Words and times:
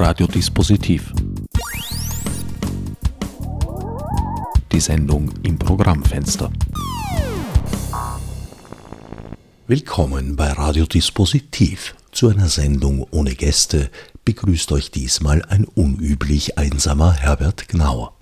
Radiodispositiv. 0.00 1.12
Die 4.70 4.78
Sendung 4.78 5.32
im 5.42 5.58
Programmfenster. 5.58 6.52
Willkommen 9.66 10.36
bei 10.36 10.52
Radiodispositiv. 10.52 11.96
Zu 12.12 12.28
einer 12.28 12.48
Sendung 12.48 13.08
ohne 13.10 13.34
Gäste 13.34 13.90
begrüßt 14.24 14.70
euch 14.70 14.92
diesmal 14.92 15.44
ein 15.46 15.64
unüblich 15.64 16.58
einsamer 16.58 17.14
Herbert 17.14 17.66
Gnauer. 17.66 18.14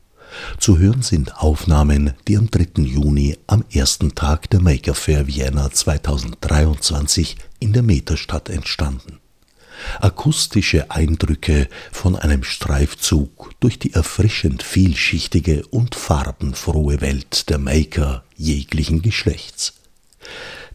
Zu 0.58 0.78
hören 0.78 1.02
sind 1.02 1.36
Aufnahmen, 1.36 2.14
die 2.26 2.38
am 2.38 2.50
3. 2.50 2.82
Juni 2.84 3.36
am 3.46 3.64
ersten 3.70 4.14
Tag 4.14 4.48
der 4.48 4.62
Maker 4.62 4.94
Fair 4.94 5.26
Vienna 5.26 5.70
2023 5.70 7.36
in 7.60 7.74
der 7.74 7.82
Meterstadt 7.82 8.48
entstanden. 8.48 9.20
Akustische 10.00 10.90
Eindrücke 10.90 11.68
von 11.92 12.16
einem 12.16 12.44
Streifzug 12.44 13.50
durch 13.60 13.78
die 13.78 13.92
erfrischend 13.92 14.62
vielschichtige 14.62 15.66
und 15.66 15.94
farbenfrohe 15.94 17.00
Welt 17.00 17.48
der 17.50 17.58
Maker 17.58 18.24
jeglichen 18.36 19.02
Geschlechts. 19.02 19.74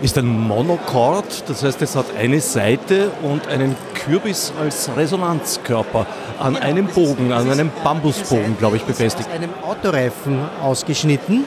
Ist 0.00 0.16
ein 0.16 0.26
Monochord, 0.26 1.44
das 1.46 1.62
heißt, 1.62 1.82
es 1.82 1.94
hat 1.94 2.06
eine 2.18 2.40
Seite 2.40 3.10
und 3.22 3.46
einen 3.48 3.76
Kürbis 3.92 4.50
als 4.58 4.88
Resonanzkörper 4.96 6.06
an 6.38 6.54
genau, 6.54 6.66
einem 6.66 6.86
Bogen, 6.86 7.32
an 7.32 7.50
einem 7.50 7.70
Bambusbogen, 7.84 8.56
glaube 8.56 8.76
ich, 8.76 8.84
befestigt. 8.84 9.28
Aus 9.28 9.34
einem 9.34 9.50
Autoreifen 9.62 10.40
ausgeschnitten. 10.62 11.44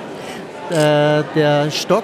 Äh, 0.69 1.24
der 1.34 1.72
Stock, 1.72 2.03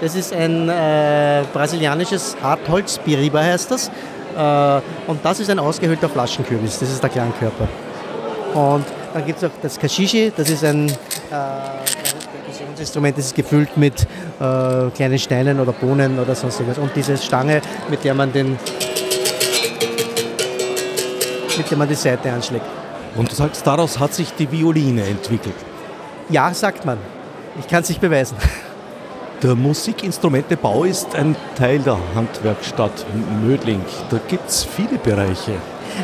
das 0.00 0.16
ist 0.16 0.32
ein 0.32 0.68
äh, 0.68 1.44
brasilianisches 1.52 2.36
Hartholz, 2.42 2.98
Biriba 2.98 3.40
heißt 3.40 3.70
das. 3.70 3.88
Äh, 4.36 4.80
und 5.06 5.24
das 5.24 5.38
ist 5.38 5.48
ein 5.48 5.60
ausgehöhlter 5.60 6.08
Flaschenkürbis, 6.08 6.80
das 6.80 6.90
ist 6.90 7.00
der 7.00 7.10
Klangkörper. 7.10 7.68
Und 8.54 8.84
dann 9.12 9.26
gibt 9.26 9.42
es 9.42 9.44
auch 9.44 9.54
das 9.60 9.78
Kashishi, 9.78 10.32
das 10.34 10.48
ist 10.48 10.64
ein 10.64 10.88
äh, 10.88 10.94
Perkussionsinstrument, 12.32 13.18
das 13.18 13.26
ist 13.26 13.34
gefüllt 13.34 13.76
mit 13.76 14.02
äh, 14.02 14.90
kleinen 14.94 15.18
Steinen 15.18 15.58
oder 15.58 15.72
Bohnen 15.72 16.18
oder 16.18 16.34
sonst 16.36 16.60
irgendwas. 16.60 16.78
Und 16.78 16.92
diese 16.94 17.16
Stange, 17.16 17.60
mit 17.90 18.04
der 18.04 18.14
man 18.14 18.32
den 18.32 18.56
mit 21.56 21.70
der 21.70 21.78
man 21.78 21.88
die 21.88 21.94
Seite 21.94 22.32
anschlägt. 22.32 22.66
Und 23.16 23.30
du 23.30 23.34
sagst, 23.34 23.66
daraus 23.66 23.98
hat 23.98 24.14
sich 24.14 24.32
die 24.34 24.50
Violine 24.50 25.04
entwickelt? 25.04 25.54
Ja, 26.28 26.52
sagt 26.52 26.84
man. 26.84 26.98
Ich 27.58 27.68
kann 27.68 27.82
es 27.82 27.88
nicht 27.88 28.00
beweisen. 28.00 28.36
Der 29.42 29.54
Musikinstrumentebau 29.54 30.84
ist 30.84 31.14
ein 31.14 31.36
Teil 31.54 31.80
der 31.80 31.98
Handwerkstatt 32.14 33.04
Mödling. 33.44 33.82
Da 34.08 34.18
gibt 34.26 34.48
es 34.48 34.64
viele 34.64 34.96
Bereiche. 34.96 35.52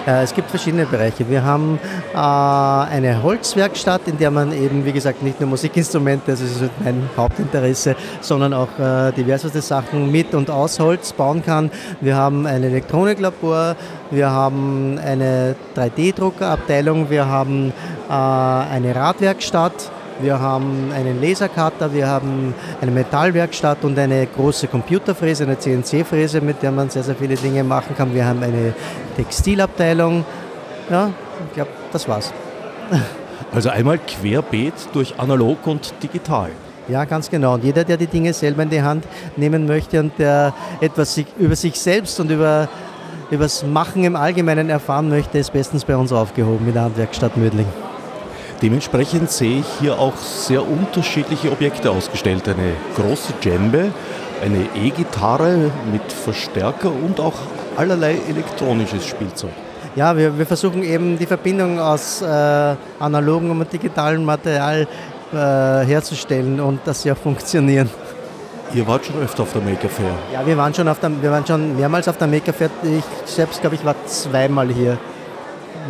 Äh, 0.06 0.22
es 0.22 0.34
gibt 0.34 0.50
verschiedene 0.50 0.86
Bereiche. 0.86 1.28
Wir 1.28 1.44
haben 1.44 1.78
äh, 2.14 2.16
eine 2.16 3.22
Holzwerkstatt, 3.22 4.02
in 4.06 4.18
der 4.18 4.30
man 4.30 4.52
eben, 4.52 4.84
wie 4.84 4.92
gesagt, 4.92 5.22
nicht 5.22 5.40
nur 5.40 5.50
Musikinstrumente, 5.50 6.30
das 6.30 6.40
ist 6.40 6.62
mein 6.82 7.08
Hauptinteresse, 7.16 7.96
sondern 8.20 8.54
auch 8.54 8.78
äh, 8.78 9.12
diverseste 9.12 9.60
Sachen 9.60 10.10
mit 10.10 10.34
und 10.34 10.50
aus 10.50 10.78
Holz 10.80 11.12
bauen 11.12 11.44
kann. 11.44 11.70
Wir 12.00 12.16
haben 12.16 12.46
ein 12.46 12.62
Elektroniklabor, 12.62 13.76
wir 14.10 14.30
haben 14.30 14.98
eine 14.98 15.54
3D-Druckerabteilung, 15.76 17.10
wir 17.10 17.26
haben 17.26 17.72
eine 18.08 18.94
Radwerkstatt 18.96 19.90
wir 20.22 20.40
haben 20.40 20.92
einen 20.94 21.20
Lasercutter, 21.22 21.92
wir 21.92 22.06
haben 22.06 22.54
eine 22.80 22.90
Metallwerkstatt 22.90 23.84
und 23.84 23.98
eine 23.98 24.26
große 24.26 24.66
Computerfräse, 24.68 25.44
eine 25.44 25.58
CNC-Fräse, 25.58 26.40
mit 26.40 26.62
der 26.62 26.72
man 26.72 26.90
sehr, 26.90 27.02
sehr 27.02 27.14
viele 27.14 27.36
Dinge 27.36 27.64
machen 27.64 27.96
kann. 27.96 28.14
Wir 28.14 28.26
haben 28.26 28.42
eine 28.42 28.74
Textilabteilung. 29.16 30.24
Ja, 30.90 31.10
ich 31.48 31.54
glaube, 31.54 31.70
das 31.92 32.08
war's. 32.08 32.32
Also 33.52 33.68
einmal 33.70 33.98
querbeet 33.98 34.74
durch 34.92 35.18
analog 35.18 35.66
und 35.66 35.92
digital. 36.00 36.50
Ja, 36.86 37.04
ganz 37.04 37.28
genau. 37.28 37.54
Und 37.54 37.64
jeder, 37.64 37.82
der 37.82 37.96
die 37.96 38.06
Dinge 38.06 38.32
selber 38.32 38.62
in 38.62 38.70
die 38.70 38.80
Hand 38.80 39.04
nehmen 39.36 39.66
möchte 39.66 39.98
und 39.98 40.12
der 40.18 40.52
etwas 40.80 41.20
über 41.36 41.56
sich 41.56 41.80
selbst 41.80 42.20
und 42.20 42.30
über, 42.30 42.68
über 43.28 43.44
das 43.44 43.64
Machen 43.64 44.04
im 44.04 44.14
Allgemeinen 44.14 44.70
erfahren 44.70 45.08
möchte, 45.08 45.38
ist 45.38 45.52
bestens 45.52 45.84
bei 45.84 45.96
uns 45.96 46.12
aufgehoben 46.12 46.68
in 46.68 46.74
der 46.74 46.82
Handwerkstatt 46.82 47.36
Mödling. 47.36 47.66
Dementsprechend 48.62 49.30
sehe 49.30 49.60
ich 49.60 49.66
hier 49.80 49.98
auch 49.98 50.16
sehr 50.18 50.66
unterschiedliche 50.66 51.50
Objekte 51.50 51.90
ausgestellt. 51.90 52.46
Eine 52.46 52.74
große 52.94 53.32
Djembe, 53.42 53.90
eine 54.44 54.66
E-Gitarre 54.74 55.70
mit 55.90 56.12
Verstärker 56.12 56.90
und 56.90 57.20
auch 57.20 57.34
allerlei 57.76 58.18
elektronisches 58.28 59.06
Spielzeug. 59.06 59.50
Ja, 59.96 60.16
wir, 60.16 60.38
wir 60.38 60.46
versuchen 60.46 60.84
eben 60.84 61.18
die 61.18 61.26
Verbindung 61.26 61.80
aus 61.80 62.20
äh, 62.20 62.74
analogem 63.00 63.58
und 63.58 63.72
digitalem 63.72 64.24
Material 64.24 64.86
äh, 65.32 65.36
herzustellen 65.36 66.60
und 66.60 66.80
dass 66.84 67.02
sie 67.02 67.10
auch 67.10 67.16
funktionieren. 67.16 67.88
Ihr 68.72 68.86
wart 68.86 69.04
schon 69.04 69.20
öfter 69.20 69.42
auf 69.42 69.52
der 69.52 69.62
Maker 69.62 69.88
Fair? 69.88 70.12
Ja, 70.32 70.46
wir 70.46 70.56
waren 70.56 70.72
schon, 70.72 70.86
auf 70.86 71.00
der, 71.00 71.10
wir 71.20 71.30
waren 71.30 71.44
schon 71.44 71.76
mehrmals 71.76 72.06
auf 72.06 72.18
der 72.18 72.28
Maker 72.28 72.52
Fair. 72.52 72.70
Ich 72.84 73.04
selbst, 73.24 73.60
glaube 73.60 73.74
ich, 73.76 73.84
war 73.84 73.96
zweimal 74.06 74.68
hier 74.68 74.98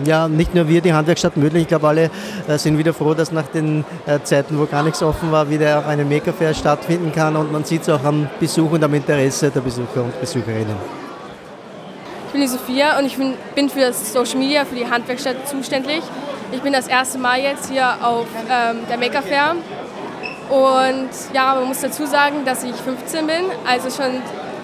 ja, 0.05 0.29
nicht 0.29 0.55
nur 0.55 0.69
wir, 0.69 0.81
die 0.81 0.93
Handwerkstatt 0.93 1.37
Mödling, 1.37 1.63
ich 1.63 1.69
glaube 1.69 1.89
alle 1.89 2.11
äh, 2.49 2.59
sind 2.59 2.79
wieder 2.79 2.93
froh, 2.93 3.15
dass 3.15 3.33
nach 3.33 3.47
den 3.49 3.85
äh, 4.07 4.19
Zeiten, 4.23 4.59
wo 4.59 4.67
gar 4.67 4.83
nichts 4.83 5.03
offen 5.03 5.31
war, 5.33 5.49
wieder 5.51 5.79
auch 5.79 5.87
eine 5.87 6.05
Maker-Fair 6.05 6.55
stattfinden 6.55 7.13
kann 7.13 7.37
und 7.37 7.53
man 7.53 7.65
sieht 7.65 7.83
es 7.83 7.89
auch 7.89 8.05
am 8.05 8.29
Besuch 8.39 8.73
und 8.73 8.85
am 8.85 8.95
Interesse 8.95 9.51
der 9.51 9.61
Besucher 9.61 10.05
und 10.05 10.21
Besucherinnen. 10.21 10.77
Ich 12.27 12.33
bin 12.33 12.43
die 12.43 12.49
Sophia 12.49 12.99
und 12.99 13.07
ich 13.07 13.17
bin, 13.17 13.35
bin 13.55 13.69
für 13.69 13.81
das 13.81 14.13
Social 14.13 14.39
Media, 14.39 14.65
für 14.65 14.77
die 14.77 14.89
Handwerkstatt 14.89 15.49
zuständig. 15.49 16.03
Ich 16.53 16.61
bin 16.63 16.73
das 16.73 16.87
erste 16.87 17.19
Mal 17.19 17.41
jetzt 17.41 17.71
hier 17.71 17.89
auf 18.03 18.27
ähm, 18.49 18.79
der 18.89 18.99
Maker 18.99 19.23
Fair 19.23 19.57
und 20.51 21.09
ja, 21.33 21.55
man 21.55 21.69
muss 21.69 21.81
dazu 21.81 22.07
sagen, 22.07 22.45
dass 22.45 22.65
ich 22.65 22.75
15 22.75 23.27
bin, 23.27 23.45
also 23.67 23.89
schon 23.91 24.21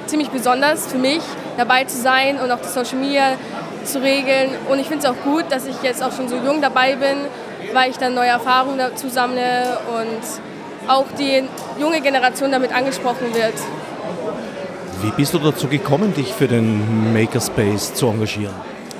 ziemlich 0.06 0.31
besonders 0.31 0.87
für 0.87 0.99
mich 0.99 1.20
dabei 1.56 1.84
zu 1.84 1.96
sein 1.96 2.38
und 2.40 2.50
auch 2.50 2.58
das 2.58 2.75
Social 2.75 2.99
Media 2.99 3.32
zu 3.87 4.03
regeln. 4.03 4.50
Und 4.69 4.79
ich 4.79 4.88
finde 4.88 5.06
es 5.06 5.11
auch 5.11 5.23
gut, 5.25 5.44
dass 5.50 5.67
ich 5.67 5.77
jetzt 5.83 6.03
auch 6.03 6.12
schon 6.12 6.29
so 6.29 6.37
jung 6.37 6.61
dabei 6.61 6.97
bin, 6.97 7.19
weil 7.73 7.91
ich 7.91 7.97
dann 7.97 8.15
neue 8.15 8.29
Erfahrungen 8.29 8.79
dazu 8.79 9.09
sammle 9.09 9.79
und 9.88 10.91
auch 10.91 11.06
die 11.19 11.44
junge 11.81 12.00
Generation 12.00 12.53
damit 12.53 12.75
angesprochen 12.75 13.35
wird. 13.35 13.55
Wie 15.03 15.11
bist 15.11 15.35
du 15.35 15.38
dazu 15.38 15.69
gekommen, 15.69 16.15
dich 16.15 16.33
für 16.33 16.49
den 16.49 17.12
Makerspace 17.12 17.94
zu 17.94 18.06
engagieren? 18.06 18.55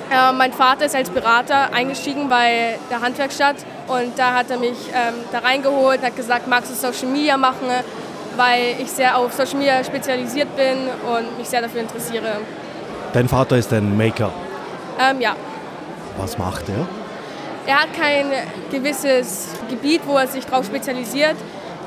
Äh, 0.09 0.31
mein 0.31 0.53
Vater 0.53 0.85
ist 0.85 0.95
als 0.95 1.09
Berater 1.09 1.73
eingestiegen 1.73 2.29
bei 2.29 2.77
der 2.89 3.01
Handwerkstatt 3.01 3.57
und 3.87 4.17
da 4.17 4.35
hat 4.35 4.49
er 4.49 4.57
mich 4.57 4.77
ähm, 4.93 5.15
da 5.31 5.39
reingeholt, 5.39 6.01
hat 6.01 6.15
gesagt, 6.15 6.47
magst 6.47 6.71
du 6.71 6.75
Social 6.75 7.07
Media 7.11 7.35
machen, 7.35 7.67
weil 8.37 8.75
ich 8.79 8.89
sehr 8.89 9.17
auf 9.17 9.33
Social 9.33 9.57
Media 9.57 9.83
spezialisiert 9.83 10.55
bin 10.55 10.77
und 11.13 11.37
mich 11.37 11.49
sehr 11.49 11.61
dafür 11.61 11.81
interessiere. 11.81 12.37
Dein 13.11 13.27
Vater 13.27 13.57
ist 13.57 13.73
ein 13.73 13.97
Maker. 13.97 14.31
Ähm, 14.99 15.21
ja. 15.21 15.35
Was 16.17 16.37
macht 16.37 16.69
er? 16.69 16.87
Er 17.67 17.81
hat 17.81 17.93
kein 17.93 18.31
gewisses 18.71 19.49
Gebiet, 19.69 20.01
wo 20.05 20.17
er 20.17 20.27
sich 20.27 20.45
darauf 20.45 20.65
spezialisiert. 20.65 21.35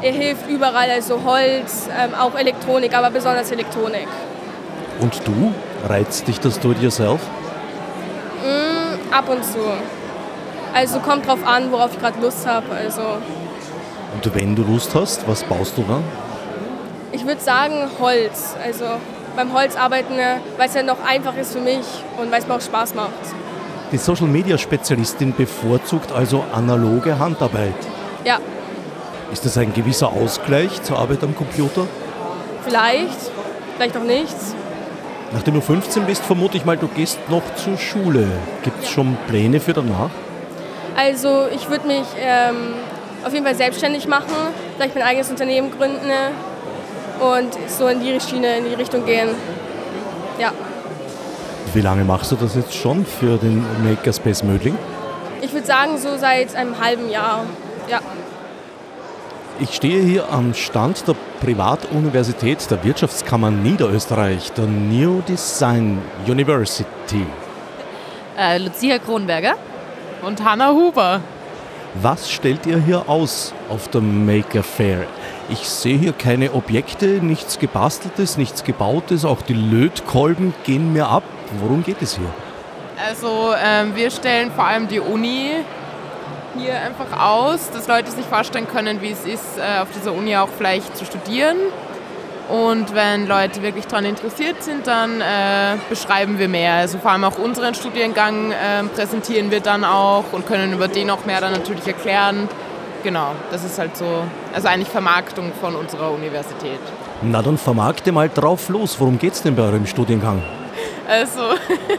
Er 0.03 0.13
hilft 0.13 0.49
überall, 0.49 0.91
also 0.91 1.25
Holz, 1.25 1.89
ähm, 1.99 2.15
auch 2.15 2.35
Elektronik, 2.35 2.95
aber 2.95 3.11
besonders 3.11 3.51
Elektronik. 3.51 4.07
Und 5.01 5.27
du? 5.27 5.55
Reizt 5.89 6.29
dich 6.29 6.39
das 6.39 6.61
Do-it-yourself? 6.61 7.21
Mm, 8.45 9.13
ab 9.13 9.29
und 9.29 9.45
zu. 9.45 9.59
Also 10.75 11.01
kommt 11.01 11.27
drauf 11.27 11.45
an, 11.47 11.73
worauf 11.73 11.93
ich 11.95 11.99
gerade 12.01 12.21
Lust 12.21 12.47
habe. 12.47 12.67
Also. 12.75 13.01
Und 13.01 14.35
wenn 14.35 14.55
du 14.55 14.63
Lust 14.63 14.95
hast, 14.95 15.27
was 15.27 15.43
baust 15.45 15.77
du 15.77 15.83
dann? 15.83 16.05
Ich 17.13 17.27
würde 17.27 17.41
sagen 17.41 17.91
Holz. 17.99 18.55
Also 18.63 18.85
beim 19.37 19.53
Holz 19.53 19.77
arbeiten, 19.77 20.15
weil 20.57 20.69
es 20.69 20.75
ja 20.75 20.83
noch 20.83 21.03
einfach 21.05 21.37
ist 21.37 21.53
für 21.53 21.61
mich 21.61 21.85
und 22.19 22.31
weil 22.31 22.41
es 22.41 22.47
mir 22.47 22.55
auch 22.55 22.61
Spaß 22.61 22.95
macht. 22.95 23.11
Die 23.93 23.99
Social 23.99 24.29
Media 24.29 24.57
Spezialistin 24.57 25.35
bevorzugt 25.35 26.13
also 26.13 26.45
analoge 26.53 27.19
Handarbeit. 27.19 27.75
Ja. 28.25 28.39
Ist 29.33 29.45
das 29.45 29.59
ein 29.59 29.73
gewisser 29.73 30.09
Ausgleich 30.09 30.83
zur 30.83 30.99
Arbeit 30.99 31.23
am 31.23 31.35
Computer? 31.35 31.87
Vielleicht, 32.63 33.19
vielleicht 33.77 33.97
auch 33.97 34.03
nichts. 34.05 34.55
Nachdem 35.33 35.55
du 35.55 35.61
15 35.61 36.07
bist, 36.07 36.25
vermute 36.25 36.57
ich 36.57 36.65
mal, 36.65 36.77
du 36.77 36.89
gehst 36.89 37.19
noch 37.29 37.43
zur 37.55 37.79
Schule. 37.79 38.27
Gibt 38.65 38.83
es 38.83 38.91
schon 38.91 39.17
Pläne 39.29 39.61
für 39.61 39.73
danach? 39.73 40.11
Also 40.97 41.47
ich 41.55 41.71
würde 41.71 41.87
mich 41.87 42.07
ähm, 42.19 42.75
auf 43.25 43.33
jeden 43.33 43.45
Fall 43.45 43.55
selbstständig 43.55 44.09
machen, 44.09 44.35
vielleicht 44.77 44.95
mein 44.95 45.05
eigenes 45.05 45.31
Unternehmen 45.31 45.71
gründen 45.71 46.11
und 47.21 47.51
so 47.69 47.87
in 47.89 48.01
die 48.01 48.19
Schiene, 48.21 48.59
in 48.59 48.65
die 48.65 48.75
Richtung 48.75 49.05
gehen. 49.05 49.29
Ja. 50.39 50.53
Wie 51.73 51.81
lange 51.81 52.05
machst 52.05 52.33
du 52.33 52.37
das 52.37 52.55
jetzt 52.57 52.75
schon 52.75 53.07
für 53.07 53.37
den 53.37 53.65
Makerspace 53.85 54.43
Mödling? 54.43 54.77
Ich 55.43 55.53
würde 55.53 55.67
sagen, 55.67 55.99
so 55.99 56.17
seit 56.17 56.55
einem 56.57 56.81
halben 56.81 57.09
Jahr. 57.09 57.45
Ja. 57.89 58.01
Ich 59.61 59.75
stehe 59.75 60.03
hier 60.03 60.31
am 60.33 60.55
Stand 60.55 61.07
der 61.07 61.15
Privatuniversität 61.41 62.71
der 62.71 62.83
Wirtschaftskammer 62.83 63.51
Niederösterreich, 63.51 64.53
der 64.53 64.67
New 64.67 65.21
Design 65.21 66.01
University. 66.27 67.27
Äh, 68.39 68.59
Lucia 68.59 68.99
Kronberger. 68.99 69.55
Und 70.23 70.43
Hanna 70.43 70.71
Huber. 70.73 71.21
Was 71.95 72.31
stellt 72.31 72.67
ihr 72.67 72.79
hier 72.79 73.09
aus 73.09 73.53
auf 73.69 73.89
der 73.89 74.01
Maker 74.01 74.63
Fair? 74.63 75.07
Ich 75.49 75.69
sehe 75.69 75.99
hier 75.99 76.13
keine 76.13 76.53
Objekte, 76.53 77.07
nichts 77.07 77.59
gebasteltes, 77.59 78.37
nichts 78.37 78.63
gebautes, 78.63 79.25
auch 79.25 79.43
die 79.43 79.55
Lötkolben 79.55 80.55
gehen 80.65 80.93
mir 80.93 81.09
ab. 81.09 81.25
Worum 81.59 81.83
geht 81.83 82.01
es 82.01 82.17
hier? 82.17 82.33
Also 83.09 83.53
ähm, 83.61 83.97
wir 83.97 84.13
stellen 84.13 84.53
vor 84.53 84.65
allem 84.65 84.87
die 84.87 85.01
Uni 85.01 85.51
hier 86.57 86.81
einfach 86.81 87.19
aus, 87.21 87.71
dass 87.73 87.89
Leute 87.89 88.13
sich 88.13 88.25
vorstellen 88.25 88.69
können, 88.69 89.03
wie 89.03 89.11
es 89.11 89.25
ist, 89.25 89.59
äh, 89.59 89.81
auf 89.81 89.89
dieser 89.91 90.13
Uni 90.13 90.37
auch 90.37 90.49
vielleicht 90.57 90.97
zu 90.97 91.05
studieren. 91.05 91.57
Und 92.51 92.95
wenn 92.95 93.29
Leute 93.29 93.63
wirklich 93.63 93.87
daran 93.87 94.05
interessiert 94.05 94.63
sind, 94.63 94.87
dann 94.87 95.21
äh, 95.21 95.77
beschreiben 95.89 96.39
wir 96.39 96.49
mehr. 96.49 96.75
Also 96.75 96.99
vor 96.99 97.13
allem 97.13 97.23
auch 97.25 97.39
unseren 97.39 97.75
Studiengang 97.75 98.51
äh, 98.51 98.83
präsentieren 98.95 99.53
wir 99.53 99.61
dann 99.61 99.85
auch 99.85 100.25
und 100.33 100.47
können 100.47 100.73
über 100.73 100.89
den 100.89 101.11
auch 101.11 101.25
mehr 101.27 101.41
dann 101.41 101.53
natürlich 101.53 101.87
erklären. 101.87 102.49
Genau, 103.05 103.33
das 103.51 103.65
ist 103.65 103.79
halt 103.79 103.97
so, 103.97 104.05
also 104.53 104.69
eigentlich 104.69 104.89
Vermarktung 104.89 105.53
von 105.61 105.77
unserer 105.77 106.11
Universität. 106.11 106.81
Na 107.23 107.41
dann 107.41 107.57
vermarkte 107.57 108.11
mal 108.13 108.29
drauf 108.29 108.69
los. 108.69 108.99
Worum 108.99 109.19
geht 109.19 109.35
es 109.35 109.43
denn 109.43 109.55
bei 109.55 109.63
eurem 109.63 109.87
Studiengang? 109.87 110.43
Also 111.09 111.41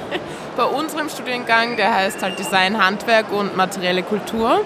bei 0.58 0.64
unserem 0.64 1.10
Studiengang, 1.10 1.78
der 1.78 1.96
heißt 1.96 2.22
halt 2.22 2.38
Design, 2.38 2.84
Handwerk 2.84 3.32
und 3.32 3.56
materielle 3.56 4.04
Kultur. 4.04 4.62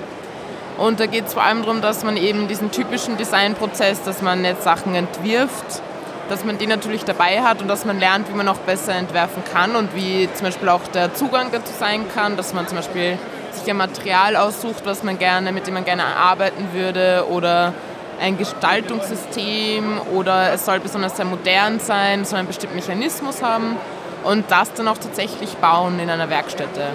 Und 0.77 1.00
da 1.00 1.06
geht 1.06 1.27
es 1.27 1.33
vor 1.33 1.44
allem 1.44 1.62
darum, 1.62 1.81
dass 1.81 2.04
man 2.04 2.18
eben 2.18 2.48
diesen 2.48 2.72
typischen 2.72 3.18
Designprozess, 3.18 4.04
dass 4.04 4.22
man 4.22 4.44
jetzt 4.44 4.63
Sachen 4.63 4.94
entwirft, 4.94 5.81
dass 6.30 6.44
man 6.44 6.57
den 6.57 6.69
natürlich 6.69 7.06
dabei 7.06 7.42
hat 7.42 7.62
und 7.62 7.68
dass 7.68 7.86
man 7.86 8.00
lernt, 8.00 8.30
wie 8.30 8.33
man 8.33 8.48
auch 8.48 8.57
besser 8.57 8.94
entwerfen 8.94 9.44
kann 9.54 9.75
und 9.75 9.95
wie 9.95 10.27
zum 10.33 10.48
Beispiel 10.48 10.69
auch 10.69 10.81
der 10.94 11.13
Zugang 11.13 11.48
dazu 11.51 11.72
sein 11.77 12.06
kann, 12.13 12.36
dass 12.36 12.54
man 12.54 12.68
zum 12.68 12.77
Beispiel 12.77 13.18
sich 13.51 13.69
ein 13.69 13.77
Material 13.77 14.36
aussucht, 14.36 14.86
was 14.86 15.04
man 15.04 15.18
gerne, 15.18 15.51
mit 15.51 15.68
dem 15.68 15.75
man 15.75 15.86
gerne 15.86 16.04
arbeiten 16.04 16.74
würde 16.74 17.25
oder 17.30 17.74
ein 18.19 18.38
Gestaltungssystem 18.38 20.01
oder 20.13 20.54
es 20.54 20.66
soll 20.66 20.80
besonders 20.80 21.16
sehr 21.16 21.25
modern 21.25 21.80
sein, 21.80 22.25
soll 22.25 22.39
einen 22.39 22.48
bestimmten 22.48 22.75
Mechanismus 22.75 23.42
haben 23.42 23.77
und 24.24 24.50
das 24.50 24.74
dann 24.74 24.88
auch 24.88 24.98
tatsächlich 24.98 25.56
bauen 25.57 26.00
in 26.00 26.10
einer 26.10 26.30
Werkstätte. 26.30 26.88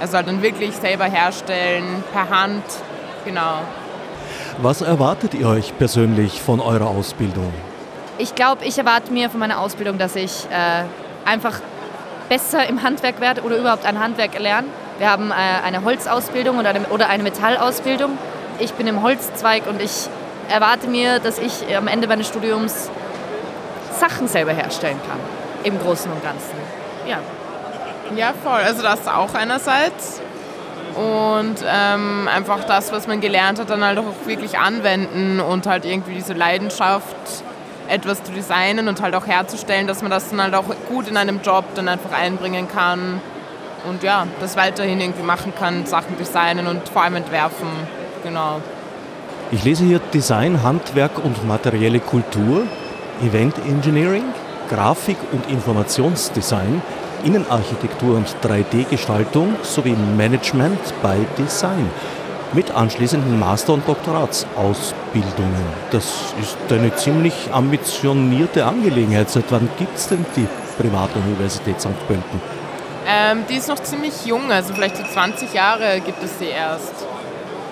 Also 0.00 0.16
halt 0.16 0.28
dann 0.28 0.42
wirklich 0.42 0.74
selber 0.76 1.06
herstellen, 1.06 2.04
per 2.12 2.28
Hand, 2.28 2.62
genau. 3.26 3.58
Was 4.62 4.80
erwartet 4.80 5.34
ihr 5.34 5.46
euch 5.48 5.76
persönlich 5.76 6.40
von 6.40 6.60
eurer 6.60 6.86
Ausbildung? 6.86 7.52
Ich 8.16 8.34
glaube, 8.34 8.64
ich 8.64 8.78
erwarte 8.78 9.12
mir 9.12 9.28
von 9.28 9.40
meiner 9.40 9.60
Ausbildung, 9.60 9.98
dass 9.98 10.16
ich 10.16 10.46
äh, 10.50 10.84
einfach 11.28 11.60
besser 12.30 12.66
im 12.66 12.82
Handwerk 12.82 13.20
werde 13.20 13.42
oder 13.42 13.58
überhaupt 13.58 13.84
ein 13.84 14.00
Handwerk 14.00 14.34
erlerne. 14.34 14.68
Wir 14.98 15.10
haben 15.10 15.30
äh, 15.30 15.34
eine 15.34 15.84
Holzausbildung 15.84 16.58
oder 16.58 16.70
eine, 16.70 16.86
oder 16.86 17.10
eine 17.10 17.22
Metallausbildung. 17.22 18.16
Ich 18.58 18.72
bin 18.72 18.86
im 18.86 19.02
Holzzweig 19.02 19.66
und 19.66 19.82
ich 19.82 20.08
erwarte 20.48 20.88
mir, 20.88 21.18
dass 21.18 21.38
ich 21.38 21.76
am 21.76 21.88
Ende 21.88 22.06
meines 22.06 22.28
Studiums 22.28 22.90
Sachen 23.98 24.28
selber 24.28 24.52
herstellen 24.52 24.98
kann. 25.06 25.18
Im 25.64 25.78
Großen 25.78 26.10
und 26.10 26.22
Ganzen. 26.22 26.56
Ja. 27.06 27.18
Ja, 28.16 28.32
voll. 28.42 28.60
Also 28.60 28.82
das 28.82 29.06
auch 29.06 29.34
einerseits. 29.34 30.22
Und 30.96 31.56
ähm, 31.66 32.26
einfach 32.26 32.64
das, 32.64 32.90
was 32.90 33.06
man 33.06 33.20
gelernt 33.20 33.58
hat, 33.58 33.68
dann 33.68 33.84
halt 33.84 33.98
auch 33.98 34.04
wirklich 34.24 34.58
anwenden 34.58 35.40
und 35.40 35.66
halt 35.66 35.84
irgendwie 35.84 36.14
diese 36.14 36.32
Leidenschaft, 36.32 37.04
etwas 37.88 38.22
zu 38.24 38.32
designen 38.32 38.88
und 38.88 39.02
halt 39.02 39.14
auch 39.14 39.26
herzustellen, 39.26 39.86
dass 39.86 40.00
man 40.00 40.10
das 40.10 40.30
dann 40.30 40.42
halt 40.42 40.54
auch 40.54 40.64
gut 40.88 41.06
in 41.08 41.16
einem 41.16 41.40
Job 41.42 41.64
dann 41.74 41.88
einfach 41.88 42.12
einbringen 42.12 42.66
kann. 42.68 43.20
Und 43.88 44.02
ja, 44.02 44.26
das 44.40 44.56
weiterhin 44.56 45.00
irgendwie 45.00 45.22
machen 45.22 45.52
kann, 45.56 45.86
Sachen 45.86 46.16
designen 46.18 46.66
und 46.66 46.88
vor 46.88 47.02
allem 47.02 47.16
entwerfen. 47.16 47.68
Genau. 48.22 48.60
Ich 49.52 49.62
lese 49.62 49.84
hier 49.84 50.00
Design, 50.12 50.62
Handwerk 50.62 51.22
und 51.22 51.46
materielle 51.46 52.00
Kultur, 52.00 52.62
Event 53.22 53.54
Engineering, 53.58 54.24
Grafik 54.68 55.18
und 55.30 55.48
Informationsdesign, 55.48 56.82
Innenarchitektur 57.26 58.16
und 58.16 58.28
3D-Gestaltung 58.42 59.56
sowie 59.62 59.96
Management 60.16 60.78
bei 61.02 61.18
Design 61.36 61.90
mit 62.52 62.70
anschließenden 62.70 63.38
Master- 63.38 63.74
und 63.74 63.86
Doktoratsausbildungen. 63.88 65.64
Das 65.90 66.04
ist 66.40 66.56
eine 66.70 66.94
ziemlich 66.94 67.34
ambitionierte 67.52 68.64
Angelegenheit. 68.64 69.28
Seit 69.28 69.50
wann 69.50 69.68
gibt 69.76 69.96
es 69.96 70.08
denn 70.08 70.24
die 70.36 70.46
Privatuniversität 70.80 71.80
St. 71.80 72.06
Pölten? 72.06 72.40
Ähm, 73.08 73.44
die 73.48 73.56
ist 73.56 73.68
noch 73.68 73.80
ziemlich 73.80 74.24
jung, 74.24 74.50
also 74.50 74.72
vielleicht 74.74 74.96
so 74.96 75.02
20 75.02 75.52
Jahre 75.52 76.00
gibt 76.00 76.22
es 76.22 76.38
sie 76.38 76.46
erst. 76.46 76.94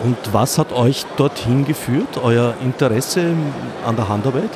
Und 0.03 0.17
was 0.33 0.59
hat 0.59 0.73
euch 0.73 1.07
dorthin 1.17 1.65
geführt, 1.65 2.19
euer 2.23 2.55
Interesse 2.63 3.33
an 3.87 3.97
der 3.97 4.09
Handarbeit? 4.09 4.51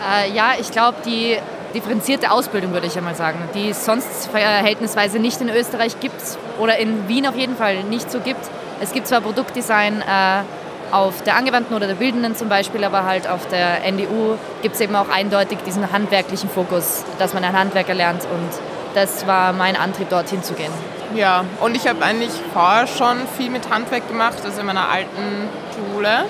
Äh, 0.00 0.30
ja, 0.34 0.52
ich 0.60 0.70
glaube, 0.70 0.98
die 1.04 1.38
differenzierte 1.74 2.30
Ausbildung, 2.30 2.72
würde 2.72 2.86
ich 2.86 2.96
einmal 2.96 3.14
sagen, 3.14 3.38
die 3.54 3.70
es 3.70 3.84
sonst 3.84 4.28
verhältnisweise 4.28 5.18
nicht 5.18 5.40
in 5.40 5.48
Österreich 5.48 6.00
gibt 6.00 6.14
oder 6.58 6.78
in 6.78 7.08
Wien 7.08 7.26
auf 7.26 7.36
jeden 7.36 7.56
Fall 7.56 7.82
nicht 7.84 8.10
so 8.10 8.20
gibt. 8.20 8.40
Es 8.80 8.92
gibt 8.92 9.06
zwar 9.06 9.20
Produktdesign 9.20 10.00
äh, 10.00 10.94
auf 10.94 11.22
der 11.22 11.36
angewandten 11.36 11.74
oder 11.74 11.86
der 11.86 11.94
bildenden 11.94 12.36
zum 12.36 12.48
Beispiel, 12.48 12.84
aber 12.84 13.04
halt 13.04 13.28
auf 13.28 13.46
der 13.48 13.84
NDU 13.84 14.36
gibt 14.62 14.76
es 14.76 14.80
eben 14.80 14.94
auch 14.94 15.08
eindeutig 15.08 15.58
diesen 15.66 15.90
handwerklichen 15.90 16.48
Fokus, 16.48 17.04
dass 17.18 17.34
man 17.34 17.44
ein 17.44 17.58
Handwerker 17.58 17.94
lernt 17.94 18.22
und 18.22 18.50
das 18.94 19.26
war 19.26 19.52
mein 19.52 19.76
Antrieb, 19.76 20.08
dorthin 20.08 20.42
zu 20.42 20.54
gehen. 20.54 20.72
Ja, 21.14 21.44
und 21.60 21.76
ich 21.76 21.88
habe 21.88 22.04
eigentlich 22.04 22.30
vorher 22.52 22.86
schon 22.86 23.18
viel 23.36 23.50
mit 23.50 23.70
Handwerk 23.70 24.08
gemacht, 24.08 24.38
also 24.44 24.60
in 24.60 24.66
meiner 24.66 24.88
alten 24.88 25.48
Schule 25.74 26.24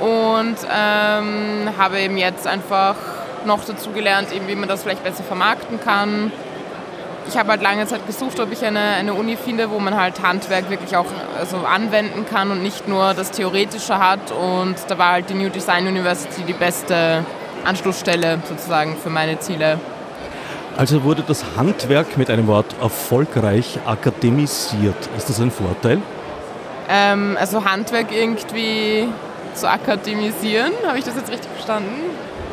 und 0.00 0.56
ähm, 0.74 1.70
habe 1.78 2.00
eben 2.00 2.16
jetzt 2.16 2.46
einfach 2.46 2.96
noch 3.46 3.64
dazu 3.64 3.90
gelernt, 3.90 4.32
eben 4.32 4.48
wie 4.48 4.54
man 4.54 4.68
das 4.68 4.82
vielleicht 4.82 5.04
besser 5.04 5.22
vermarkten 5.22 5.80
kann. 5.80 6.32
Ich 7.26 7.38
habe 7.38 7.50
halt 7.50 7.62
lange 7.62 7.86
Zeit 7.86 8.06
gesucht, 8.06 8.38
ob 8.38 8.52
ich 8.52 8.64
eine, 8.64 8.80
eine 8.80 9.14
Uni 9.14 9.36
finde, 9.36 9.70
wo 9.70 9.78
man 9.78 9.96
halt 9.96 10.22
Handwerk 10.22 10.68
wirklich 10.68 10.96
auch 10.96 11.06
also 11.38 11.56
anwenden 11.58 12.26
kann 12.30 12.50
und 12.50 12.62
nicht 12.62 12.86
nur 12.86 13.14
das 13.14 13.30
Theoretische 13.30 13.98
hat. 13.98 14.30
Und 14.30 14.76
da 14.88 14.98
war 14.98 15.12
halt 15.12 15.30
die 15.30 15.34
New 15.34 15.48
Design 15.48 15.86
University 15.86 16.42
die 16.42 16.52
beste 16.52 17.24
Anschlussstelle 17.64 18.40
sozusagen 18.46 18.96
für 18.96 19.10
meine 19.10 19.38
Ziele. 19.38 19.78
Also 20.76 21.04
wurde 21.04 21.22
das 21.26 21.44
Handwerk 21.56 22.18
mit 22.18 22.28
einem 22.30 22.46
Wort 22.46 22.66
erfolgreich 22.80 23.78
akademisiert. 23.86 24.96
Ist 25.16 25.28
das 25.28 25.40
ein 25.40 25.50
Vorteil? 25.50 26.02
Ähm, 26.88 27.38
also 27.40 27.64
Handwerk 27.64 28.12
irgendwie 28.12 29.08
zu 29.54 29.70
akademisieren, 29.70 30.72
habe 30.86 30.98
ich 30.98 31.04
das 31.04 31.14
jetzt 31.14 31.30
richtig 31.30 31.50
verstanden? 31.52 31.94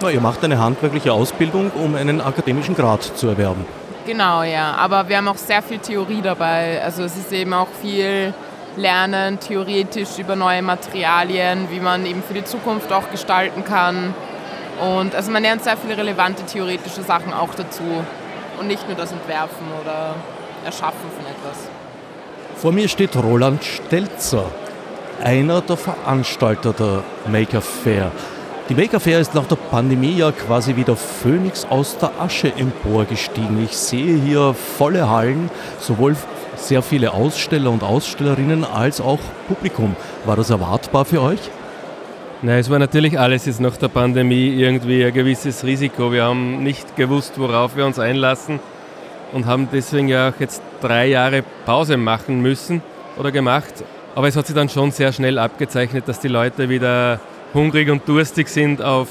Na, 0.01 0.09
ihr 0.09 0.21
macht 0.21 0.43
eine 0.43 0.57
handwerkliche 0.57 1.13
Ausbildung, 1.13 1.71
um 1.75 1.95
einen 1.95 2.21
akademischen 2.21 2.75
Grad 2.75 3.03
zu 3.03 3.27
erwerben. 3.27 3.65
Genau, 4.07 4.41
ja. 4.41 4.73
Aber 4.73 5.07
wir 5.07 5.17
haben 5.17 5.27
auch 5.27 5.37
sehr 5.37 5.61
viel 5.61 5.77
Theorie 5.77 6.21
dabei. 6.23 6.81
Also 6.83 7.03
es 7.03 7.15
ist 7.15 7.31
eben 7.31 7.53
auch 7.53 7.67
viel 7.81 8.33
Lernen 8.77 9.39
theoretisch 9.39 10.17
über 10.17 10.35
neue 10.35 10.63
Materialien, 10.63 11.67
wie 11.69 11.79
man 11.79 12.05
eben 12.05 12.23
für 12.23 12.33
die 12.33 12.43
Zukunft 12.43 12.91
auch 12.91 13.11
gestalten 13.11 13.63
kann. 13.63 14.15
Und 14.79 15.13
also 15.13 15.29
man 15.29 15.43
lernt 15.43 15.63
sehr 15.63 15.77
viele 15.77 15.97
relevante 15.97 16.43
theoretische 16.45 17.03
Sachen 17.03 17.31
auch 17.31 17.53
dazu. 17.53 17.83
Und 18.59 18.67
nicht 18.67 18.87
nur 18.87 18.97
das 18.97 19.11
Entwerfen 19.11 19.67
oder 19.83 20.15
Erschaffen 20.65 21.09
von 21.15 21.25
etwas. 21.25 21.69
Vor 22.55 22.71
mir 22.71 22.87
steht 22.87 23.15
Roland 23.15 23.63
Stelzer, 23.63 24.45
einer 25.23 25.61
der 25.61 25.77
Veranstalter 25.77 26.73
der 26.73 27.03
Maker 27.31 27.61
Fair. 27.61 28.11
Die 28.69 28.75
Maker 28.75 28.99
Fair 28.99 29.19
ist 29.19 29.33
nach 29.35 29.47
der 29.47 29.57
Pandemie 29.57 30.17
ja 30.17 30.31
quasi 30.31 30.75
wie 30.75 30.83
der 30.83 30.95
Phönix 30.95 31.65
aus 31.69 31.97
der 31.97 32.11
Asche 32.19 32.53
emporgestiegen. 32.55 33.63
Ich 33.63 33.75
sehe 33.75 34.15
hier 34.15 34.53
volle 34.53 35.09
Hallen, 35.09 35.49
sowohl 35.79 36.15
sehr 36.55 36.81
viele 36.81 37.11
Aussteller 37.13 37.71
und 37.71 37.83
Ausstellerinnen 37.83 38.63
als 38.63 39.01
auch 39.01 39.19
Publikum. 39.47 39.95
War 40.25 40.35
das 40.35 40.51
erwartbar 40.51 41.05
für 41.05 41.21
euch? 41.21 41.39
Nein, 42.43 42.59
es 42.59 42.69
war 42.69 42.79
natürlich 42.79 43.19
alles 43.19 43.45
jetzt 43.45 43.59
nach 43.59 43.77
der 43.77 43.89
Pandemie 43.89 44.49
irgendwie 44.49 45.03
ein 45.03 45.13
gewisses 45.13 45.63
Risiko. 45.63 46.11
Wir 46.11 46.23
haben 46.23 46.63
nicht 46.63 46.95
gewusst, 46.95 47.33
worauf 47.37 47.75
wir 47.75 47.85
uns 47.85 47.99
einlassen 47.99 48.59
und 49.33 49.47
haben 49.47 49.67
deswegen 49.71 50.07
ja 50.07 50.29
auch 50.29 50.39
jetzt 50.39 50.61
drei 50.81 51.07
Jahre 51.07 51.43
Pause 51.65 51.97
machen 51.97 52.41
müssen 52.41 52.81
oder 53.17 53.31
gemacht. 53.31 53.83
Aber 54.15 54.27
es 54.27 54.35
hat 54.35 54.47
sich 54.47 54.55
dann 54.55 54.69
schon 54.69 54.91
sehr 54.91 55.11
schnell 55.11 55.37
abgezeichnet, 55.37 56.07
dass 56.07 56.19
die 56.19 56.27
Leute 56.27 56.69
wieder 56.69 57.19
hungrig 57.53 57.89
und 57.89 58.07
durstig 58.07 58.47
sind 58.49 58.81
auf, 58.81 59.07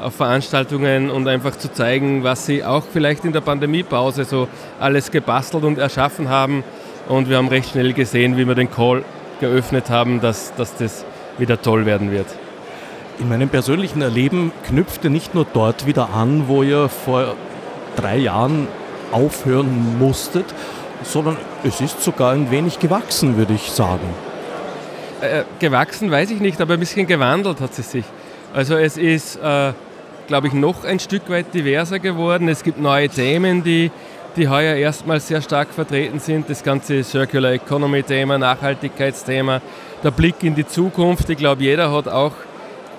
auf 0.00 0.14
Veranstaltungen 0.14 1.10
und 1.10 1.28
einfach 1.28 1.56
zu 1.56 1.72
zeigen, 1.72 2.24
was 2.24 2.46
sie 2.46 2.64
auch 2.64 2.84
vielleicht 2.92 3.24
in 3.24 3.32
der 3.32 3.40
Pandemiepause 3.40 4.24
so 4.24 4.48
alles 4.80 5.10
gebastelt 5.10 5.64
und 5.64 5.78
erschaffen 5.78 6.28
haben. 6.28 6.64
Und 7.08 7.28
wir 7.28 7.36
haben 7.36 7.48
recht 7.48 7.70
schnell 7.70 7.92
gesehen, 7.92 8.36
wie 8.36 8.46
wir 8.46 8.54
den 8.54 8.70
Call 8.70 9.04
geöffnet 9.40 9.90
haben, 9.90 10.20
dass, 10.20 10.54
dass 10.54 10.76
das 10.76 11.04
wieder 11.38 11.60
toll 11.60 11.86
werden 11.86 12.10
wird. 12.10 12.26
In 13.18 13.28
meinem 13.28 13.48
persönlichen 13.48 14.02
Erleben 14.02 14.52
knüpfte 14.66 15.10
nicht 15.10 15.34
nur 15.34 15.46
dort 15.52 15.86
wieder 15.86 16.10
an, 16.10 16.48
wo 16.48 16.62
ihr 16.62 16.88
vor 16.88 17.34
drei 17.96 18.18
Jahren 18.18 18.66
aufhören 19.12 19.98
musstet, 19.98 20.46
sondern 21.02 21.36
es 21.62 21.80
ist 21.80 22.02
sogar 22.02 22.32
ein 22.32 22.50
wenig 22.50 22.78
gewachsen, 22.78 23.36
würde 23.36 23.54
ich 23.54 23.70
sagen. 23.70 24.08
Äh, 25.24 25.44
gewachsen 25.58 26.10
weiß 26.10 26.30
ich 26.30 26.40
nicht, 26.40 26.60
aber 26.60 26.74
ein 26.74 26.80
bisschen 26.80 27.06
gewandelt 27.06 27.60
hat 27.60 27.74
sie 27.74 27.82
sich. 27.82 28.04
Also 28.52 28.76
es 28.76 28.98
ist, 28.98 29.36
äh, 29.36 29.72
glaube 30.26 30.48
ich, 30.48 30.52
noch 30.52 30.84
ein 30.84 31.00
Stück 31.00 31.30
weit 31.30 31.54
diverser 31.54 31.98
geworden. 31.98 32.48
Es 32.48 32.62
gibt 32.62 32.78
neue 32.78 33.08
Themen, 33.08 33.64
die, 33.64 33.90
die 34.36 34.48
heuer 34.48 34.76
erstmals 34.76 35.28
sehr 35.28 35.40
stark 35.40 35.68
vertreten 35.70 36.20
sind. 36.20 36.50
Das 36.50 36.62
ganze 36.62 37.02
Circular 37.02 37.52
Economy-Thema, 37.52 38.36
Nachhaltigkeitsthema, 38.36 39.62
der 40.02 40.10
Blick 40.10 40.42
in 40.42 40.54
die 40.54 40.66
Zukunft. 40.66 41.30
Ich 41.30 41.38
glaube, 41.38 41.62
jeder 41.62 41.90
hat 41.90 42.06
auch 42.06 42.32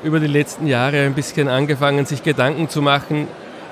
über 0.03 0.20
die 0.20 0.27
letzten 0.27 0.65
Jahre 0.65 1.01
ein 1.01 1.13
bisschen 1.13 1.48
angefangen, 1.48 2.05
sich 2.05 2.24
Gedanken 2.24 2.70
zu 2.70 2.82
machen, 2.82 3.27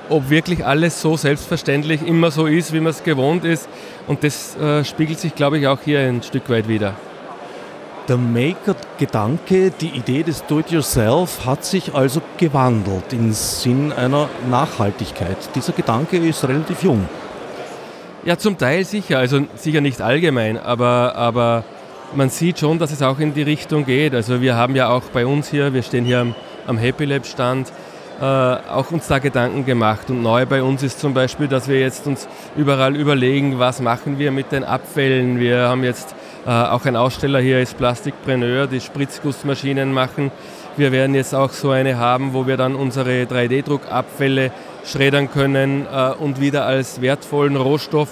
ob 0.10 0.30
wirklich 0.30 0.64
alles 0.64 1.02
so 1.02 1.18
selbstverständlich 1.18 2.06
immer 2.06 2.30
so 2.30 2.46
ist, 2.46 2.72
wie 2.72 2.80
man 2.80 2.92
es 2.92 3.04
gewohnt 3.04 3.46
ist. 3.46 3.68
Und 4.08 4.24
das 4.24 4.56
äh, 4.58 4.84
spiegelt 4.84 5.20
sich, 5.20 5.34
glaube 5.34 5.58
ich, 5.58 5.68
auch 5.68 5.80
hier 5.84 6.02
ein 6.02 6.22
Stück 6.22 6.50
weit 6.50 6.68
wieder. 6.68 6.94
Der 8.10 8.18
Maker-Gedanke, 8.18 9.72
die 9.72 9.88
Idee 9.88 10.24
des 10.24 10.46
Do-it-yourself 10.46 11.46
hat 11.46 11.64
sich 11.64 11.96
also 11.96 12.22
gewandelt 12.38 13.14
im 13.14 13.32
Sinn 13.32 13.94
einer 13.94 14.28
Nachhaltigkeit. 14.50 15.38
Dieser 15.56 15.72
Gedanke 15.72 16.18
ist 16.18 16.46
relativ 16.46 16.84
jung. 16.84 17.08
Ja, 18.26 18.38
zum 18.38 18.58
Teil 18.58 18.84
sicher, 18.84 19.20
also 19.20 19.46
sicher 19.56 19.80
nicht 19.80 20.02
allgemein, 20.02 20.58
aber, 20.58 21.16
aber 21.16 21.64
man 22.14 22.30
sieht 22.30 22.60
schon, 22.60 22.78
dass 22.78 22.92
es 22.92 23.02
auch 23.02 23.20
in 23.20 23.34
die 23.34 23.42
Richtung 23.42 23.86
geht. 23.86 24.14
Also 24.14 24.42
wir 24.42 24.56
haben 24.58 24.76
ja 24.76 24.90
auch 24.90 25.04
bei 25.14 25.26
uns 25.26 25.50
hier, 25.50 25.74
wir 25.74 25.82
stehen 25.82 26.04
hier 26.04 26.20
am, 26.20 26.36
am 26.68 26.78
Happy 26.78 27.06
Lab 27.06 27.26
Stand, 27.26 27.72
äh, 28.20 28.26
auch 28.26 28.92
uns 28.92 29.08
da 29.08 29.20
Gedanken 29.20 29.66
gemacht. 29.66 30.10
Und 30.10 30.22
neu 30.22 30.46
bei 30.46 30.62
uns 30.62 30.84
ist 30.84 31.00
zum 31.00 31.14
Beispiel, 31.14 31.48
dass 31.48 31.70
wir 31.70 31.80
jetzt 31.80 32.06
uns 32.06 32.28
überall 32.58 32.98
überlegen, 32.98 33.60
was 33.60 33.82
machen 33.82 34.20
wir 34.20 34.32
mit 34.32 34.52
den 34.52 34.66
Abfällen. 34.66 35.40
Wir 35.40 35.70
haben 35.70 35.86
jetzt 35.86 36.14
äh, 36.46 36.50
auch 36.50 36.86
ein 36.86 36.96
Aussteller 36.96 37.40
hier 37.40 37.62
ist 37.62 37.78
Plastikpreneur, 37.78 38.68
die 38.68 38.82
Spritzgussmaschinen 38.82 39.94
machen. 39.94 40.32
Wir 40.76 40.92
werden 40.92 41.16
jetzt 41.16 41.34
auch 41.34 41.52
so 41.52 41.70
eine 41.70 41.98
haben, 41.98 42.34
wo 42.34 42.48
wir 42.48 42.58
dann 42.58 42.76
unsere 42.76 43.24
3D-Druckabfälle 43.24 44.52
schreddern 44.86 45.32
können 45.32 45.86
äh, 45.86 46.12
und 46.12 46.42
wieder 46.42 46.66
als 46.66 47.02
wertvollen 47.02 47.56
Rohstoff 47.56 48.10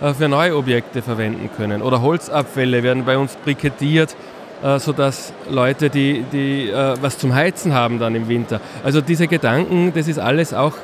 äh, 0.00 0.14
für 0.14 0.28
neue 0.28 0.56
Objekte 0.56 1.02
verwenden 1.02 1.50
können. 1.56 1.82
Oder 1.82 2.02
Holzabfälle 2.02 2.82
werden 2.82 3.04
bei 3.04 3.18
uns 3.18 3.34
brikettiert, 3.36 4.14
äh, 4.62 4.78
sodass 4.78 5.32
Leute, 5.50 5.90
die, 5.90 6.24
die 6.30 6.68
äh, 6.68 6.94
was 7.00 7.18
zum 7.18 7.34
Heizen 7.34 7.74
haben 7.74 7.98
dann 7.98 8.14
im 8.14 8.28
Winter. 8.28 8.60
Also 8.84 9.00
diese 9.00 9.26
Gedanken, 9.26 9.92
das 9.94 10.06
ist 10.06 10.18
alles 10.18 10.54
auch 10.54 10.74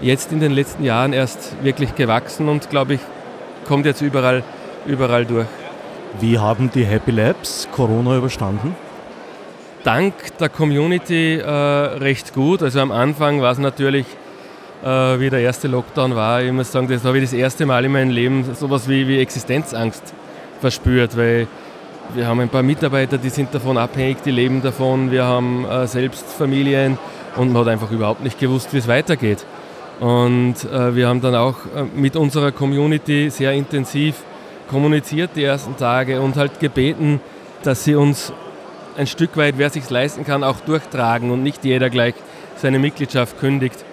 jetzt 0.00 0.30
in 0.30 0.40
den 0.40 0.52
letzten 0.52 0.84
Jahren 0.84 1.12
erst 1.12 1.56
wirklich 1.64 1.94
gewachsen 1.94 2.48
und 2.48 2.70
glaube 2.70 2.94
ich, 2.94 3.00
kommt 3.66 3.86
jetzt 3.86 4.02
überall, 4.02 4.44
überall 4.86 5.24
durch. 5.24 5.46
Wie 6.20 6.38
haben 6.38 6.70
die 6.74 6.84
Happy 6.84 7.10
Labs 7.10 7.68
Corona 7.72 8.16
überstanden? 8.16 8.74
Dank 9.84 10.14
der 10.38 10.48
Community 10.48 11.36
äh, 11.36 11.48
recht 11.48 12.34
gut. 12.34 12.62
Also 12.62 12.80
am 12.80 12.90
Anfang 12.90 13.40
war 13.40 13.52
es 13.52 13.58
natürlich, 13.58 14.06
äh, 14.82 14.88
wie 14.88 15.30
der 15.30 15.40
erste 15.40 15.68
Lockdown 15.68 16.16
war, 16.16 16.42
ich 16.42 16.52
muss 16.52 16.72
sagen, 16.72 16.88
das 16.88 17.04
habe 17.04 17.18
ich 17.18 17.24
das 17.24 17.32
erste 17.32 17.66
Mal 17.66 17.84
in 17.84 17.92
meinem 17.92 18.10
Leben 18.10 18.54
sowas 18.54 18.88
wie, 18.88 19.06
wie 19.06 19.20
Existenzangst 19.20 20.14
verspürt, 20.60 21.16
weil 21.16 21.46
wir 22.14 22.26
haben 22.26 22.40
ein 22.40 22.48
paar 22.48 22.62
Mitarbeiter, 22.62 23.18
die 23.18 23.30
sind 23.30 23.54
davon 23.54 23.76
abhängig, 23.78 24.22
die 24.24 24.30
leben 24.30 24.62
davon, 24.62 25.10
wir 25.10 25.24
haben 25.24 25.64
äh, 25.64 25.86
selbst 25.86 26.26
Familien 26.32 26.98
und 27.36 27.52
man 27.52 27.62
hat 27.62 27.72
einfach 27.72 27.90
überhaupt 27.90 28.22
nicht 28.22 28.38
gewusst, 28.38 28.72
wie 28.72 28.78
es 28.78 28.88
weitergeht. 28.88 29.44
Und 30.00 30.54
äh, 30.64 30.94
wir 30.94 31.08
haben 31.08 31.20
dann 31.20 31.34
auch 31.34 31.56
äh, 31.74 31.84
mit 31.94 32.16
unserer 32.16 32.52
Community 32.52 33.30
sehr 33.30 33.52
intensiv 33.52 34.16
kommuniziert 34.68 35.30
die 35.36 35.44
ersten 35.44 35.76
Tage 35.76 36.20
und 36.20 36.36
halt 36.36 36.60
gebeten, 36.60 37.20
dass 37.62 37.84
sie 37.84 37.94
uns 37.94 38.32
ein 38.96 39.06
Stück 39.06 39.36
weit, 39.36 39.54
wer 39.58 39.70
sich 39.70 39.88
leisten 39.90 40.24
kann, 40.24 40.42
auch 40.42 40.60
durchtragen 40.60 41.30
und 41.30 41.42
nicht 41.42 41.64
jeder 41.64 41.90
gleich 41.90 42.14
seine 42.56 42.78
Mitgliedschaft 42.78 43.38
kündigt. 43.38 43.84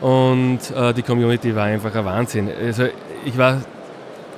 Und 0.00 0.58
äh, 0.74 0.92
die 0.94 1.02
Community 1.02 1.54
war 1.54 1.64
einfach 1.64 1.94
ein 1.94 2.04
Wahnsinn. 2.04 2.48
Also 2.62 2.84
ich 3.24 3.36
war 3.36 3.60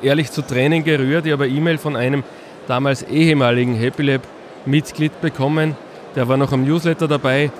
ehrlich 0.03 0.31
zu 0.31 0.43
Tränen 0.43 0.85
gerührt. 0.85 1.27
Ich 1.27 1.33
habe 1.33 1.45
eine 1.45 1.53
E-Mail 1.53 1.79
von 1.79 1.97
einem 1.97 2.25
damals 2.67 3.03
ehemaligen 3.03 3.75
Happy 3.75 4.03
Lab 4.03 4.23
Mitglied 4.67 5.21
bekommen. 5.21 5.77
Der 6.15 6.29
war 6.29 6.37
noch 6.37 6.53
am 6.53 6.65
Newsletter 6.65 7.09
dabei 7.09 7.51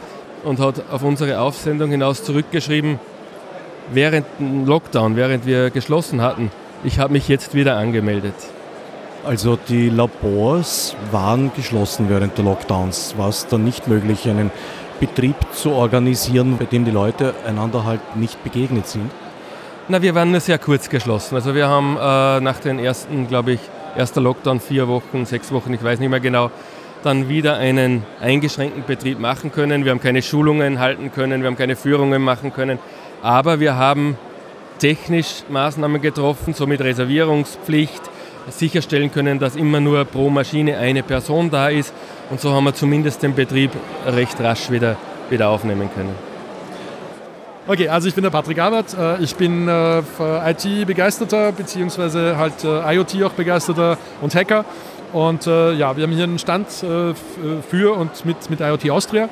und 0.45 0.61
hat 0.61 0.83
auf 0.91 1.03
unsere 1.03 1.41
Aufsendung 1.41 1.91
hinaus 1.91 2.25
zurückgeschrieben, 2.25 2.99
während 3.93 4.27
dem 4.39 4.67
Lockdown, 4.67 5.17
während 5.17 5.47
wir 5.47 5.71
geschlossen 5.71 6.21
hatten, 6.21 6.51
ich 6.85 6.99
habe 6.99 7.13
mich 7.13 7.29
jetzt 7.29 7.55
wieder 7.55 7.77
angemeldet. 7.77 8.35
Also 9.25 9.57
die 9.69 9.89
Labors 9.89 10.97
waren 11.13 11.53
geschlossen 11.55 12.09
während 12.09 12.37
der 12.37 12.45
Lockdowns. 12.45 13.15
War 13.17 13.29
es 13.29 13.47
dann 13.47 13.63
nicht 13.63 13.87
möglich, 13.87 14.29
einen 14.29 14.51
Betrieb 14.99 15.37
zu 15.53 15.73
organisieren, 15.73 16.57
bei 16.59 16.65
dem 16.65 16.85
die 16.85 16.91
Leute 16.91 17.35
einander 17.47 17.85
halt 17.85 18.17
nicht 18.17 18.43
begegnet 18.43 18.89
sind? 18.89 19.11
Na, 19.89 20.03
wir 20.03 20.15
waren 20.15 20.31
nur 20.31 20.41
sehr 20.41 20.59
kurz 20.59 20.89
geschlossen. 20.89 21.37
Also 21.37 21.55
wir 21.55 21.69
haben 21.69 21.97
äh, 21.97 22.41
nach 22.41 22.59
den 22.59 22.79
ersten, 22.79 23.29
glaube 23.29 23.53
ich, 23.53 23.61
erster 23.97 24.21
Lockdown 24.21 24.61
vier 24.61 24.89
Wochen, 24.89 25.25
sechs 25.25 25.53
Wochen, 25.53 25.73
ich 25.75 25.83
weiß 25.83 26.01
nicht 26.01 26.09
mehr 26.09 26.21
genau, 26.21 26.51
dann 27.03 27.29
wieder 27.29 27.57
einen 27.57 28.05
eingeschränkten 28.21 28.85
Betrieb 28.87 29.19
machen 29.19 29.53
können. 29.53 29.85
Wir 29.85 29.91
haben 29.91 30.01
keine 30.01 30.23
Schulungen 30.23 30.79
halten 30.79 31.13
können, 31.13 31.43
wir 31.43 31.49
haben 31.49 31.57
keine 31.57 31.77
Führungen 31.77 32.23
machen 32.23 32.53
können. 32.53 32.79
Aber 33.23 33.61
wir 33.61 33.77
haben 33.77 34.17
technisch 34.83 35.45
Maßnahmen 35.49 36.03
getroffen, 36.03 36.55
so 36.55 36.67
mit 36.67 36.81
Reservierungspflicht, 36.81 38.03
sicherstellen 38.49 39.13
können, 39.13 39.39
dass 39.39 39.55
immer 39.55 39.79
nur 39.79 40.05
pro 40.05 40.29
Maschine 40.29 40.77
eine 40.77 41.05
Person 41.05 41.51
da 41.51 41.69
ist. 41.69 41.95
Und 42.31 42.41
so 42.41 42.51
haben 42.53 42.65
wir 42.65 42.75
zumindest 42.75 43.23
den 43.23 43.33
Betrieb 43.33 43.71
recht 44.05 44.41
rasch 44.41 44.73
wieder, 44.73 44.97
wieder 45.31 45.51
aufnehmen 45.51 45.89
können. 45.95 46.13
Okay, 47.69 47.89
also 47.89 48.09
ich 48.09 48.15
bin 48.17 48.25
der 48.25 48.31
Patrick 48.31 48.59
Abert. 48.59 48.97
Äh, 48.99 49.23
ich 49.23 49.37
bin 49.37 49.69
äh, 49.69 50.01
IT-Begeisterter, 50.51 51.53
beziehungsweise 51.53 52.37
halt 52.37 52.65
äh, 52.65 52.97
IoT 52.97 53.23
auch 53.23 53.33
begeisterter 53.35 53.99
und 54.21 54.35
Hacker. 54.35 54.65
Und 55.13 55.45
ja, 55.45 55.95
wir 55.95 56.05
haben 56.05 56.13
hier 56.13 56.25
einen 56.25 56.39
Stand 56.39 56.69
für 56.71 57.93
und 57.93 58.25
mit, 58.25 58.49
mit 58.49 58.61
IoT 58.61 58.89
Austria. 58.89 59.29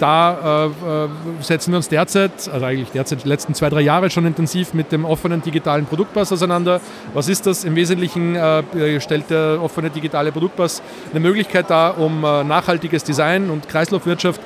Da 0.00 0.64
äh, 0.64 1.04
äh, 1.04 1.08
setzen 1.42 1.72
wir 1.72 1.76
uns 1.76 1.90
derzeit, 1.90 2.48
also 2.50 2.64
eigentlich 2.64 2.90
derzeit 2.90 3.22
die 3.22 3.28
letzten 3.28 3.52
zwei, 3.52 3.68
drei 3.68 3.82
Jahre 3.82 4.08
schon 4.08 4.24
intensiv 4.24 4.72
mit 4.72 4.92
dem 4.92 5.04
offenen 5.04 5.42
digitalen 5.42 5.84
Produktpass 5.84 6.32
auseinander. 6.32 6.80
Was 7.12 7.28
ist 7.28 7.46
das? 7.46 7.64
Im 7.64 7.76
Wesentlichen 7.76 8.34
äh, 8.34 8.98
stellt 8.98 9.28
der 9.28 9.58
offene 9.62 9.90
digitale 9.90 10.32
Produktpass 10.32 10.80
eine 11.10 11.20
Möglichkeit 11.20 11.68
dar, 11.68 11.98
um 11.98 12.22
nachhaltiges 12.22 13.04
Design 13.04 13.50
und 13.50 13.68
Kreislaufwirtschaft 13.68 14.40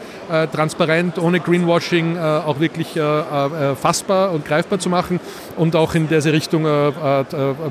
transparent, 0.53 1.19
ohne 1.19 1.39
Greenwashing 1.39 2.19
auch 2.19 2.59
wirklich 2.59 2.99
fassbar 3.81 4.33
und 4.33 4.45
greifbar 4.45 4.79
zu 4.79 4.89
machen 4.89 5.21
und 5.57 5.77
auch 5.77 5.95
in 5.95 6.09
diese 6.09 6.33
Richtung 6.33 6.67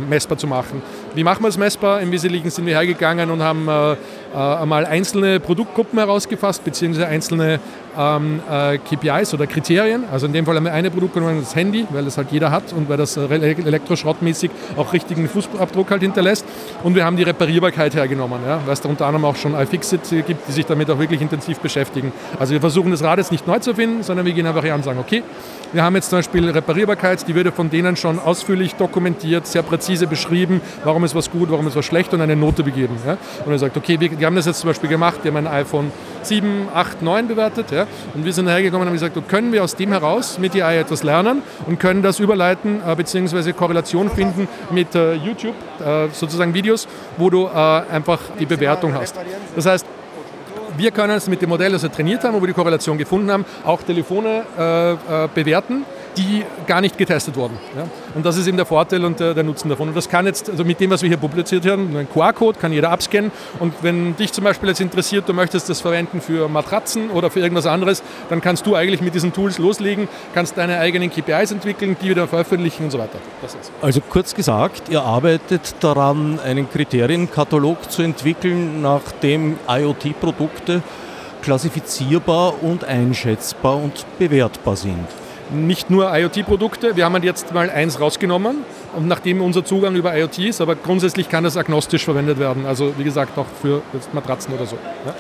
messbar 0.08 0.38
zu 0.38 0.48
machen. 0.48 0.82
Wie 1.16 1.24
machen 1.24 1.44
wir 1.44 1.50
es 1.50 1.58
messbar? 1.58 2.02
Im 2.02 2.12
Wesentlichen 2.12 2.52
sind 2.52 2.66
wir 2.66 2.76
hergegangen 2.78 3.32
und 3.32 3.42
haben 3.42 3.68
einmal 4.34 4.86
einzelne 4.86 5.40
Produktgruppen 5.40 6.00
herausgefasst, 6.00 6.64
beziehungsweise 6.64 7.08
einzelne 7.08 7.60
ähm, 7.98 8.42
äh, 8.50 8.78
KPIs 8.78 9.34
oder 9.34 9.48
Kriterien. 9.48 10.04
Also 10.12 10.26
in 10.26 10.34
dem 10.34 10.46
Fall 10.46 10.56
haben 10.56 10.66
wir 10.66 10.74
eine 10.74 10.92
Produktgruppe, 10.92 11.36
das 11.40 11.56
Handy, 11.56 11.86
weil 11.92 12.06
das 12.06 12.18
halt 12.18 12.32
jeder 12.32 12.52
hat 12.52 12.74
und 12.74 12.90
weil 12.90 12.98
das 12.98 13.18
elektroschrottmäßig 13.18 14.52
auch 14.78 14.94
richtigen 14.94 15.28
Fußabdruck 15.28 15.92
halt 15.92 16.02
hinterlässt. 16.02 16.46
Und 16.84 16.96
wir 16.96 17.06
haben 17.06 17.18
die 17.18 17.24
Reparierbarkeit 17.24 17.96
hergenommen, 17.96 18.40
ja, 18.46 18.62
weil 18.66 18.74
es 18.74 18.82
da 18.82 18.90
unter 18.90 19.06
anderem 19.06 19.26
auch 19.26 19.36
schon 19.36 19.54
iFixit 19.54 20.02
gibt, 20.26 20.48
die 20.48 20.52
sich 20.52 20.66
damit 20.66 20.90
auch 20.90 21.00
wirklich 21.00 21.22
intensiv 21.22 21.60
beschäftigen. 21.60 22.12
Also 22.40 22.54
wir 22.54 22.62
versuchen 22.62 22.92
das 22.92 23.04
Rad 23.04 23.20
jetzt 23.20 23.32
nicht 23.32 23.48
neu 23.48 23.60
zu 23.60 23.74
finden, 23.74 24.04
sondern 24.04 24.26
wir 24.26 24.34
gehen 24.34 24.46
einfach 24.46 24.64
her 24.64 24.76
und 24.76 24.84
sagen, 24.84 25.00
okay, 25.00 25.24
wir 25.74 25.84
haben 25.84 25.96
jetzt 25.96 26.10
zum 26.10 26.20
Beispiel 26.20 26.50
Reparierbarkeit, 26.50 27.28
die 27.28 27.34
würde 27.34 27.52
von 27.52 27.70
denen 27.70 27.96
schon 27.96 28.20
ausführlich 28.20 28.76
dokumentiert, 28.76 29.48
sehr 29.48 29.64
präzise 29.64 30.06
beschrieben, 30.06 30.62
warum 30.84 31.04
ist 31.04 31.16
was 31.16 31.32
gut, 31.32 31.50
warum 31.50 31.68
ist 31.68 31.76
was 31.76 31.86
schlecht 31.86 32.14
und 32.14 32.22
eine 32.22 32.36
Note 32.36 32.64
begeben. 32.64 32.96
Ja. 33.06 33.18
Und 33.46 33.52
er 33.52 33.60
sagt, 33.60 33.76
okay, 33.76 34.00
wir, 34.00 34.26
haben 34.26 34.36
das 34.36 34.46
jetzt 34.46 34.60
zum 34.60 34.70
Beispiel 34.70 34.90
gemacht, 34.90 35.20
wir 35.24 35.34
haben 35.34 35.48
ein 35.48 35.48
iPhone 35.48 35.92
7, 36.26 36.68
8, 36.74 37.02
9 37.02 37.28
bewertet 37.28 37.72
ja, 37.72 37.88
und 38.14 38.26
wir 38.26 38.34
sind 38.34 38.48
hergekommen 38.48 38.82
und 38.82 38.88
haben 38.88 38.94
gesagt, 38.94 39.28
können 39.28 39.52
wir 39.52 39.64
aus 39.64 39.76
dem 39.76 39.92
heraus 39.92 40.38
mit 40.40 40.56
AI 40.56 40.80
etwas 40.80 41.04
lernen 41.04 41.42
und 41.68 41.80
können 41.80 42.02
das 42.02 42.20
überleiten 42.20 42.82
äh, 42.86 42.96
bzw. 42.96 43.54
Korrelation 43.54 44.10
finden 44.10 44.48
mit 44.72 44.96
äh, 44.96 45.14
YouTube, 45.14 45.56
äh, 45.80 46.08
sozusagen 46.12 46.54
Videos, 46.54 46.88
wo 47.18 47.30
du 47.30 47.46
äh, 47.46 47.50
einfach 47.50 48.20
die 48.40 48.46
Bewertung 48.46 48.94
hast. 48.94 49.16
Das 49.56 49.66
heißt, 49.66 49.86
wir 50.78 50.92
können 50.92 51.14
es 51.16 51.28
mit 51.28 51.42
dem 51.42 51.50
Modell, 51.50 51.72
das 51.72 51.84
wir 51.84 51.92
trainiert 51.92 52.24
haben, 52.24 52.36
wo 52.36 52.42
wir 52.42 52.48
die 52.48 52.54
Korrelation 52.54 52.98
gefunden 52.98 53.32
haben, 53.32 53.46
auch 53.64 53.82
Telefone 53.84 54.44
äh, 54.58 54.92
äh, 54.94 54.98
bewerten 55.34 55.86
die 56.18 56.44
gar 56.68 56.82
nicht 56.82 56.98
getestet 56.98 57.36
wurden. 57.36 57.58
Ja? 57.76 57.86
Und 58.16 58.26
das 58.26 58.38
ist 58.38 58.48
eben 58.48 58.58
der 58.58 58.66
Vorteil 58.66 59.04
und 59.06 59.20
der, 59.20 59.34
der, 59.34 59.44
Nutzen 59.44 59.70
davon. 59.70 59.90
Und 59.90 59.96
das 59.96 60.10
kann 60.10 60.26
jetzt, 60.26 60.50
also 60.50 60.64
mit 60.64 60.80
dem, 60.80 60.90
was 60.90 61.02
wir 61.02 61.10
hier 61.10 61.18
publiziert 61.18 61.66
haben, 61.66 61.96
ein 61.96 62.08
QR-Code 62.10 62.60
kann 62.60 62.72
jeder 62.72 62.92
abscannen. 62.92 63.32
Und 63.60 63.74
wenn 63.82 64.16
dich 64.16 64.32
zum 64.32 64.44
Beispiel 64.44 64.70
jetzt 64.70 64.82
interessiert, 64.82 65.28
du 65.28 65.34
möchtest 65.34 65.70
das 65.70 65.82
verwenden 65.82 66.22
für 66.22 66.48
Matratzen 66.48 67.10
oder 67.10 67.30
für 67.30 67.40
irgendwas 67.40 67.66
anderes, 67.66 68.04
dann 68.30 68.42
kannst 68.42 68.66
du 68.66 68.76
eigentlich 68.76 69.02
mit 69.02 69.16
diesen 69.16 69.34
Tools 69.34 69.58
loslegen, 69.58 70.08
kannst 70.34 70.58
deine 70.58 70.80
eigenen 70.80 71.10
KPIs 71.10 71.52
entwickeln, 71.52 71.98
die 72.02 72.10
wieder 72.10 72.28
veröffentlichen 72.28 72.86
und 72.86 72.92
so 72.92 73.00
weiter. 73.00 73.20
Also 73.82 74.02
kurz 74.02 74.34
gesagt, 74.34 74.90
ihr 74.90 75.02
arbeitet 75.02 75.76
daran, 75.80 76.40
einen 76.40 76.70
Kriterienkatalog 76.70 77.92
zu 77.92 78.02
entwickeln, 78.02 78.82
nach 78.82 79.02
dem 79.22 79.58
IoT-Produkte 79.68 80.82
klassifizierbar 81.42 82.64
und 82.64 82.86
einschätzbar 82.86 83.76
und 83.76 84.06
bewertbar 84.18 84.78
sind 84.78 85.08
nicht 85.52 85.90
nur 85.90 86.16
IoT-Produkte. 86.16 86.96
Wir 86.96 87.06
haben 87.06 87.22
jetzt 87.24 87.54
mal 87.54 87.70
eins 87.70 88.00
rausgenommen 88.00 88.58
und 88.96 89.08
nachdem 89.08 89.42
unser 89.42 89.66
Zugang 89.66 89.96
über 89.96 90.18
IoT 90.18 90.40
ist, 90.40 90.62
aber 90.62 90.76
grundsätzlich 90.76 91.30
kann 91.30 91.44
das 91.44 91.58
agnostisch 91.58 92.06
verwendet 92.06 92.40
werden. 92.40 92.66
Also 92.66 92.94
wie 92.98 93.04
gesagt 93.04 93.38
auch 93.38 93.46
für 93.62 93.82
Matratzen 94.14 94.54
oder 94.54 94.66
so. 94.66 94.78
Ja. 95.06 95.14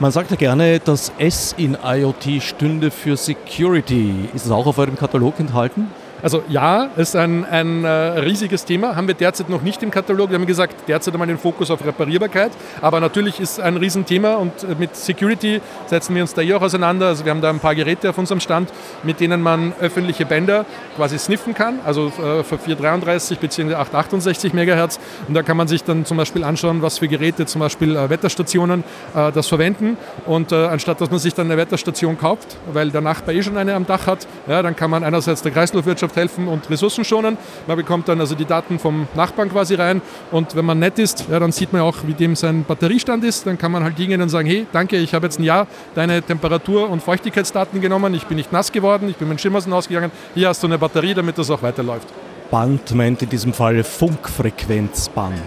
Man 0.00 0.12
sagt 0.12 0.30
ja 0.30 0.36
gerne, 0.36 0.78
dass 0.78 1.12
S 1.18 1.54
in 1.56 1.76
IoT 1.84 2.40
stünde 2.40 2.90
für 2.90 3.16
Security. 3.16 4.28
Ist 4.32 4.44
das 4.44 4.52
auch 4.52 4.66
auf 4.66 4.78
eurem 4.78 4.96
Katalog 4.96 5.40
enthalten? 5.40 5.88
Also 6.20 6.42
ja, 6.48 6.90
ist 6.96 7.14
ein, 7.14 7.44
ein 7.44 7.84
äh, 7.84 7.88
riesiges 7.88 8.64
Thema, 8.64 8.96
haben 8.96 9.06
wir 9.06 9.14
derzeit 9.14 9.48
noch 9.48 9.62
nicht 9.62 9.82
im 9.84 9.92
Katalog. 9.92 10.30
Wir 10.30 10.38
haben 10.38 10.46
gesagt, 10.46 10.88
derzeit 10.88 11.14
einmal 11.14 11.28
den 11.28 11.38
Fokus 11.38 11.70
auf 11.70 11.84
Reparierbarkeit, 11.84 12.50
aber 12.80 12.98
natürlich 12.98 13.38
ist 13.38 13.60
ein 13.60 13.76
Riesenthema 13.76 14.34
und 14.34 14.64
äh, 14.64 14.74
mit 14.76 14.96
Security 14.96 15.60
setzen 15.86 16.16
wir 16.16 16.22
uns 16.22 16.34
da 16.34 16.42
eh 16.42 16.54
auch 16.54 16.62
auseinander. 16.62 17.06
Also 17.06 17.24
wir 17.24 17.30
haben 17.30 17.40
da 17.40 17.50
ein 17.50 17.60
paar 17.60 17.76
Geräte 17.76 18.10
auf 18.10 18.18
unserem 18.18 18.40
Stand, 18.40 18.72
mit 19.04 19.20
denen 19.20 19.40
man 19.40 19.72
öffentliche 19.80 20.26
Bänder 20.26 20.66
quasi 20.96 21.18
sniffen 21.18 21.54
kann, 21.54 21.78
also 21.86 22.08
äh, 22.08 22.42
für 22.42 22.58
433 22.58 23.38
bzw. 23.38 23.74
868 23.74 24.52
MHz 24.52 24.98
und 25.28 25.34
da 25.34 25.44
kann 25.44 25.56
man 25.56 25.68
sich 25.68 25.84
dann 25.84 26.04
zum 26.04 26.16
Beispiel 26.16 26.42
anschauen, 26.42 26.82
was 26.82 26.98
für 26.98 27.06
Geräte 27.06 27.46
zum 27.46 27.60
Beispiel 27.60 27.94
äh, 27.94 28.10
Wetterstationen 28.10 28.82
äh, 29.14 29.30
das 29.30 29.46
verwenden 29.46 29.96
und 30.26 30.50
äh, 30.50 30.56
anstatt 30.66 31.00
dass 31.00 31.10
man 31.10 31.20
sich 31.20 31.34
dann 31.34 31.46
eine 31.46 31.56
Wetterstation 31.56 32.18
kauft, 32.18 32.56
weil 32.72 32.90
der 32.90 33.02
Nachbar 33.02 33.36
eh 33.36 33.42
schon 33.42 33.56
eine 33.56 33.74
am 33.74 33.86
Dach 33.86 34.08
hat, 34.08 34.26
ja, 34.48 34.62
dann 34.62 34.74
kann 34.74 34.90
man 34.90 35.04
einerseits 35.04 35.42
der 35.42 35.52
Kreislaufwirtschaft 35.52 36.07
Landwirtschaft 36.08 36.16
helfen 36.16 36.48
und 36.48 36.68
Ressourcen 36.70 37.04
schonen. 37.04 37.36
Man 37.66 37.76
bekommt 37.76 38.08
dann 38.08 38.20
also 38.20 38.34
die 38.34 38.44
Daten 38.44 38.78
vom 38.78 39.06
Nachbarn 39.14 39.50
quasi 39.50 39.74
rein 39.74 40.00
und 40.30 40.54
wenn 40.54 40.64
man 40.64 40.78
nett 40.78 40.98
ist, 40.98 41.26
ja, 41.30 41.38
dann 41.38 41.52
sieht 41.52 41.72
man 41.72 41.82
auch, 41.82 41.96
wie 42.06 42.14
dem 42.14 42.34
sein 42.34 42.64
Batteriestand 42.64 43.24
ist. 43.24 43.46
Dann 43.46 43.58
kann 43.58 43.72
man 43.72 43.84
halt 43.84 43.96
hingehen 43.96 44.20
und 44.22 44.28
sagen, 44.28 44.48
hey, 44.48 44.66
danke, 44.72 44.96
ich 44.96 45.14
habe 45.14 45.26
jetzt 45.26 45.38
ein 45.38 45.44
Jahr 45.44 45.66
deine 45.94 46.22
Temperatur- 46.22 46.88
und 46.90 47.02
Feuchtigkeitsdaten 47.02 47.80
genommen, 47.80 48.14
ich 48.14 48.26
bin 48.26 48.36
nicht 48.36 48.52
nass 48.52 48.72
geworden, 48.72 49.08
ich 49.08 49.16
bin 49.16 49.28
mit 49.28 49.40
Schimmersen 49.40 49.72
ausgegangen, 49.72 50.10
hier 50.34 50.48
hast 50.48 50.62
du 50.62 50.66
eine 50.66 50.78
Batterie, 50.78 51.14
damit 51.14 51.38
das 51.38 51.50
auch 51.50 51.62
weiterläuft. 51.62 52.08
Band 52.50 52.94
meint 52.94 53.22
in 53.22 53.28
diesem 53.28 53.52
Fall 53.52 53.84
Funkfrequenzband. 53.84 55.38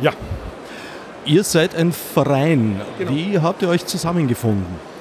Ja. 0.00 0.12
Ihr 1.24 1.44
seid 1.44 1.74
ein 1.76 1.92
Verein. 1.92 2.80
Genau. 2.98 3.10
Wie 3.12 3.38
habt 3.38 3.62
ihr 3.62 3.68
euch 3.68 3.86
zusammengefunden? 3.86 4.91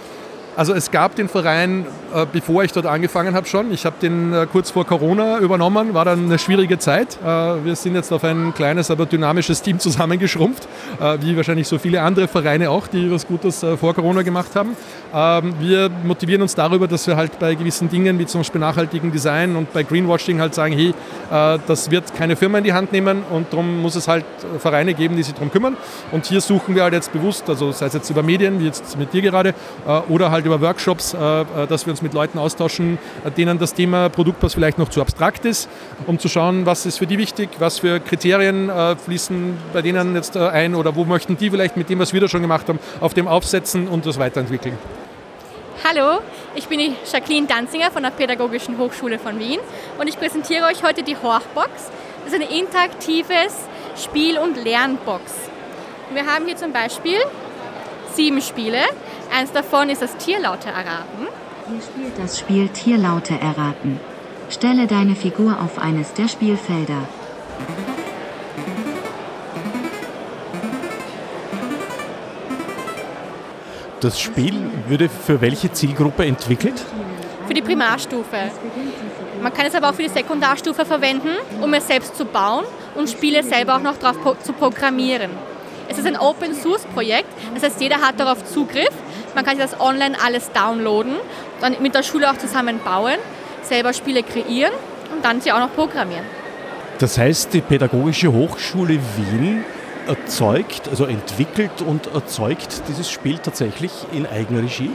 Also 0.62 0.76
es 0.76 0.92
gab 0.92 1.16
den 1.16 1.28
Verein, 1.28 1.88
äh, 2.14 2.28
bevor 2.32 2.64
ich 2.64 2.72
dort 2.72 2.86
angefangen 2.86 3.34
habe 3.34 3.48
schon. 3.48 3.74
Ich 3.74 3.84
habe 3.84 3.96
den 4.00 4.32
äh, 4.32 4.46
kurz 4.46 4.70
vor 4.70 4.86
Corona 4.86 5.40
übernommen, 5.40 5.96
war 5.96 6.06
dann 6.06 6.26
eine 6.26 6.38
schwierige 6.38 6.78
Zeit. 6.78 7.18
Äh, 7.26 7.26
wir 7.66 7.76
sind 7.76 7.96
jetzt 7.96 8.14
auf 8.14 8.24
ein 8.24 8.54
kleines, 8.54 8.92
aber 8.92 9.08
dynamisches 9.08 9.64
Team 9.64 9.80
zusammengeschrumpft, 9.80 10.68
wie 11.22 11.36
wahrscheinlich 11.36 11.68
so 11.68 11.80
viele 11.80 12.04
andere 12.04 12.28
Vereine 12.28 12.70
auch, 12.70 12.86
die 12.86 13.10
was 13.10 13.26
Gutes 13.26 13.66
vor 13.80 13.96
Corona 13.96 14.22
gemacht 14.22 14.56
haben. 14.56 14.78
Ähm, 15.16 15.56
wir 15.60 15.90
motivieren 16.04 16.44
uns 16.44 16.54
darüber, 16.54 16.88
dass 16.88 17.08
wir 17.08 17.16
halt 17.16 17.40
bei 17.40 17.56
gewissen 17.56 17.90
Dingen, 17.90 18.20
wie 18.20 18.28
zum 18.28 18.42
Beispiel 18.42 18.62
nachhaltigen 18.62 19.12
Design 19.12 19.56
und 19.56 19.74
bei 19.74 19.82
Greenwashing 19.82 20.40
halt 20.40 20.54
sagen, 20.54 20.76
hey, 20.76 20.94
das 21.66 21.90
wird 21.90 22.14
keine 22.14 22.36
Firma 22.36 22.58
in 22.58 22.66
die 22.66 22.74
Hand 22.74 22.92
nehmen 22.92 23.24
und 23.32 23.52
darum 23.52 23.82
muss 23.82 23.96
es 23.96 24.08
halt 24.08 24.26
Vereine 24.60 24.94
geben, 24.94 25.16
die 25.16 25.24
sich 25.24 25.34
darum 25.34 25.50
kümmern. 25.50 25.78
Und 26.12 26.26
hier 26.26 26.42
suchen 26.42 26.76
wir 26.76 26.84
halt 26.84 26.94
jetzt 26.94 27.14
bewusst, 27.14 27.50
also 27.50 27.72
sei 27.72 27.86
es 27.86 27.94
jetzt 27.94 28.10
über 28.10 28.22
Medien, 28.22 28.60
wie 28.60 28.66
jetzt 28.66 28.98
mit 28.98 29.14
dir 29.14 29.22
gerade, 29.22 29.54
oder 30.10 30.30
halt 30.30 30.46
über 30.46 30.51
Workshops, 30.60 31.12
dass 31.12 31.86
wir 31.86 31.92
uns 31.92 32.02
mit 32.02 32.14
Leuten 32.14 32.38
austauschen, 32.38 32.98
denen 33.38 33.60
das 33.60 33.74
Thema 33.74 34.10
Produktpass 34.10 34.56
vielleicht 34.56 34.78
noch 34.78 34.90
zu 34.90 35.02
abstrakt 35.02 35.46
ist, 35.46 35.70
um 36.08 36.20
zu 36.20 36.28
schauen, 36.28 36.66
was 36.66 36.86
ist 36.86 36.98
für 36.98 37.08
die 37.08 37.18
wichtig, 37.18 37.50
was 37.60 37.80
für 37.80 38.00
Kriterien 38.00 38.70
äh, 38.70 38.96
fließen 38.96 39.58
bei 39.74 39.82
denen 39.82 40.16
jetzt 40.16 40.36
äh, 40.36 40.48
ein 40.48 40.76
oder 40.76 40.96
wo 40.96 41.06
möchten 41.06 41.38
die 41.38 41.50
vielleicht 41.50 41.78
mit 41.78 41.90
dem, 41.90 42.00
was 42.00 42.14
wir 42.14 42.22
da 42.22 42.28
schon 42.28 42.42
gemacht 42.42 42.68
haben, 42.68 42.80
auf 43.00 43.14
dem 43.14 43.28
aufsetzen 43.28 43.88
und 43.88 44.06
das 44.06 44.20
weiterentwickeln. 44.20 44.78
Hallo, 45.84 46.20
ich 46.56 46.68
bin 46.68 46.80
die 46.80 46.94
Jacqueline 47.12 47.48
Danzinger 47.48 47.92
von 47.92 48.04
der 48.04 48.12
Pädagogischen 48.12 48.78
Hochschule 48.78 49.18
von 49.18 49.40
Wien 49.40 49.60
und 49.98 50.08
ich 50.08 50.18
präsentiere 50.18 50.66
euch 50.66 50.84
heute 50.84 51.04
die 51.04 51.16
Horchbox. 51.16 51.70
Das 52.24 52.34
ist 52.34 52.36
eine 52.36 52.52
interaktives 52.56 53.54
Spiel- 53.96 54.38
und 54.38 54.64
Lernbox. 54.64 55.24
Wir 56.14 56.26
haben 56.26 56.46
hier 56.46 56.58
zum 56.58 56.72
Beispiel 56.72 57.18
sieben 58.14 58.42
Spiele. 58.42 58.80
Eins 59.34 59.54
davon 59.54 59.90
ist 59.90 60.02
das 60.02 60.18
Tierlaute 60.18 60.68
erraten. 60.68 61.28
Ihr 61.74 61.82
spielt 61.82 62.20
das 62.20 62.38
Spiel 62.38 62.68
Tierlaute 62.68 63.34
erraten. 63.40 63.98
Stelle 64.50 64.88
deine 64.88 65.16
Figur 65.16 65.58
auf 65.62 65.80
eines 65.80 66.14
der 66.14 66.28
Spielfelder. 66.28 67.08
Das 74.02 74.20
Spiel 74.20 74.54
würde 74.88 75.08
für 75.08 75.40
welche 75.40 75.72
Zielgruppe 75.72 76.26
entwickelt? 76.26 76.84
Für 77.48 77.54
die 77.54 77.62
Primarstufe. 77.62 78.52
Man 79.42 79.54
kann 79.54 79.66
es 79.66 79.76
aber 79.76 79.92
auch 79.92 79.94
für 79.94 80.04
die 80.04 80.10
Sekundarstufe 80.10 80.84
verwenden, 80.84 81.30
um 81.62 81.74
es 81.74 81.88
selbst 81.88 82.18
zu 82.18 82.26
bauen 82.26 82.66
und 82.96 83.10
Spiele 83.10 83.44
selber 83.44 83.78
auch 83.78 83.82
noch 83.82 83.98
darauf 83.98 84.44
zu 84.44 84.52
programmieren. 84.52 85.32
Es 85.88 85.98
ist 85.98 86.08
ein 86.08 86.18
Open 86.18 86.54
Source 86.54 86.86
Projekt, 86.94 87.30
das 87.54 87.64
heißt 87.64 87.82
jeder 87.82 88.02
hat 88.02 88.20
darauf 88.20 88.44
Zugriff. 88.46 88.92
Man 89.36 89.46
kann 89.46 89.58
sich 89.58 89.66
das 89.66 89.80
online 89.80 90.16
alles 90.24 90.52
downloaden 90.52 91.16
dann 91.62 91.76
mit 91.82 91.96
der 91.96 92.04
Schule 92.04 92.30
auch 92.30 92.38
zusammen 92.38 92.80
bauen, 92.84 93.18
selber 93.64 93.94
Spiele 93.94 94.24
kreieren 94.24 94.74
und 95.14 95.24
dann 95.24 95.40
sie 95.42 95.52
auch 95.52 95.60
noch 95.60 95.74
programmieren. 95.74 96.26
Das 97.00 97.18
heißt, 97.18 97.54
die 97.54 97.62
Pädagogische 97.62 98.32
Hochschule 98.32 99.00
Wien 99.16 99.64
erzeugt, 100.08 100.88
also 100.90 101.06
entwickelt 101.06 101.82
und 101.86 102.08
erzeugt 102.14 102.84
dieses 102.88 103.10
Spiel 103.10 103.38
tatsächlich 103.38 103.92
in 104.12 104.26
eigener 104.26 104.64
Regie? 104.64 104.92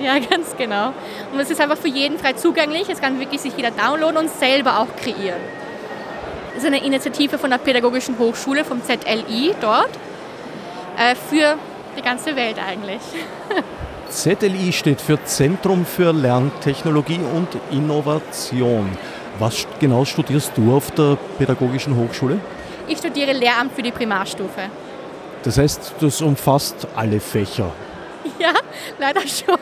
Ja, 0.00 0.18
ganz 0.30 0.56
genau. 0.56 0.92
Und 1.32 1.40
es 1.40 1.50
ist 1.50 1.60
einfach 1.60 1.78
für 1.78 1.88
jeden 1.88 2.18
frei 2.18 2.32
zugänglich. 2.32 2.88
Es 2.88 3.00
kann 3.00 3.20
wirklich 3.20 3.40
sich 3.40 3.56
jeder 3.56 3.70
downloaden 3.70 4.16
und 4.16 4.30
selber 4.30 4.80
auch 4.80 4.96
kreieren. 4.96 5.40
Das 6.54 6.62
ist 6.62 6.66
eine 6.66 6.84
Initiative 6.84 7.38
von 7.38 7.50
der 7.50 7.58
Pädagogischen 7.58 8.18
Hochschule, 8.18 8.64
vom 8.64 8.80
ZLI 8.82 9.54
dort, 9.60 9.90
äh, 10.96 11.14
für 11.14 11.56
die 11.94 12.02
ganze 12.02 12.36
Welt 12.36 12.56
eigentlich. 12.58 13.00
ZLI 14.08 14.72
steht 14.72 15.00
für 15.00 15.22
Zentrum 15.24 15.84
für 15.84 16.12
Lerntechnologie 16.12 17.20
und 17.34 17.48
Innovation. 17.70 18.96
Was 19.38 19.66
genau 19.80 20.04
studierst 20.04 20.52
du 20.56 20.76
auf 20.76 20.90
der 20.92 21.16
Pädagogischen 21.38 21.96
Hochschule? 21.96 22.38
Ich 22.86 22.98
studiere 22.98 23.32
Lehramt 23.32 23.72
für 23.72 23.82
die 23.82 23.90
Primarstufe. 23.90 24.70
Das 25.42 25.58
heißt, 25.58 25.94
das 26.00 26.20
umfasst 26.20 26.86
alle 26.94 27.20
Fächer. 27.20 27.72
Ja, 28.38 28.52
leider 28.98 29.20
schon. 29.20 29.58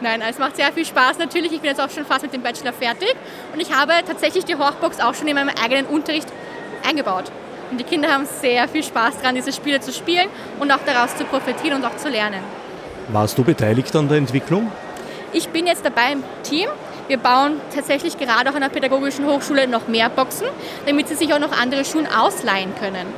Nein, 0.00 0.22
es 0.28 0.38
macht 0.38 0.56
sehr 0.56 0.72
viel 0.72 0.84
Spaß 0.84 1.18
natürlich. 1.18 1.52
Ich 1.52 1.60
bin 1.60 1.70
jetzt 1.70 1.80
auch 1.80 1.90
schon 1.90 2.04
fast 2.04 2.22
mit 2.22 2.32
dem 2.32 2.42
Bachelor 2.42 2.72
fertig 2.72 3.14
und 3.52 3.60
ich 3.60 3.72
habe 3.74 3.92
tatsächlich 4.06 4.44
die 4.44 4.56
Horchbox 4.56 5.00
auch 5.00 5.14
schon 5.14 5.26
in 5.26 5.34
meinem 5.34 5.50
eigenen 5.62 5.86
Unterricht 5.86 6.28
eingebaut. 6.86 7.32
Und 7.74 7.78
die 7.78 7.84
Kinder 7.84 8.08
haben 8.08 8.24
sehr 8.40 8.68
viel 8.68 8.84
Spaß 8.84 9.18
daran, 9.20 9.34
diese 9.34 9.52
Spiele 9.52 9.80
zu 9.80 9.92
spielen 9.92 10.28
und 10.60 10.70
auch 10.70 10.78
daraus 10.86 11.16
zu 11.16 11.24
profitieren 11.24 11.82
und 11.82 11.84
auch 11.84 11.96
zu 11.96 12.08
lernen. 12.08 12.38
Warst 13.08 13.36
du 13.36 13.42
beteiligt 13.42 13.96
an 13.96 14.06
der 14.06 14.18
Entwicklung? 14.18 14.70
Ich 15.32 15.48
bin 15.48 15.66
jetzt 15.66 15.84
dabei 15.84 16.12
im 16.12 16.22
Team. 16.44 16.68
Wir 17.08 17.18
bauen 17.18 17.60
tatsächlich 17.74 18.16
gerade 18.16 18.48
auch 18.48 18.54
an 18.54 18.60
der 18.60 18.68
Pädagogischen 18.68 19.26
Hochschule 19.26 19.66
noch 19.66 19.88
mehr 19.88 20.08
Boxen, 20.08 20.46
damit 20.86 21.08
sie 21.08 21.16
sich 21.16 21.34
auch 21.34 21.40
noch 21.40 21.50
andere 21.50 21.84
Schulen 21.84 22.06
ausleihen 22.06 22.72
können. 22.78 23.08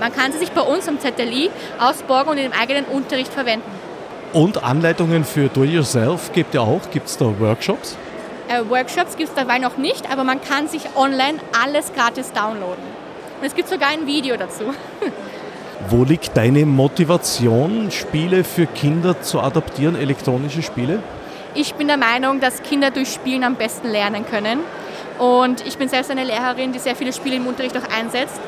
Man 0.00 0.12
kann 0.12 0.32
sie 0.32 0.38
sich 0.38 0.50
bei 0.50 0.62
uns 0.62 0.88
am 0.88 0.98
ZLI 0.98 1.48
ausborgen 1.78 2.32
und 2.32 2.38
in 2.38 2.50
dem 2.50 2.60
eigenen 2.60 2.86
Unterricht 2.86 3.32
verwenden. 3.32 3.70
Und 4.32 4.64
Anleitungen 4.64 5.24
für 5.24 5.46
Do-Yourself 5.46 6.32
gibt 6.32 6.54
ja 6.54 6.62
auch. 6.62 6.80
Gibt 6.90 7.06
es 7.06 7.16
da 7.16 7.26
Workshops? 7.38 7.96
Äh, 8.48 8.68
Workshops 8.68 9.16
gibt 9.16 9.28
es 9.28 9.36
dabei 9.36 9.58
noch 9.58 9.76
nicht, 9.76 10.10
aber 10.10 10.24
man 10.24 10.40
kann 10.40 10.66
sich 10.66 10.82
online 10.96 11.38
alles 11.62 11.92
gratis 11.94 12.32
downloaden. 12.32 12.89
Und 13.40 13.46
es 13.46 13.54
gibt 13.54 13.70
sogar 13.70 13.88
ein 13.88 14.06
Video 14.06 14.36
dazu. 14.36 14.64
Wo 15.88 16.04
liegt 16.04 16.36
deine 16.36 16.66
Motivation, 16.66 17.90
Spiele 17.90 18.44
für 18.44 18.66
Kinder 18.66 19.22
zu 19.22 19.40
adaptieren, 19.40 19.96
elektronische 19.96 20.62
Spiele? 20.62 21.02
Ich 21.54 21.74
bin 21.74 21.88
der 21.88 21.96
Meinung, 21.96 22.38
dass 22.40 22.62
Kinder 22.62 22.90
durch 22.90 23.10
Spielen 23.10 23.42
am 23.42 23.54
besten 23.54 23.88
lernen 23.88 24.26
können. 24.26 24.60
Und 25.18 25.66
ich 25.66 25.78
bin 25.78 25.88
selbst 25.88 26.10
eine 26.10 26.24
Lehrerin, 26.24 26.72
die 26.72 26.78
sehr 26.78 26.94
viele 26.94 27.14
Spiele 27.14 27.36
im 27.36 27.46
Unterricht 27.46 27.76
auch 27.78 27.98
einsetzt, 27.98 28.38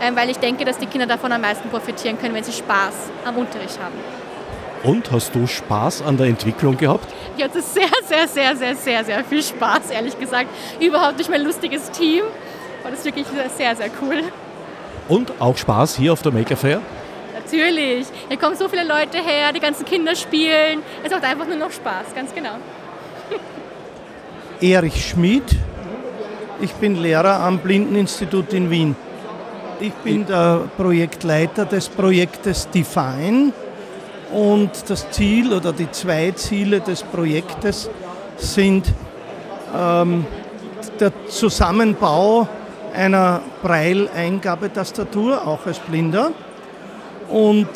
ähm, 0.00 0.16
weil 0.16 0.28
ich 0.28 0.38
denke, 0.38 0.64
dass 0.64 0.76
die 0.76 0.86
Kinder 0.86 1.06
davon 1.06 1.30
am 1.30 1.40
meisten 1.40 1.68
profitieren 1.68 2.18
können, 2.18 2.34
wenn 2.34 2.44
sie 2.44 2.52
Spaß 2.52 2.94
am 3.24 3.36
Unterricht 3.36 3.78
haben. 3.80 3.94
Und 4.82 5.12
hast 5.12 5.32
du 5.36 5.46
Spaß 5.46 6.02
an 6.02 6.16
der 6.16 6.26
Entwicklung 6.26 6.76
gehabt? 6.76 7.06
Ich 7.36 7.44
hatte 7.44 7.62
sehr, 7.62 7.86
sehr, 8.08 8.26
sehr, 8.26 8.56
sehr, 8.56 8.74
sehr, 8.74 9.04
sehr 9.04 9.24
viel 9.24 9.42
Spaß, 9.42 9.90
ehrlich 9.90 10.18
gesagt. 10.18 10.48
Überhaupt 10.80 11.20
durch 11.20 11.28
mein 11.28 11.42
lustiges 11.42 11.92
Team. 11.92 12.24
Und 12.84 12.90
das 12.90 13.00
ist 13.00 13.04
wirklich 13.04 13.26
sehr, 13.56 13.76
sehr 13.76 13.90
cool. 14.00 14.22
Und 15.08 15.32
auch 15.40 15.56
Spaß 15.56 15.96
hier 15.96 16.12
auf 16.12 16.22
der 16.22 16.32
Maker 16.32 16.56
Fair? 16.56 16.80
Natürlich. 17.34 18.06
Hier 18.28 18.38
kommen 18.38 18.56
so 18.56 18.68
viele 18.68 18.84
Leute 18.84 19.18
her, 19.18 19.52
die 19.52 19.60
ganzen 19.60 19.84
Kinder 19.84 20.14
spielen. 20.14 20.82
Es 21.02 21.10
macht 21.10 21.24
einfach 21.24 21.46
nur 21.46 21.56
noch 21.56 21.70
Spaß, 21.70 22.14
ganz 22.14 22.34
genau. 22.34 22.56
Erich 24.60 25.04
Schmid. 25.04 25.44
Ich 26.60 26.72
bin 26.74 27.02
Lehrer 27.02 27.40
am 27.40 27.58
Blindeninstitut 27.58 28.52
in 28.52 28.70
Wien. 28.70 28.96
Ich 29.80 29.92
bin 29.94 30.24
der 30.26 30.68
Projektleiter 30.76 31.64
des 31.64 31.88
Projektes 31.88 32.70
Define 32.70 33.52
und 34.32 34.70
das 34.88 35.10
Ziel 35.10 35.52
oder 35.52 35.72
die 35.72 35.90
zwei 35.90 36.30
Ziele 36.30 36.80
des 36.80 37.02
Projektes 37.02 37.90
sind 38.36 38.86
ähm, 39.76 40.24
der 41.00 41.12
Zusammenbau 41.26 42.46
einer 42.94 43.40
Braille-Eingabetastatur, 43.62 45.46
auch 45.46 45.66
als 45.66 45.78
Blinder. 45.78 46.32
Und 47.28 47.68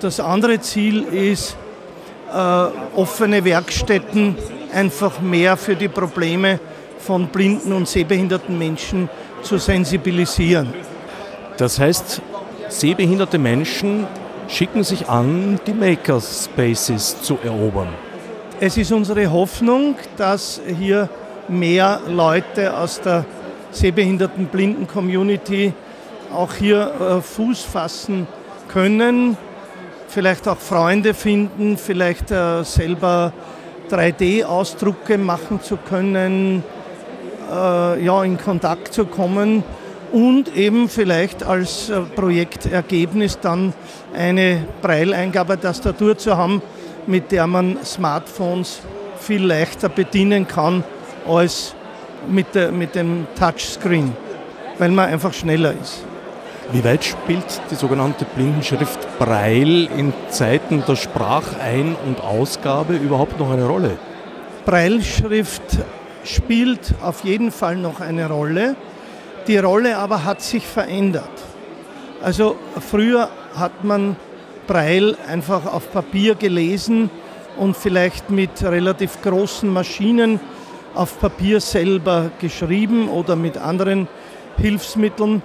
das 0.00 0.20
andere 0.20 0.60
Ziel 0.60 1.02
ist, 1.04 1.56
äh, 2.32 2.36
offene 2.96 3.44
Werkstätten 3.44 4.36
einfach 4.72 5.20
mehr 5.20 5.56
für 5.56 5.76
die 5.76 5.88
Probleme 5.88 6.58
von 6.98 7.28
blinden 7.28 7.72
und 7.72 7.86
sehbehinderten 7.86 8.58
Menschen 8.58 9.08
zu 9.42 9.58
sensibilisieren. 9.58 10.72
Das 11.56 11.78
heißt, 11.78 12.20
sehbehinderte 12.68 13.38
Menschen 13.38 14.06
schicken 14.48 14.82
sich 14.82 15.08
an, 15.08 15.60
die 15.66 15.72
Makerspaces 15.72 17.22
zu 17.22 17.38
erobern. 17.44 17.88
Es 18.60 18.76
ist 18.76 18.92
unsere 18.92 19.30
Hoffnung, 19.30 19.96
dass 20.16 20.60
hier 20.66 21.08
mehr 21.48 22.00
Leute 22.08 22.76
aus 22.76 23.00
der 23.00 23.24
sehbehinderten 23.74 24.46
blinden 24.46 24.86
Community 24.86 25.72
auch 26.32 26.54
hier 26.54 26.92
äh, 27.00 27.20
Fuß 27.20 27.62
fassen 27.62 28.26
können, 28.68 29.36
vielleicht 30.08 30.48
auch 30.48 30.58
Freunde 30.58 31.14
finden, 31.14 31.76
vielleicht 31.76 32.30
äh, 32.30 32.62
selber 32.64 33.32
3D-Ausdrucke 33.90 35.18
machen 35.18 35.60
zu 35.60 35.76
können, 35.76 36.64
äh, 37.50 38.04
ja, 38.04 38.24
in 38.24 38.38
Kontakt 38.38 38.94
zu 38.94 39.06
kommen 39.06 39.62
und 40.12 40.56
eben 40.56 40.88
vielleicht 40.88 41.42
als 41.42 41.90
Projektergebnis 42.14 43.38
dann 43.40 43.74
eine 44.14 44.64
Brailleingabetastatur 44.80 46.16
zu 46.16 46.36
haben, 46.36 46.62
mit 47.06 47.32
der 47.32 47.46
man 47.46 47.78
Smartphones 47.84 48.80
viel 49.18 49.44
leichter 49.44 49.88
bedienen 49.88 50.46
kann 50.46 50.84
als 51.26 51.73
mit, 52.28 52.54
der, 52.54 52.72
mit 52.72 52.94
dem 52.94 53.26
Touchscreen, 53.38 54.12
weil 54.78 54.90
man 54.90 55.08
einfach 55.08 55.32
schneller 55.32 55.72
ist. 55.80 56.04
Wie 56.72 56.82
weit 56.82 57.04
spielt 57.04 57.44
die 57.70 57.74
sogenannte 57.74 58.24
Blindenschrift 58.24 58.98
Braille 59.18 59.86
in 59.96 60.12
Zeiten 60.30 60.82
der 60.88 60.96
Sprachein- 60.96 61.96
und 62.06 62.20
Ausgabe 62.20 62.94
überhaupt 62.94 63.38
noch 63.38 63.50
eine 63.50 63.66
Rolle? 63.66 63.98
Brailleschrift 64.64 65.62
spielt 66.24 66.94
auf 67.02 67.22
jeden 67.22 67.50
Fall 67.50 67.76
noch 67.76 68.00
eine 68.00 68.28
Rolle. 68.28 68.76
Die 69.46 69.58
Rolle 69.58 69.98
aber 69.98 70.24
hat 70.24 70.40
sich 70.40 70.66
verändert. 70.66 71.28
Also 72.22 72.56
früher 72.90 73.28
hat 73.54 73.84
man 73.84 74.16
Braille 74.66 75.16
einfach 75.28 75.66
auf 75.66 75.92
Papier 75.92 76.34
gelesen 76.34 77.10
und 77.58 77.76
vielleicht 77.76 78.30
mit 78.30 78.62
relativ 78.62 79.20
großen 79.20 79.70
Maschinen 79.70 80.40
auf 80.94 81.18
Papier 81.18 81.60
selber 81.60 82.30
geschrieben 82.40 83.08
oder 83.08 83.36
mit 83.36 83.56
anderen 83.56 84.08
Hilfsmitteln. 84.56 85.42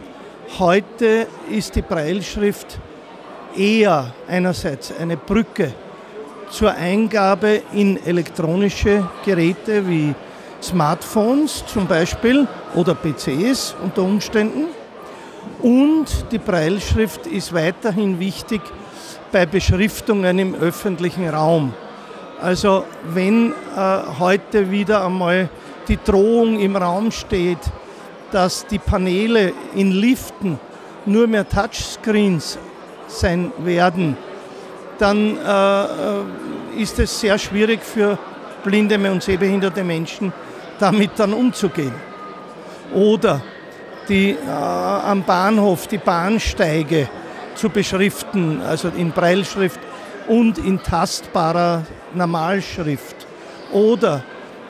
Heute 0.59 1.27
ist 1.49 1.75
die 1.75 1.81
Breilschrift 1.81 2.79
eher 3.55 4.13
einerseits 4.27 4.93
eine 4.97 5.17
Brücke 5.17 5.73
zur 6.49 6.71
Eingabe 6.71 7.61
in 7.73 8.03
elektronische 8.03 9.07
Geräte 9.25 9.87
wie 9.87 10.13
Smartphones 10.61 11.63
zum 11.67 11.87
Beispiel 11.87 12.47
oder 12.75 12.95
PCs 12.95 13.75
unter 13.83 14.03
Umständen. 14.03 14.65
Und 15.61 16.07
die 16.31 16.37
Breilschrift 16.37 17.27
ist 17.27 17.53
weiterhin 17.53 18.19
wichtig 18.19 18.61
bei 19.31 19.45
Beschriftungen 19.45 20.39
im 20.39 20.55
öffentlichen 20.55 21.29
Raum. 21.29 21.73
Also 22.41 22.85
wenn 23.13 23.51
äh, 23.51 23.53
heute 24.17 24.71
wieder 24.71 25.05
einmal 25.05 25.49
die 25.87 25.97
Drohung 25.97 26.59
im 26.59 26.75
Raum 26.75 27.11
steht, 27.11 27.59
dass 28.31 28.65
die 28.65 28.79
Paneele 28.79 29.53
in 29.75 29.91
Liften 29.91 30.59
nur 31.05 31.27
mehr 31.27 31.47
Touchscreens 31.47 32.57
sein 33.07 33.51
werden, 33.57 34.15
dann 34.99 35.37
äh, 35.37 35.83
äh, 35.83 36.81
ist 36.81 36.99
es 36.99 37.19
sehr 37.19 37.37
schwierig 37.37 37.83
für 37.83 38.17
blinde 38.63 38.95
und 39.11 39.23
sehbehinderte 39.23 39.83
Menschen, 39.83 40.31
damit 40.79 41.11
dann 41.17 41.33
umzugehen. 41.33 41.93
Oder 42.93 43.41
die, 44.07 44.31
äh, 44.31 44.49
am 44.49 45.23
Bahnhof 45.23 45.87
die 45.87 45.97
Bahnsteige 45.97 47.09
zu 47.55 47.69
beschriften, 47.69 48.61
also 48.61 48.89
in 48.89 49.11
Breilschrift 49.11 49.79
und 50.27 50.57
in 50.57 50.81
tastbarer 50.81 51.83
Normalschrift. 52.13 53.27
Oder 53.71 54.23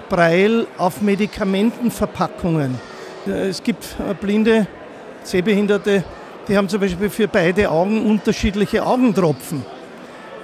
Breil 0.09 0.67
auf 0.77 1.01
Medikamentenverpackungen 1.01 2.79
es 3.29 3.61
gibt 3.61 3.95
äh, 3.99 4.13
blinde, 4.13 4.67
Sehbehinderte, 5.23 6.03
die 6.47 6.57
haben 6.57 6.69
zum 6.69 6.79
Beispiel 6.79 7.09
für 7.09 7.27
beide 7.27 7.69
Augen 7.69 8.05
unterschiedliche 8.05 8.85
Augentropfen. 8.85 9.65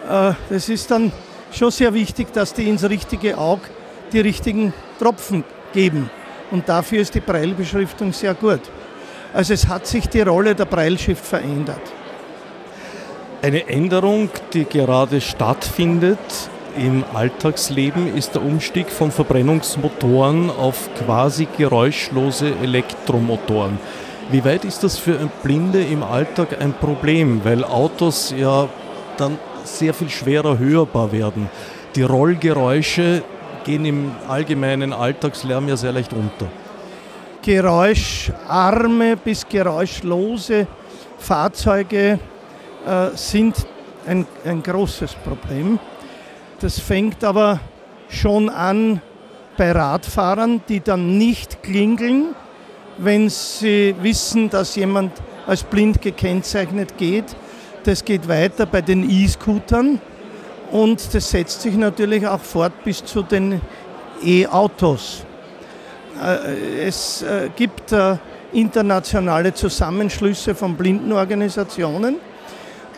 Äh, 0.09 0.33
das 0.49 0.69
ist 0.69 0.91
dann 0.91 1.11
schon 1.51 1.71
sehr 1.71 1.93
wichtig, 1.93 2.31
dass 2.33 2.53
die 2.53 2.69
ins 2.69 2.87
richtige 2.87 3.37
Auge 3.37 3.63
die 4.11 4.19
richtigen 4.19 4.73
Tropfen 4.99 5.43
geben. 5.73 6.09
Und 6.51 6.69
dafür 6.69 7.01
ist 7.01 7.15
die 7.15 7.21
Breilbeschriftung 7.21 8.13
sehr 8.13 8.33
gut. 8.33 8.61
Also 9.33 9.53
es 9.53 9.67
hat 9.67 9.87
sich 9.87 10.07
die 10.07 10.21
Rolle 10.21 10.53
der 10.53 10.65
Breilschrift 10.65 11.25
verändert. 11.25 11.81
Eine 13.41 13.67
Änderung, 13.67 14.29
die 14.53 14.65
gerade 14.65 15.21
stattfindet, 15.21 16.19
im 16.77 17.03
Alltagsleben 17.13 18.15
ist 18.15 18.35
der 18.35 18.43
Umstieg 18.43 18.89
von 18.89 19.11
Verbrennungsmotoren 19.11 20.49
auf 20.49 20.89
quasi 21.05 21.47
geräuschlose 21.57 22.53
Elektromotoren. 22.61 23.79
Wie 24.31 24.43
weit 24.43 24.65
ist 24.65 24.83
das 24.83 24.97
für 24.97 25.17
Blinde 25.43 25.83
im 25.83 26.03
Alltag 26.03 26.59
ein 26.59 26.73
Problem, 26.73 27.41
weil 27.43 27.63
Autos 27.63 28.33
ja 28.35 28.67
dann 29.17 29.37
sehr 29.63 29.93
viel 29.93 30.09
schwerer 30.09 30.57
hörbar 30.57 31.11
werden? 31.11 31.49
Die 31.95 32.01
Rollgeräusche 32.01 33.23
gehen 33.63 33.85
im 33.85 34.11
allgemeinen 34.27 34.93
Alltagslärm 34.93 35.67
ja 35.67 35.77
sehr 35.77 35.91
leicht 35.91 36.13
unter. 36.13 36.47
Geräuscharme 37.41 39.17
bis 39.17 39.47
geräuschlose 39.47 40.67
Fahrzeuge 41.19 42.19
äh, 42.85 43.15
sind 43.15 43.55
ein, 44.07 44.25
ein 44.43 44.61
großes 44.61 45.13
Problem. 45.15 45.79
Das 46.59 46.79
fängt 46.79 47.23
aber 47.23 47.59
schon 48.07 48.49
an 48.49 49.01
bei 49.57 49.71
Radfahrern, 49.71 50.61
die 50.69 50.79
dann 50.79 51.17
nicht 51.17 51.63
klingeln, 51.63 52.35
wenn 52.97 53.29
sie 53.29 53.95
wissen, 54.01 54.49
dass 54.49 54.75
jemand 54.75 55.11
als 55.47 55.63
blind 55.63 56.01
gekennzeichnet 56.01 56.97
geht. 56.97 57.35
Das 57.83 58.03
geht 58.03 58.27
weiter 58.27 58.65
bei 58.65 58.81
den 58.81 59.09
E-Scootern 59.09 59.99
und 60.71 61.13
das 61.13 61.29
setzt 61.29 61.61
sich 61.61 61.75
natürlich 61.75 62.25
auch 62.25 62.39
fort 62.39 62.73
bis 62.83 63.03
zu 63.03 63.21
den 63.21 63.61
E-Autos. 64.23 65.25
Äh, 66.21 66.87
es 66.87 67.21
äh, 67.21 67.49
gibt 67.55 67.91
äh, 67.91 68.17
internationale 68.53 69.53
Zusammenschlüsse 69.53 70.55
von 70.55 70.75
Blindenorganisationen, 70.75 72.15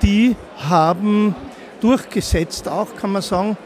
die 0.02 0.36
haben 0.70 1.36
durchgesetzt, 1.82 2.68
auch 2.68 2.96
kann 3.00 3.12
man 3.12 3.22
sagen, 3.22 3.58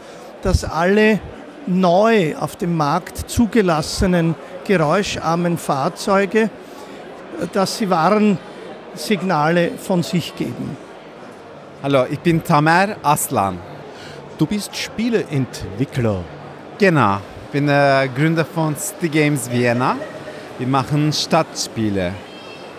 dass 0.41 0.63
alle 0.63 1.19
neu 1.67 2.35
auf 2.37 2.55
dem 2.55 2.75
Markt 2.75 3.29
zugelassenen 3.29 4.35
geräuscharmen 4.65 5.57
Fahrzeuge, 5.57 6.49
dass 7.53 7.77
sie 7.77 7.89
Warnsignale 7.89 9.71
von 9.77 10.03
sich 10.03 10.35
geben. 10.35 10.77
Hallo, 11.83 12.05
ich 12.09 12.19
bin 12.19 12.43
Tamer 12.43 12.95
Aslan. 13.01 13.57
Du 14.37 14.45
bist 14.45 14.75
Spieleentwickler. 14.75 16.23
Genau, 16.77 17.17
ich 17.45 17.51
bin 17.51 17.67
der 17.67 18.07
Gründer 18.07 18.45
von 18.45 18.75
City 18.75 19.09
Games 19.09 19.49
Vienna. 19.51 19.95
Wir 20.57 20.67
machen 20.67 21.11
Stadtspiele. 21.13 22.13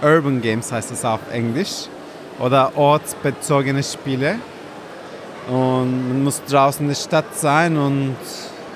Urban 0.02 0.40
Games 0.40 0.70
heißt 0.70 0.90
es 0.92 1.04
auf 1.04 1.20
Englisch. 1.32 1.86
Oder 2.38 2.76
ortsbezogene 2.76 3.82
Spiele. 3.82 4.36
Und 5.48 6.08
man 6.08 6.24
muss 6.24 6.42
draußen 6.44 6.82
in 6.82 6.88
der 6.88 6.94
Stadt 6.94 7.34
sein 7.34 7.76
und 7.76 8.16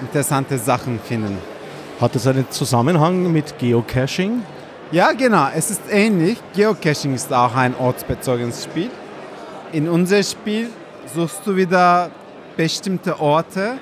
interessante 0.01 0.59
Sachen 0.59 0.99
finden. 1.01 1.39
Hat 2.01 2.15
es 2.17 2.27
einen 2.27 2.51
Zusammenhang 2.51 3.33
mit 3.33 3.59
Geocaching? 3.59 4.43
Ja, 4.93 5.13
genau. 5.13 5.49
Es 5.55 5.71
ist 5.71 5.83
ähnlich. 5.91 6.39
Geocaching 6.55 7.15
ist 7.15 7.33
auch 7.33 7.55
ein 7.55 7.75
ortsbezogenes 7.75 8.65
Spiel. 8.65 8.91
In 9.73 9.89
unserem 9.89 10.23
Spiel 10.23 10.71
suchst 11.15 11.41
du 11.45 11.57
wieder 11.57 12.11
bestimmte 12.57 13.19
Orte, 13.19 13.79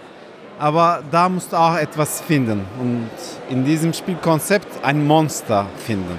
aber 0.58 1.02
da 1.10 1.28
musst 1.28 1.52
du 1.52 1.56
auch 1.56 1.76
etwas 1.76 2.20
finden. 2.20 2.64
Und 2.80 3.10
in 3.50 3.64
diesem 3.64 3.92
Spielkonzept 3.92 4.84
ein 4.84 5.06
Monster 5.06 5.66
finden. 5.84 6.18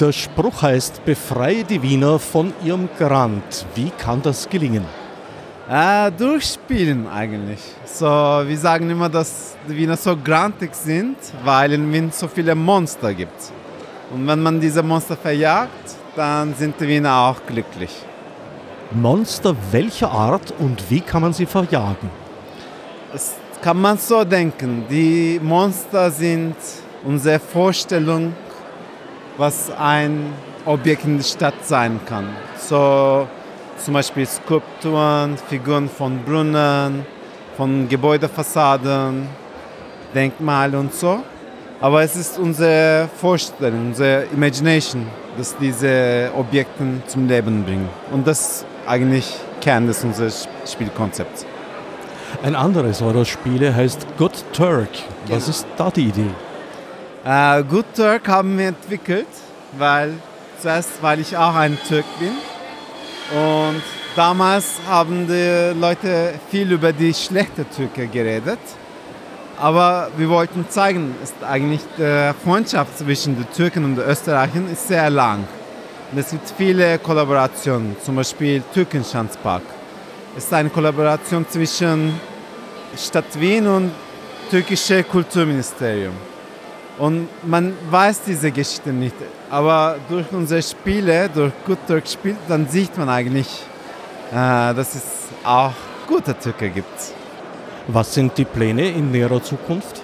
Der 0.00 0.12
Spruch 0.12 0.62
heißt, 0.62 1.04
befreie 1.04 1.64
die 1.64 1.80
Wiener 1.82 2.18
von 2.18 2.52
ihrem 2.64 2.88
Grand. 2.98 3.64
Wie 3.74 3.90
kann 3.90 4.22
das 4.22 4.48
gelingen? 4.48 4.84
Äh, 5.68 6.12
durchspielen 6.12 7.08
eigentlich. 7.08 7.60
So, 7.86 8.06
wir 8.06 8.58
sagen 8.58 8.90
immer, 8.90 9.08
dass 9.08 9.56
die 9.66 9.74
Wiener 9.74 9.96
so 9.96 10.14
grantig 10.14 10.74
sind, 10.74 11.16
weil 11.42 11.72
in 11.72 11.90
Wien 11.90 12.10
so 12.12 12.28
viele 12.28 12.54
Monster 12.54 13.14
gibt. 13.14 13.50
Und 14.12 14.26
wenn 14.26 14.42
man 14.42 14.60
diese 14.60 14.82
Monster 14.82 15.16
verjagt, 15.16 15.70
dann 16.16 16.54
sind 16.54 16.78
die 16.78 16.86
Wiener 16.86 17.16
auch 17.16 17.46
glücklich. 17.46 17.90
Monster 18.90 19.56
welcher 19.70 20.10
Art 20.10 20.52
und 20.58 20.90
wie 20.90 21.00
kann 21.00 21.22
man 21.22 21.32
sie 21.32 21.46
verjagen? 21.46 22.10
Das 23.10 23.32
kann 23.62 23.80
man 23.80 23.96
so 23.96 24.22
denken. 24.22 24.84
Die 24.90 25.40
Monster 25.42 26.10
sind 26.10 26.56
unsere 27.04 27.38
Vorstellung, 27.38 28.34
was 29.38 29.70
ein 29.70 30.26
Objekt 30.66 31.06
in 31.06 31.16
der 31.16 31.24
Stadt 31.24 31.64
sein 31.64 31.98
kann. 32.06 32.28
So 32.58 33.26
zum 33.78 33.94
Beispiel 33.94 34.26
Skulpturen, 34.26 35.36
Figuren 35.48 35.88
von 35.88 36.18
Brunnen, 36.24 37.06
von 37.56 37.88
Gebäudefassaden, 37.88 39.28
Denkmale 40.14 40.78
und 40.78 40.94
so. 40.94 41.22
Aber 41.80 42.02
es 42.02 42.16
ist 42.16 42.38
unsere 42.38 43.08
Vorstellung, 43.20 43.88
unsere 43.88 44.24
Imagination, 44.32 45.06
dass 45.36 45.56
diese 45.56 46.30
Objekte 46.36 46.84
zum 47.06 47.28
Leben 47.28 47.64
bringen. 47.64 47.88
Und 48.10 48.26
das 48.26 48.40
ist 48.40 48.66
eigentlich 48.86 49.34
Kern 49.60 49.86
des 49.86 50.02
unseres 50.04 50.48
Spielkonzepts. 50.70 51.44
Ein 52.42 52.54
anderes 52.56 53.02
eurer 53.02 53.24
Spiele 53.24 53.74
heißt 53.74 54.06
Good 54.18 54.44
Turk. 54.52 54.88
Was 55.28 55.48
ist 55.48 55.66
da 55.76 55.90
die 55.90 56.08
Idee? 56.08 56.30
Äh, 57.24 57.62
Good 57.64 57.86
Turk 57.94 58.28
haben 58.28 58.58
wir 58.58 58.68
entwickelt, 58.68 59.26
weil 59.78 60.14
zuerst, 60.60 61.02
weil 61.02 61.20
ich 61.20 61.36
auch 61.36 61.54
ein 61.54 61.78
Türk 61.88 62.04
bin 62.18 62.32
und 63.32 63.82
damals 64.16 64.80
haben 64.86 65.26
die 65.26 65.78
Leute 65.78 66.34
viel 66.50 66.72
über 66.72 66.92
die 66.92 67.14
schlechte 67.14 67.64
Türke 67.68 68.06
geredet. 68.06 68.58
Aber 69.56 70.10
wir 70.16 70.28
wollten 70.28 70.66
zeigen, 70.68 71.14
ist 71.22 71.34
eigentlich 71.42 71.80
die 71.96 72.32
Freundschaft 72.44 72.98
zwischen 72.98 73.36
den 73.36 73.50
Türken 73.52 73.84
und 73.84 73.96
den 73.96 74.04
Österreichern 74.04 74.68
ist 74.70 74.88
sehr 74.88 75.08
lang. 75.10 75.46
Und 76.10 76.18
es 76.18 76.30
gibt 76.30 76.52
viele 76.56 76.98
Kollaborationen, 76.98 77.96
zum 78.04 78.16
Beispiel 78.16 78.62
Türkenschanzpark. 78.72 79.62
Es 80.36 80.44
ist 80.44 80.52
eine 80.52 80.70
Kollaboration 80.70 81.46
zwischen 81.48 82.18
Stadt 82.96 83.38
Wien 83.38 83.66
und 83.66 83.92
türkische 84.50 85.04
Kulturministerium. 85.04 86.33
Und 86.98 87.28
man 87.44 87.72
weiß 87.90 88.22
diese 88.22 88.50
Geschichte 88.52 88.90
nicht. 88.90 89.14
Aber 89.50 89.96
durch 90.08 90.26
unsere 90.30 90.62
Spiele, 90.62 91.28
durch 91.28 91.52
Good 91.66 91.78
Turk 91.88 92.06
spielt, 92.06 92.36
dann 92.48 92.68
sieht 92.68 92.96
man 92.96 93.08
eigentlich, 93.08 93.48
äh, 94.30 94.34
dass 94.74 94.94
es 94.94 95.02
auch 95.44 95.72
gute 96.06 96.38
Türke 96.38 96.70
gibt. 96.70 97.14
Was 97.88 98.14
sind 98.14 98.36
die 98.38 98.44
Pläne 98.44 98.88
in 98.90 99.10
näherer 99.10 99.42
Zukunft? 99.42 100.02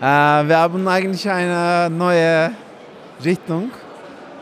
Äh, 0.00 0.04
wir 0.04 0.58
haben 0.58 0.86
eigentlich 0.86 1.28
eine 1.28 1.88
neue 1.90 2.52
Richtung. 3.24 3.70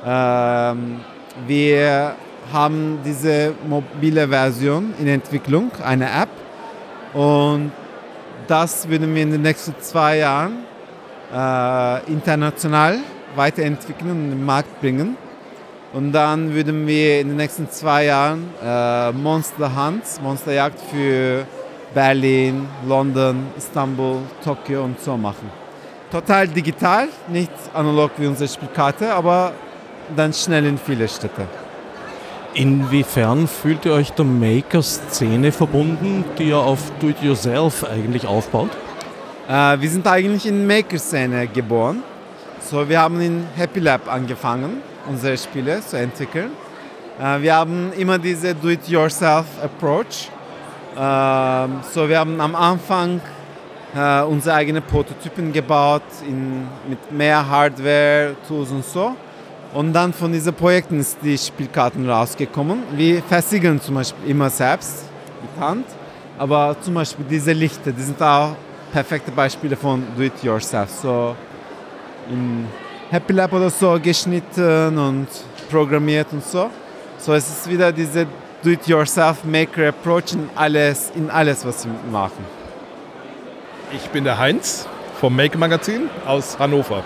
Ähm, 0.05 1.01
wir 1.47 2.15
haben 2.53 2.99
diese 3.05 3.55
mobile 3.69 4.29
Version 4.29 4.95
in 4.99 5.07
Entwicklung, 5.07 5.71
eine 5.85 6.07
App. 6.11 6.29
Und 7.15 7.73
das 8.47 8.89
würden 8.89 9.15
wir 9.15 9.23
in 9.23 9.31
den 9.31 9.43
nächsten 9.43 9.75
zwei 9.81 10.19
Jahren 10.19 10.68
äh, 11.33 12.13
international 12.13 12.99
weiterentwickeln 13.37 14.11
und 14.11 14.25
in 14.25 14.31
den 14.31 14.45
Markt 14.45 14.81
bringen. 14.81 15.17
Und 15.93 16.13
dann 16.13 16.55
würden 16.55 16.87
wir 16.87 17.21
in 17.21 17.29
den 17.29 17.37
nächsten 17.37 17.71
zwei 17.71 18.05
Jahren 18.05 18.51
äh, 18.63 19.13
Monster 19.13 19.71
Hunts, 19.75 20.21
Monsterjagd 20.21 20.79
für 20.91 21.47
Berlin, 21.95 22.67
London, 22.87 23.47
Istanbul, 23.57 24.19
Tokio 24.45 24.85
und 24.85 25.01
so 25.01 25.17
machen. 25.17 25.51
Total 26.11 26.47
digital, 26.47 27.09
nicht 27.29 27.53
analog 27.73 28.11
wie 28.19 28.27
unsere 28.27 28.49
Spielkarte, 28.49 29.13
aber 29.15 29.53
dann 30.15 30.33
schnell 30.33 30.67
in 30.67 30.79
viele 30.79 31.09
Städte. 31.09 31.47
Inwiefern 32.55 33.47
fühlt 33.47 33.85
ihr 33.85 33.93
euch 33.93 34.11
der 34.13 34.25
Maker-Szene 34.25 35.53
verbunden, 35.53 36.25
die 36.39 36.49
ja 36.49 36.59
auf 36.59 36.81
Do-it-yourself 37.01 37.85
eigentlich 37.85 38.27
aufbaut? 38.27 38.71
Äh, 39.49 39.81
wir 39.81 39.89
sind 39.89 40.07
eigentlich 40.07 40.47
in 40.47 40.67
Maker-Szene 40.67 41.47
geboren. 41.47 42.03
So, 42.61 42.87
wir 42.87 43.01
haben 43.01 43.19
in 43.23 43.47
Happy 43.57 43.81
Lab 43.81 44.07
angefangen, 44.07 44.83
unsere 45.09 45.39
Spiele 45.39 45.81
zu 45.81 45.97
entwickeln. 45.97 46.51
Äh, 47.19 47.41
wir 47.41 47.55
haben 47.55 47.91
immer 47.97 48.19
diese 48.19 48.55
Do-it-yourself-Approach. 48.55 50.29
Äh, 50.95 51.69
so, 51.95 52.07
wir 52.07 52.19
haben 52.19 52.39
am 52.43 52.55
Anfang 52.55 53.23
äh, 53.97 54.21
unsere 54.21 54.55
eigenen 54.55 54.83
Prototypen 54.83 55.51
gebaut 55.51 56.03
in, 56.27 56.67
mit 56.87 57.11
mehr 57.11 57.49
Hardware, 57.49 58.37
Tools 58.47 58.71
und 58.71 58.85
so. 58.85 59.17
Und 59.73 59.95
dann 59.95 60.13
von 60.13 60.31
diesen 60.31 60.53
Projekten 60.53 61.01
ist 61.01 61.17
die 61.23 61.39
Spielkarten 61.39 62.07
rausgekommen. 62.09 62.83
Wir 62.93 63.23
versiegeln 63.23 63.81
zum 63.81 63.95
Beispiel 63.95 64.31
immer 64.31 64.51
selbst 64.51 65.05
mit 65.41 65.65
Hand. 65.65 65.87
Aber 66.37 66.77
zum 66.83 66.93
Beispiel 66.93 67.25
diese 67.31 67.53
Lichter, 67.53 67.93
die 67.93 68.03
sind 68.03 68.21
auch 68.21 68.55
perfekte 68.93 69.31
Beispiele 69.31 69.77
von 69.77 70.03
Do-it-yourself. 70.17 70.91
So 70.91 71.37
in 72.31 72.67
Happy 73.11 73.33
Lab 73.33 73.53
oder 73.53 73.71
so 73.71 73.99
geschnitten 74.01 74.99
und 74.99 75.29
programmiert 75.71 76.29
und 76.33 76.45
so. 76.45 76.71
So 77.19 77.35
es 77.35 77.49
ist 77.49 77.69
wieder 77.69 77.93
diese 77.93 78.27
Do-it-yourself 78.63 79.45
Maker 79.45 79.89
Approach 79.89 80.33
in 80.33 80.49
alles, 80.55 81.11
in 81.15 81.31
alles, 81.31 81.65
was 81.65 81.87
wir 81.87 81.95
machen. 82.11 82.45
Ich 83.93 84.09
bin 84.11 84.25
der 84.25 84.39
Heinz 84.39 84.87
vom 85.21 85.35
Make 85.35 85.57
Magazin 85.57 86.11
aus 86.27 86.59
Hannover. 86.59 87.03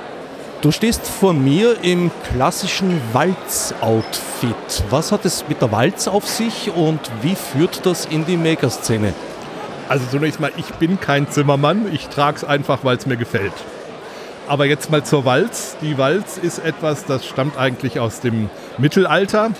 Du 0.60 0.70
stehst 0.70 1.06
vor 1.06 1.32
mir 1.32 1.76
im 1.82 2.10
klassischen 2.32 3.00
Walz-Outfit. 3.12 4.84
Was 4.90 5.10
hat 5.10 5.24
es 5.24 5.44
mit 5.48 5.60
der 5.60 5.72
Walz 5.72 6.06
auf 6.06 6.28
sich 6.28 6.70
und 6.74 7.00
wie 7.20 7.34
führt 7.34 7.84
das 7.84 8.06
in 8.06 8.24
die 8.24 8.36
Maker-Szene? 8.36 9.12
Also 9.88 10.06
zunächst 10.10 10.40
mal, 10.40 10.52
ich 10.56 10.72
bin 10.74 11.00
kein 11.00 11.28
Zimmermann, 11.30 11.92
ich 11.92 12.08
trage 12.08 12.38
es 12.38 12.44
einfach, 12.44 12.80
weil 12.82 12.96
es 12.96 13.06
mir 13.06 13.16
gefällt. 13.16 13.52
Aber 14.48 14.64
jetzt 14.64 14.90
mal 14.90 15.04
zur 15.04 15.24
Walz. 15.24 15.76
Die 15.82 15.98
Walz 15.98 16.38
ist 16.38 16.58
etwas, 16.58 17.04
das 17.04 17.26
stammt 17.26 17.56
eigentlich 17.56 18.00
aus 18.00 18.20
dem 18.20 18.50
Mittelalter. 18.78 19.50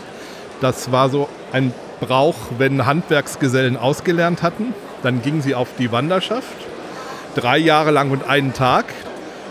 Das 0.61 0.93
war 0.93 1.09
so 1.09 1.29
ein 1.53 1.73
Brauch, 2.01 2.37
wenn 2.59 2.85
Handwerksgesellen 2.85 3.77
ausgelernt 3.77 4.43
hatten. 4.43 4.75
Dann 5.03 5.23
ging 5.23 5.41
sie 5.41 5.55
auf 5.55 5.69
die 5.79 5.93
Wanderschaft, 5.93 6.57
drei 7.35 7.59
Jahre 7.59 7.91
lang 7.91 8.11
und 8.11 8.29
einen 8.29 8.53
Tag, 8.53 8.87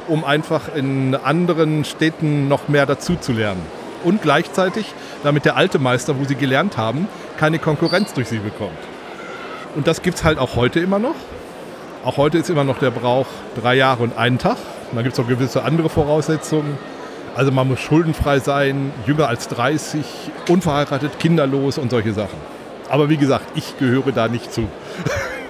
um 0.07 0.23
einfach 0.23 0.75
in 0.75 1.15
anderen 1.15 1.86
Städten 1.86 2.47
noch 2.47 2.67
mehr 2.67 2.86
dazu 2.86 3.15
zu 3.15 3.34
lernen. 3.34 3.62
Und 4.03 4.21
gleichzeitig, 4.21 4.93
damit 5.23 5.45
der 5.45 5.55
alte 5.55 5.79
Meister, 5.79 6.19
wo 6.19 6.25
sie 6.25 6.36
gelernt 6.36 6.77
haben, 6.77 7.07
keine 7.38 7.60
Konkurrenz 7.60 8.13
durch 8.13 8.27
sie 8.27 8.39
bekommt. 8.39 8.77
Und 9.75 9.88
das 9.88 10.01
gibt 10.01 10.17
es 10.17 10.23
halt 10.23 10.38
auch 10.38 10.55
heute 10.55 10.79
immer 10.79 10.99
noch. 10.99 11.15
Auch 12.03 12.17
heute 12.17 12.38
ist 12.38 12.49
immer 12.49 12.63
noch 12.63 12.79
der 12.79 12.91
Brauch 12.91 13.27
drei 13.62 13.75
Jahre 13.75 14.03
und 14.03 14.17
einen 14.17 14.38
Tag. 14.38 14.57
dann 14.91 15.03
gibt 15.03 15.13
es 15.17 15.23
auch 15.23 15.27
gewisse 15.27 15.63
andere 15.63 15.89
Voraussetzungen. 15.89 16.77
Also 17.36 17.51
man 17.51 17.67
muss 17.67 17.79
schuldenfrei 17.79 18.39
sein, 18.39 18.91
jünger 19.05 19.29
als 19.29 19.47
30, 19.47 20.03
unverheiratet, 20.49 21.17
kinderlos 21.19 21.77
und 21.77 21.91
solche 21.91 22.12
Sachen. 22.12 22.38
Aber 22.89 23.07
wie 23.07 23.15
gesagt, 23.15 23.45
ich 23.55 23.77
gehöre 23.77 24.12
da 24.12 24.27
nicht 24.27 24.51
zu. 24.51 24.67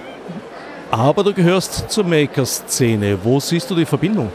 Aber 0.92 1.24
du 1.24 1.32
gehörst 1.32 1.90
zur 1.90 2.04
Maker-Szene. 2.04 3.18
Wo 3.24 3.40
siehst 3.40 3.70
du 3.70 3.74
die 3.74 3.86
Verbindung? 3.86 4.30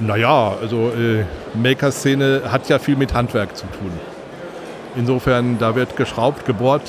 Naja, 0.00 0.54
also 0.60 0.90
äh, 0.90 1.24
Maker-Szene 1.54 2.42
hat 2.50 2.68
ja 2.68 2.78
viel 2.78 2.96
mit 2.96 3.14
Handwerk 3.14 3.56
zu 3.56 3.64
tun. 3.66 3.92
Insofern, 4.96 5.58
da 5.58 5.74
wird 5.74 5.96
geschraubt, 5.96 6.44
gebohrt, 6.44 6.82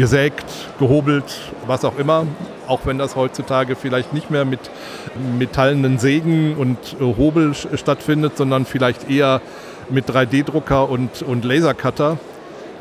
gesägt, 0.00 0.46
gehobelt, 0.78 1.24
was 1.66 1.84
auch 1.84 1.98
immer. 1.98 2.26
Auch 2.66 2.80
wenn 2.84 2.96
das 2.96 3.16
heutzutage 3.16 3.76
vielleicht 3.76 4.14
nicht 4.14 4.30
mehr 4.30 4.46
mit 4.46 4.58
metallenen 5.38 5.98
Sägen 5.98 6.56
und 6.56 6.78
äh, 6.98 7.04
Hobel 7.04 7.54
stattfindet, 7.54 8.36
sondern 8.36 8.64
vielleicht 8.64 9.10
eher 9.10 9.42
mit 9.90 10.08
3D-Drucker 10.08 10.88
und, 10.88 11.20
und 11.20 11.44
Lasercutter. 11.44 12.16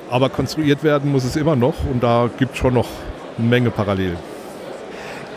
Aber 0.10 0.30
konstruiert 0.30 0.82
werden 0.84 1.12
muss 1.12 1.26
es 1.26 1.36
immer 1.36 1.58
noch 1.58 1.76
und 1.92 2.02
da 2.02 2.30
gibt 2.38 2.54
es 2.54 2.58
schon 2.58 2.74
noch 2.74 2.88
eine 3.38 3.48
Menge 3.48 3.70
Parallelen. 3.70 4.18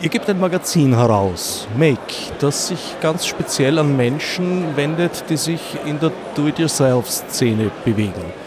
Ihr 0.01 0.09
gebt 0.09 0.29
ein 0.29 0.39
Magazin 0.39 0.95
heraus, 0.95 1.67
Make, 1.77 1.99
das 2.39 2.69
sich 2.69 2.95
ganz 3.01 3.25
speziell 3.25 3.77
an 3.77 3.95
Menschen 3.97 4.75
wendet, 4.77 5.25
die 5.29 5.37
sich 5.37 5.61
in 5.85 5.99
der 5.99 6.11
Do-it-yourself-Szene 6.35 7.71
bewegen. 7.83 8.42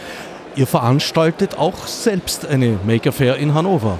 Ihr 0.56 0.66
veranstaltet 0.66 1.58
auch 1.58 1.86
selbst 1.86 2.46
eine 2.46 2.78
Maker 2.86 3.12
Fair 3.12 3.36
in 3.36 3.52
Hannover. 3.52 3.98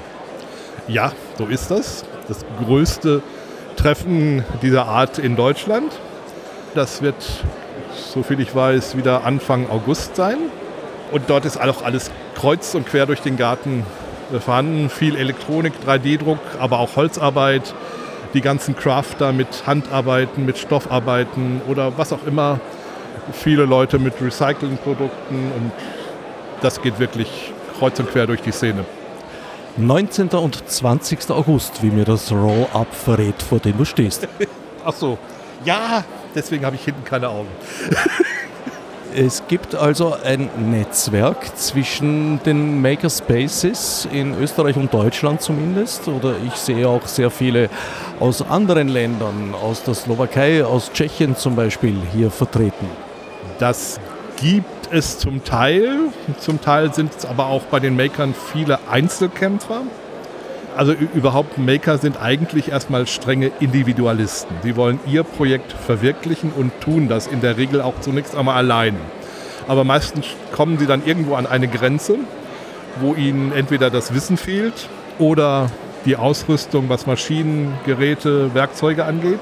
Ja, 0.88 1.12
so 1.36 1.44
ist 1.44 1.70
das. 1.70 2.06
Das 2.28 2.46
größte 2.64 3.22
Treffen 3.76 4.42
dieser 4.62 4.86
Art 4.86 5.18
in 5.18 5.36
Deutschland. 5.36 5.92
Das 6.74 7.02
wird, 7.02 7.16
soviel 7.94 8.40
ich 8.40 8.54
weiß, 8.54 8.96
wieder 8.96 9.24
Anfang 9.24 9.68
August 9.68 10.16
sein. 10.16 10.38
Und 11.12 11.28
dort 11.28 11.44
ist 11.44 11.60
auch 11.60 11.84
alles 11.84 12.10
kreuz 12.34 12.74
und 12.74 12.86
quer 12.86 13.04
durch 13.04 13.20
den 13.20 13.36
Garten 13.36 13.84
vorhanden. 14.40 14.88
Viel 14.88 15.14
Elektronik, 15.14 15.74
3D-Druck, 15.86 16.40
aber 16.58 16.78
auch 16.78 16.96
Holzarbeit. 16.96 17.74
Die 18.32 18.40
ganzen 18.40 18.74
Crafter 18.74 19.34
mit 19.34 19.66
Handarbeiten, 19.66 20.46
mit 20.46 20.56
Stoffarbeiten 20.56 21.60
oder 21.68 21.98
was 21.98 22.14
auch 22.14 22.26
immer. 22.26 22.60
Viele 23.32 23.66
Leute 23.66 23.98
mit 23.98 24.14
Recyclingprodukten 24.22 25.52
und 25.52 25.72
das 26.60 26.80
geht 26.82 26.98
wirklich 26.98 27.52
kreuz 27.78 27.98
und 27.98 28.10
quer 28.10 28.26
durch 28.26 28.40
die 28.40 28.52
Szene. 28.52 28.84
19. 29.76 30.28
und 30.28 30.68
20. 30.68 31.30
August, 31.30 31.82
wie 31.82 31.90
mir 31.90 32.04
das 32.04 32.32
Roll-Up 32.32 32.94
verrät, 32.94 33.42
vor 33.42 33.58
dem 33.58 33.76
du 33.76 33.84
stehst. 33.84 34.26
Ach 34.84 34.94
so, 34.94 35.18
ja, 35.64 36.04
deswegen 36.34 36.64
habe 36.64 36.76
ich 36.76 36.84
hinten 36.84 37.04
keine 37.04 37.28
Augen. 37.28 37.48
es 39.14 39.42
gibt 39.48 39.74
also 39.74 40.16
ein 40.24 40.48
Netzwerk 40.70 41.56
zwischen 41.56 42.40
den 42.44 42.80
Makerspaces 42.80 44.08
in 44.12 44.38
Österreich 44.40 44.76
und 44.76 44.92
Deutschland 44.94 45.42
zumindest. 45.42 46.08
Oder 46.08 46.34
ich 46.46 46.54
sehe 46.54 46.88
auch 46.88 47.06
sehr 47.06 47.30
viele 47.30 47.68
aus 48.20 48.42
anderen 48.42 48.88
Ländern, 48.88 49.54
aus 49.54 49.82
der 49.82 49.94
Slowakei, 49.94 50.64
aus 50.64 50.90
Tschechien 50.92 51.36
zum 51.36 51.56
Beispiel, 51.56 51.96
hier 52.12 52.30
vertreten. 52.30 52.86
Das 53.58 53.98
gibt 54.40 54.75
es 54.90 55.18
zum 55.18 55.44
Teil. 55.44 56.10
Zum 56.38 56.60
Teil 56.60 56.92
sind 56.94 57.12
es 57.16 57.24
aber 57.24 57.46
auch 57.46 57.62
bei 57.62 57.80
den 57.80 57.96
Makern 57.96 58.34
viele 58.52 58.78
Einzelkämpfer. 58.90 59.82
Also 60.76 60.92
überhaupt 60.92 61.56
Maker 61.56 61.96
sind 61.96 62.20
eigentlich 62.20 62.70
erstmal 62.70 63.06
strenge 63.06 63.50
Individualisten. 63.60 64.56
Sie 64.62 64.76
wollen 64.76 65.00
ihr 65.06 65.22
Projekt 65.22 65.72
verwirklichen 65.72 66.52
und 66.52 66.80
tun 66.80 67.08
das 67.08 67.26
in 67.26 67.40
der 67.40 67.56
Regel 67.56 67.80
auch 67.80 68.00
zunächst 68.00 68.36
einmal 68.36 68.56
allein. 68.56 68.96
Aber 69.68 69.84
meistens 69.84 70.26
kommen 70.52 70.78
sie 70.78 70.86
dann 70.86 71.02
irgendwo 71.04 71.34
an 71.34 71.46
eine 71.46 71.66
Grenze, 71.66 72.16
wo 73.00 73.14
ihnen 73.14 73.52
entweder 73.52 73.88
das 73.88 74.14
Wissen 74.14 74.36
fehlt 74.36 74.88
oder 75.18 75.70
die 76.04 76.16
Ausrüstung, 76.16 76.88
was 76.88 77.06
Maschinen, 77.06 77.72
Geräte, 77.86 78.54
Werkzeuge 78.54 79.04
angeht. 79.06 79.40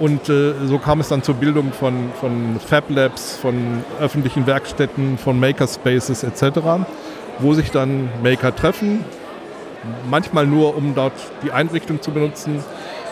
Und 0.00 0.30
äh, 0.30 0.54
so 0.64 0.78
kam 0.78 1.00
es 1.00 1.08
dann 1.08 1.22
zur 1.22 1.34
Bildung 1.34 1.74
von, 1.74 2.10
von 2.18 2.58
Fab 2.58 2.88
Labs, 2.88 3.36
von 3.36 3.84
öffentlichen 4.00 4.46
Werkstätten, 4.46 5.18
von 5.18 5.38
Makerspaces 5.38 6.24
etc., 6.24 6.60
wo 7.38 7.52
sich 7.52 7.70
dann 7.70 8.08
Maker 8.22 8.56
treffen. 8.56 9.04
Manchmal 10.08 10.46
nur, 10.46 10.74
um 10.74 10.94
dort 10.94 11.12
die 11.42 11.52
Einrichtung 11.52 12.00
zu 12.00 12.12
benutzen, 12.12 12.64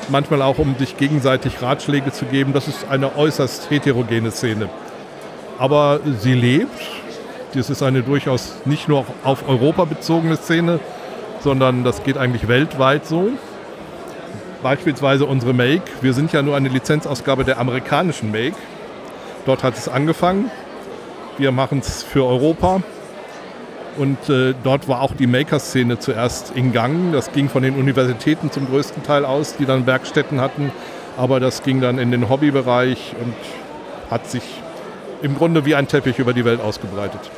manchmal 0.09 0.41
auch, 0.41 0.59
um 0.59 0.77
sich 0.79 0.97
gegenseitig 0.97 1.61
Ratschläge 1.61 2.11
zu 2.11 2.25
geben. 2.25 2.55
Das 2.55 2.69
ist 2.69 2.87
eine 2.89 3.17
äußerst 3.17 3.71
heterogene 3.71 4.31
Szene. 4.31 4.71
Aber 5.59 6.01
sie 6.21 6.35
lebt. 6.35 6.81
Das 7.55 7.69
ist 7.69 7.83
eine 7.83 8.03
durchaus 8.03 8.57
nicht 8.65 8.89
nur 8.89 9.05
auf 9.25 9.47
Europa 9.49 9.85
bezogene 9.85 10.37
Szene, 10.37 10.81
sondern 11.41 11.85
das 11.85 12.03
geht 12.03 12.17
eigentlich 12.17 12.49
weltweit 12.49 13.07
so. 13.07 13.31
Beispielsweise 14.63 15.25
unsere 15.25 15.53
Make. 15.53 15.83
Wir 16.01 16.13
sind 16.13 16.33
ja 16.33 16.43
nur 16.43 16.57
eine 16.57 16.69
Lizenzausgabe 16.69 17.45
der 17.45 17.59
amerikanischen 17.59 18.33
Make. 18.33 18.57
Dort 19.47 19.63
hat 19.63 19.79
es 19.79 19.89
angefangen. 19.89 20.51
Wir 21.39 21.53
machen 21.53 21.79
es 21.79 22.03
für 22.03 22.25
Europa. 22.25 22.83
Und 23.97 24.29
äh, 24.29 24.55
dort 24.63 24.89
war 24.89 25.01
auch 25.01 25.15
die 25.15 25.27
Maker-Szene 25.27 25.99
zuerst 25.99 26.53
in 26.55 26.73
Gang. 26.73 27.13
Das 27.13 27.33
ging 27.33 27.49
von 27.49 27.63
den 27.63 27.75
Universitäten 27.77 28.51
zum 28.51 28.67
größten 28.67 29.03
Teil 29.03 29.25
aus, 29.25 29.57
die 29.57 29.65
dann 29.65 29.87
Werkstätten 29.87 30.41
hatten. 30.41 30.73
Aber 31.17 31.41
das 31.41 31.63
ging 31.63 31.81
dann 31.81 31.99
in 31.99 32.11
den 32.11 32.29
Hobbybereich 32.29 33.15
und 33.21 33.35
hat 34.11 34.29
sich 34.29 34.43
im 35.23 35.37
Grunde 35.37 35.65
wie 35.65 35.75
ein 35.75 35.89
Teppich 35.89 36.19
über 36.19 36.33
die 36.33 36.45
Welt 36.45 36.61
ausgebreitet. 36.61 37.31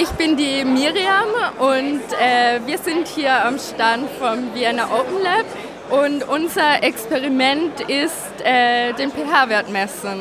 Ich 0.00 0.08
bin 0.12 0.36
die 0.36 0.64
Miriam 0.64 1.28
und 1.58 2.00
äh, 2.18 2.60
wir 2.64 2.78
sind 2.78 3.06
hier 3.08 3.44
am 3.44 3.58
Stand 3.58 4.08
vom 4.18 4.54
Vienna 4.54 4.84
Open 4.84 5.22
Lab 5.22 5.44
und 5.90 6.26
unser 6.28 6.82
Experiment 6.82 7.80
ist 7.82 8.32
äh, 8.42 8.94
den 8.94 9.10
pH-Wert 9.10 9.70
messen. 9.70 10.20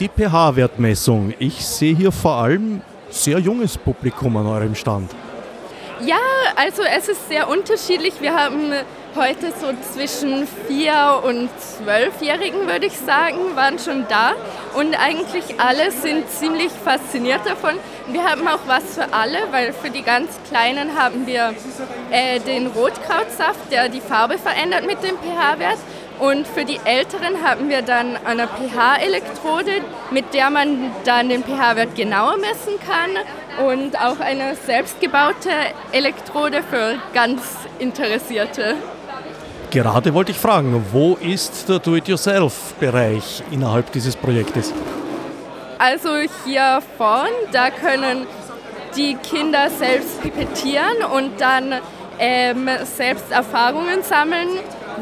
Die 0.00 0.08
pH-Wertmessung. 0.08 1.32
Ich 1.38 1.64
sehe 1.64 1.94
hier 1.94 2.10
vor 2.10 2.36
allem 2.36 2.82
sehr 3.08 3.38
junges 3.38 3.78
Publikum 3.78 4.36
an 4.36 4.46
eurem 4.46 4.74
Stand. 4.74 5.10
Ja, 6.04 6.16
also 6.56 6.82
es 6.82 7.08
ist 7.08 7.28
sehr 7.28 7.48
unterschiedlich. 7.48 8.14
Wir 8.20 8.34
haben 8.34 8.72
heute 9.16 9.52
so 9.60 9.68
zwischen 9.92 10.46
vier 10.68 11.20
und 11.24 11.50
zwölfjährigen, 11.58 12.66
würde 12.66 12.86
ich 12.86 12.96
sagen, 12.96 13.56
waren 13.56 13.78
schon 13.78 14.06
da 14.08 14.32
und 14.74 14.94
eigentlich 14.94 15.60
alle 15.60 15.90
sind 15.90 16.30
ziemlich 16.30 16.70
fasziniert 16.70 17.40
davon. 17.44 17.74
Wir 18.08 18.24
haben 18.24 18.46
auch 18.46 18.60
was 18.66 18.94
für 18.94 19.12
alle, 19.12 19.38
weil 19.50 19.72
für 19.72 19.90
die 19.90 20.02
ganz 20.02 20.28
Kleinen 20.48 20.96
haben 20.98 21.26
wir 21.26 21.54
äh, 22.10 22.40
den 22.40 22.68
Rotkrautsaft, 22.68 23.70
der 23.70 23.88
die 23.88 24.00
Farbe 24.00 24.38
verändert 24.38 24.86
mit 24.86 25.02
dem 25.02 25.16
pH-Wert. 25.16 25.78
Und 26.18 26.46
für 26.46 26.66
die 26.66 26.78
Älteren 26.84 27.42
haben 27.42 27.70
wir 27.70 27.80
dann 27.80 28.18
eine 28.26 28.46
pH-Elektrode, 28.46 29.72
mit 30.10 30.34
der 30.34 30.50
man 30.50 30.92
dann 31.04 31.30
den 31.30 31.42
pH-Wert 31.42 31.94
genauer 31.94 32.36
messen 32.36 32.74
kann 32.86 33.66
und 33.66 33.98
auch 33.98 34.20
eine 34.20 34.54
selbstgebaute 34.54 35.50
Elektrode 35.92 36.62
für 36.62 36.98
ganz 37.14 37.40
Interessierte. 37.78 38.76
Gerade 39.70 40.12
wollte 40.14 40.32
ich 40.32 40.38
fragen, 40.38 40.84
wo 40.90 41.14
ist 41.14 41.68
der 41.68 41.78
Do-it-yourself-Bereich 41.78 43.44
innerhalb 43.52 43.92
dieses 43.92 44.16
Projektes? 44.16 44.72
Also 45.78 46.08
hier 46.44 46.82
vorn, 46.98 47.28
da 47.52 47.70
können 47.70 48.26
die 48.96 49.14
Kinder 49.14 49.70
selbst 49.70 50.20
pipettieren 50.22 51.04
und 51.14 51.40
dann 51.40 51.74
ähm, 52.18 52.68
selbst 52.82 53.30
Erfahrungen 53.30 54.02
sammeln, 54.02 54.48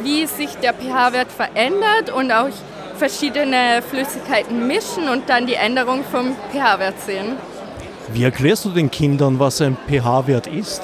wie 0.03 0.27
sich 0.27 0.51
der 0.59 0.75
pH-Wert 0.75 1.33
verändert 1.33 2.11
und 2.15 2.31
auch 2.31 2.51
verschiedene 2.99 3.81
Flüssigkeiten 3.89 4.67
mischen 4.67 5.09
und 5.09 5.31
dann 5.31 5.47
die 5.47 5.55
Änderung 5.55 6.05
vom 6.05 6.37
pH-Wert 6.53 7.01
sehen. 7.01 7.37
Wie 8.13 8.25
erklärst 8.25 8.67
du 8.67 8.71
den 8.71 8.91
Kindern, 8.91 9.39
was 9.39 9.63
ein 9.63 9.79
pH-Wert 9.89 10.47
ist? 10.47 10.83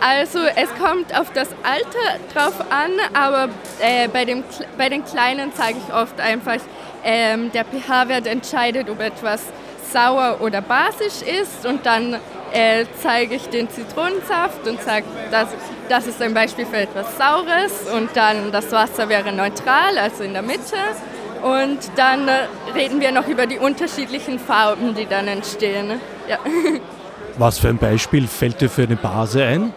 Also 0.00 0.38
es 0.56 0.70
kommt 0.82 1.14
auf 1.14 1.30
das 1.32 1.48
Alter 1.62 2.18
drauf 2.32 2.54
an, 2.70 2.92
aber 3.12 3.50
äh, 3.80 4.08
bei, 4.08 4.24
dem, 4.24 4.42
bei 4.78 4.88
den 4.88 5.04
Kleinen 5.04 5.52
zeige 5.54 5.78
ich 5.86 5.94
oft 5.94 6.18
einfach, 6.18 6.56
ähm, 7.04 7.52
der 7.52 7.64
pH-Wert 7.64 8.26
entscheidet, 8.26 8.88
ob 8.88 9.00
etwas 9.00 9.42
sauer 9.92 10.38
oder 10.40 10.62
basisch 10.62 11.22
ist 11.22 11.66
und 11.66 11.84
dann 11.84 12.16
äh, 12.52 12.86
zeige 13.02 13.34
ich 13.34 13.48
den 13.48 13.68
Zitronensaft 13.68 14.66
und 14.66 14.80
sage, 14.82 15.04
dass 15.30 15.48
das 15.88 16.06
ist 16.06 16.22
ein 16.22 16.32
Beispiel 16.32 16.66
für 16.66 16.78
etwas 16.78 17.18
Saures 17.18 17.92
und 17.94 18.10
dann 18.14 18.52
das 18.52 18.72
Wasser 18.72 19.08
wäre 19.08 19.32
neutral, 19.32 19.98
also 19.98 20.22
in 20.24 20.32
der 20.32 20.42
Mitte. 20.42 20.76
Und 21.42 21.78
dann 21.96 22.28
äh, 22.28 22.46
reden 22.74 23.00
wir 23.00 23.12
noch 23.12 23.26
über 23.26 23.46
die 23.46 23.58
unterschiedlichen 23.58 24.38
Farben, 24.38 24.94
die 24.94 25.06
dann 25.06 25.26
entstehen. 25.26 26.00
Ja. 26.28 26.38
Was 27.38 27.58
für 27.58 27.68
ein 27.68 27.78
Beispiel 27.78 28.28
fällt 28.28 28.60
dir 28.60 28.68
für 28.68 28.82
eine 28.82 28.96
Base 28.96 29.44
ein? 29.44 29.72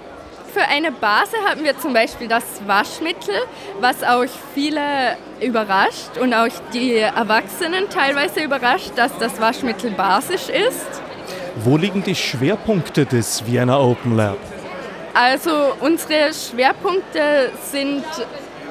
Für 0.54 0.68
eine 0.68 0.92
Base 0.92 1.36
haben 1.50 1.64
wir 1.64 1.80
zum 1.80 1.94
Beispiel 1.94 2.28
das 2.28 2.44
Waschmittel, 2.68 3.34
was 3.80 4.04
auch 4.04 4.26
viele 4.54 5.18
überrascht 5.42 6.16
und 6.22 6.32
auch 6.32 6.52
die 6.72 6.98
Erwachsenen 6.98 7.90
teilweise 7.90 8.44
überrascht, 8.44 8.92
dass 8.96 9.18
das 9.18 9.42
Waschmittel 9.42 9.90
basisch 9.90 10.50
ist. 10.50 11.02
Wo 11.56 11.76
liegen 11.76 12.04
die 12.04 12.14
Schwerpunkte 12.14 13.04
des 13.04 13.44
Vienna 13.48 13.80
Open 13.80 14.16
Lab? 14.16 14.38
Also 15.16 15.74
unsere 15.80 16.32
Schwerpunkte 16.32 17.52
sind 17.72 18.04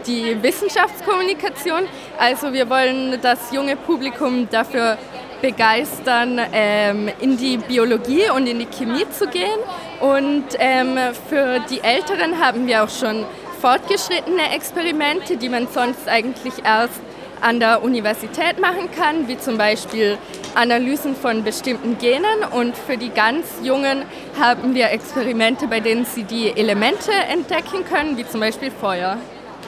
die 0.07 0.41
Wissenschaftskommunikation. 0.41 1.89
Also 2.17 2.53
wir 2.53 2.71
wollen 2.71 3.19
das 3.21 3.51
junge 3.51 3.75
Publikum 3.75 4.49
dafür 4.49 4.99
begeistern, 5.41 6.41
ähm, 6.53 7.11
in 7.21 7.37
die 7.37 7.57
Biologie 7.57 8.31
und 8.31 8.47
in 8.47 8.61
die 8.61 8.67
Chemie 8.67 9.05
zu 9.11 9.27
gehen. 9.27 9.59
Und 10.03 10.45
ähm, 10.59 10.99
für 11.29 11.61
die 11.71 11.81
Älteren 11.81 12.41
haben 12.45 12.67
wir 12.67 12.83
auch 12.83 12.89
schon 12.89 13.25
fortgeschrittene 13.61 14.53
Experimente, 14.53 15.37
die 15.37 15.49
man 15.49 15.69
sonst 15.69 16.09
eigentlich 16.09 16.55
erst 16.65 17.01
an 17.41 17.61
der 17.61 17.85
Universität 17.85 18.61
machen 18.61 18.91
kann, 18.91 19.29
wie 19.29 19.39
zum 19.39 19.57
Beispiel 19.59 20.19
Analysen 20.57 21.15
von 21.15 21.45
bestimmten 21.45 21.99
Genen. 21.99 22.43
Und 22.51 22.77
für 22.77 22.97
die 22.97 23.11
ganz 23.11 23.47
Jungen 23.63 24.03
haben 24.41 24.75
wir 24.75 24.91
Experimente, 24.91 25.69
bei 25.69 25.79
denen 25.79 26.05
sie 26.05 26.25
die 26.25 26.49
Elemente 26.49 27.13
entdecken 27.13 27.85
können, 27.89 28.17
wie 28.17 28.27
zum 28.27 28.41
Beispiel 28.41 28.73
Feuer. 28.73 29.19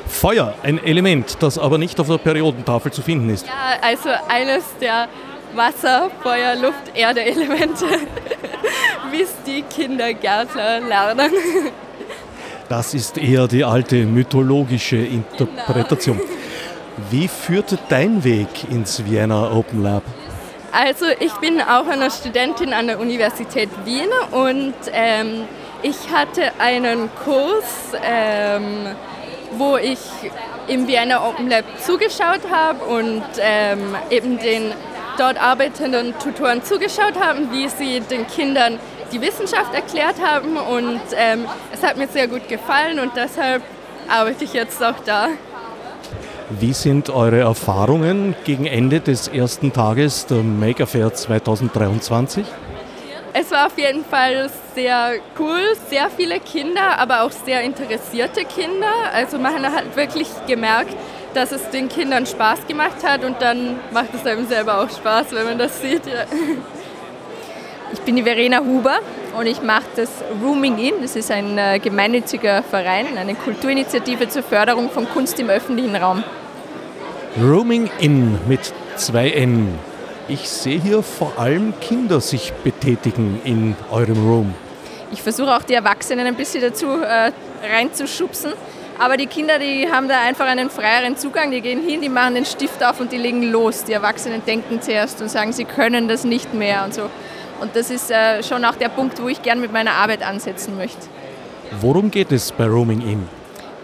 Feuer, 0.09 0.55
ein 0.65 0.83
Element, 0.85 1.37
das 1.39 1.61
aber 1.61 1.79
nicht 1.79 2.01
auf 2.01 2.09
der 2.09 2.19
Periodentafel 2.19 2.93
zu 2.93 3.03
finden 3.03 3.31
ist. 3.31 3.47
Ja, 3.47 3.79
also 3.81 4.09
eines 4.29 4.65
der 4.81 5.07
Wasser, 5.55 6.11
Feuer, 6.25 6.57
Luft, 6.57 6.91
Erde 6.97 7.21
Es 9.23 9.31
die 9.47 9.63
Kindergärtler 9.63 10.81
lernen. 10.81 11.33
Das 12.69 12.95
ist 12.95 13.19
eher 13.19 13.47
die 13.47 13.63
alte 13.65 14.05
mythologische 14.05 14.97
Interpretation. 14.97 16.19
Genau. 16.19 16.31
Wie 17.11 17.29
führte 17.29 17.79
dein 17.89 18.25
Weg 18.25 18.49
ins 18.71 19.05
Vienna 19.05 19.53
Open 19.53 19.83
Lab? 19.83 20.03
Also 20.73 21.07
ich 21.21 21.33
bin 21.35 21.61
auch 21.61 21.87
eine 21.87 22.11
Studentin 22.11 22.73
an 22.73 22.89
der 22.89 22.99
Universität 22.99 23.69
Wien 23.85 24.09
und 24.33 24.75
ähm, 24.93 25.43
ich 25.83 26.11
hatte 26.13 26.53
einen 26.59 27.11
Kurs, 27.25 27.93
ähm, 28.03 28.87
wo 29.57 29.77
ich 29.77 30.01
im 30.67 30.89
Vienna 30.89 31.29
Open 31.29 31.49
Lab 31.49 31.65
zugeschaut 31.81 32.51
habe 32.51 32.85
und 32.85 33.23
ähm, 33.39 33.95
eben 34.11 34.39
den 34.39 34.73
dort 35.17 35.41
arbeitenden 35.41 36.15
Tutoren 36.19 36.63
zugeschaut 36.65 37.21
haben, 37.21 37.53
wie 37.53 37.69
sie 37.69 38.01
den 38.01 38.27
Kindern 38.27 38.79
die 39.15 39.21
Wissenschaft 39.21 39.73
erklärt 39.73 40.17
haben 40.21 40.57
und 40.57 41.01
ähm, 41.17 41.47
es 41.73 41.83
hat 41.83 41.97
mir 41.97 42.09
sehr 42.09 42.27
gut 42.27 42.49
gefallen 42.49 42.99
und 42.99 43.13
deshalb 43.15 43.63
arbeite 44.09 44.45
ich 44.45 44.53
jetzt 44.53 44.83
auch 44.83 44.99
da. 45.07 45.29
Wie 46.51 46.73
sind 46.73 47.11
eure 47.11 47.41
Erfahrungen 47.41 48.35
gegen 48.45 48.67
Ende 48.67 49.01
des 49.01 49.29
ersten 49.29 49.73
Tages 49.73 50.27
der 50.27 50.39
Maker 50.39 50.87
Fair 50.87 51.15
2023? 51.15 52.45
Es 53.33 53.51
war 53.51 53.67
auf 53.67 53.79
jeden 53.79 54.05
Fall 54.05 54.51
sehr 54.75 55.15
cool, 55.39 55.61
sehr 55.89 56.11
viele 56.11 56.39
Kinder, 56.41 56.99
aber 56.99 57.23
auch 57.23 57.31
sehr 57.31 57.63
interessierte 57.63 58.45
Kinder. 58.45 58.93
Also 59.13 59.39
man 59.39 59.65
hat 59.65 59.97
wirklich 59.97 60.29
gemerkt, 60.47 60.95
dass 61.35 61.51
es 61.51 61.69
den 61.71 61.89
Kindern 61.89 62.27
Spaß 62.27 62.67
gemacht 62.69 63.03
hat 63.05 63.25
und 63.25 63.41
dann 63.41 63.77
macht 63.93 64.15
es 64.15 64.27
einem 64.27 64.47
selber 64.47 64.83
auch 64.83 64.91
Spaß, 64.91 65.33
wenn 65.33 65.45
man 65.45 65.59
das 65.59 65.81
sieht. 65.81 66.07
Ja. 66.07 66.27
Ich 67.95 68.01
bin 68.01 68.17
die 68.17 68.25
Verena 68.25 68.59
Huber 68.59 68.99
und 69.39 69.47
ich 69.47 69.63
mache 69.63 69.85
das 69.95 70.11
Rooming 70.43 70.79
In. 70.79 70.95
Das 71.01 71.15
ist 71.15 71.31
ein 71.31 71.57
äh, 71.57 71.79
gemeinnütziger 71.79 72.65
Verein, 72.65 73.17
eine 73.17 73.37
Kulturinitiative 73.37 74.29
zur 74.29 74.43
Förderung 74.43 74.91
von 74.91 75.09
Kunst 75.09 75.39
im 75.39 75.49
öffentlichen 75.49 75.95
Raum. 75.95 76.25
Rooming 77.41 77.89
In 78.01 78.37
mit 78.49 78.73
zwei 78.97 79.31
N. 79.31 79.79
Ich 80.27 80.49
sehe 80.49 80.81
hier 80.81 81.05
vor 81.05 81.39
allem 81.39 81.73
Kinder 81.81 82.21
sich 82.21 82.53
betätigen 82.65 83.41
in 83.45 83.77
eurem 83.93 84.29
Room. 84.29 84.55
Ich 85.13 85.23
versuche 85.23 85.55
auch 85.55 85.63
die 85.63 85.75
Erwachsenen 85.75 86.27
ein 86.27 86.35
bisschen 86.35 86.63
dazu 86.63 86.87
äh, 87.01 87.31
reinzuschubsen. 87.73 88.55
Aber 88.99 89.17
die 89.17 89.27
Kinder, 89.27 89.61
die 89.61 89.89
haben 89.91 90.09
da 90.09 90.21
einfach 90.21 90.47
einen 90.47 90.69
freieren 90.69 91.17
Zugang. 91.17 91.53
Die 91.53 91.61
gehen 91.61 91.81
hin, 91.87 92.01
die 92.01 92.09
machen 92.09 92.35
den 92.35 92.45
Stift 92.45 92.85
auf 92.85 92.99
und 92.99 93.13
die 93.13 93.19
legen 93.19 93.45
los. 93.53 93.85
Die 93.85 93.93
Erwachsenen 93.93 94.45
denken 94.45 94.83
zuerst 94.83 95.21
und 95.23 95.31
sagen, 95.31 95.53
sie 95.53 95.65
können 95.65 96.09
das 96.09 96.25
nicht 96.25 96.55
mehr 96.55 96.85
und 96.85 96.95
so. 96.95 97.09
Und 97.65 97.75
das 97.75 97.89
ist 97.89 98.11
äh, 98.11 98.43
schon 98.43 98.63
auch 98.67 98.75
der 98.75 98.91
Punkt, 98.91 99.23
wo 99.23 99.27
ich 99.27 99.41
gern 99.41 99.59
mit 99.59 99.73
meiner 99.73 99.93
Arbeit 99.93 100.23
ansetzen 100.23 100.77
möchte. 100.77 100.99
Worum 101.81 102.11
geht 102.11 102.31
es 102.31 102.53
bei 102.53 102.67
Roaming 102.67 103.01
In? 103.01 103.27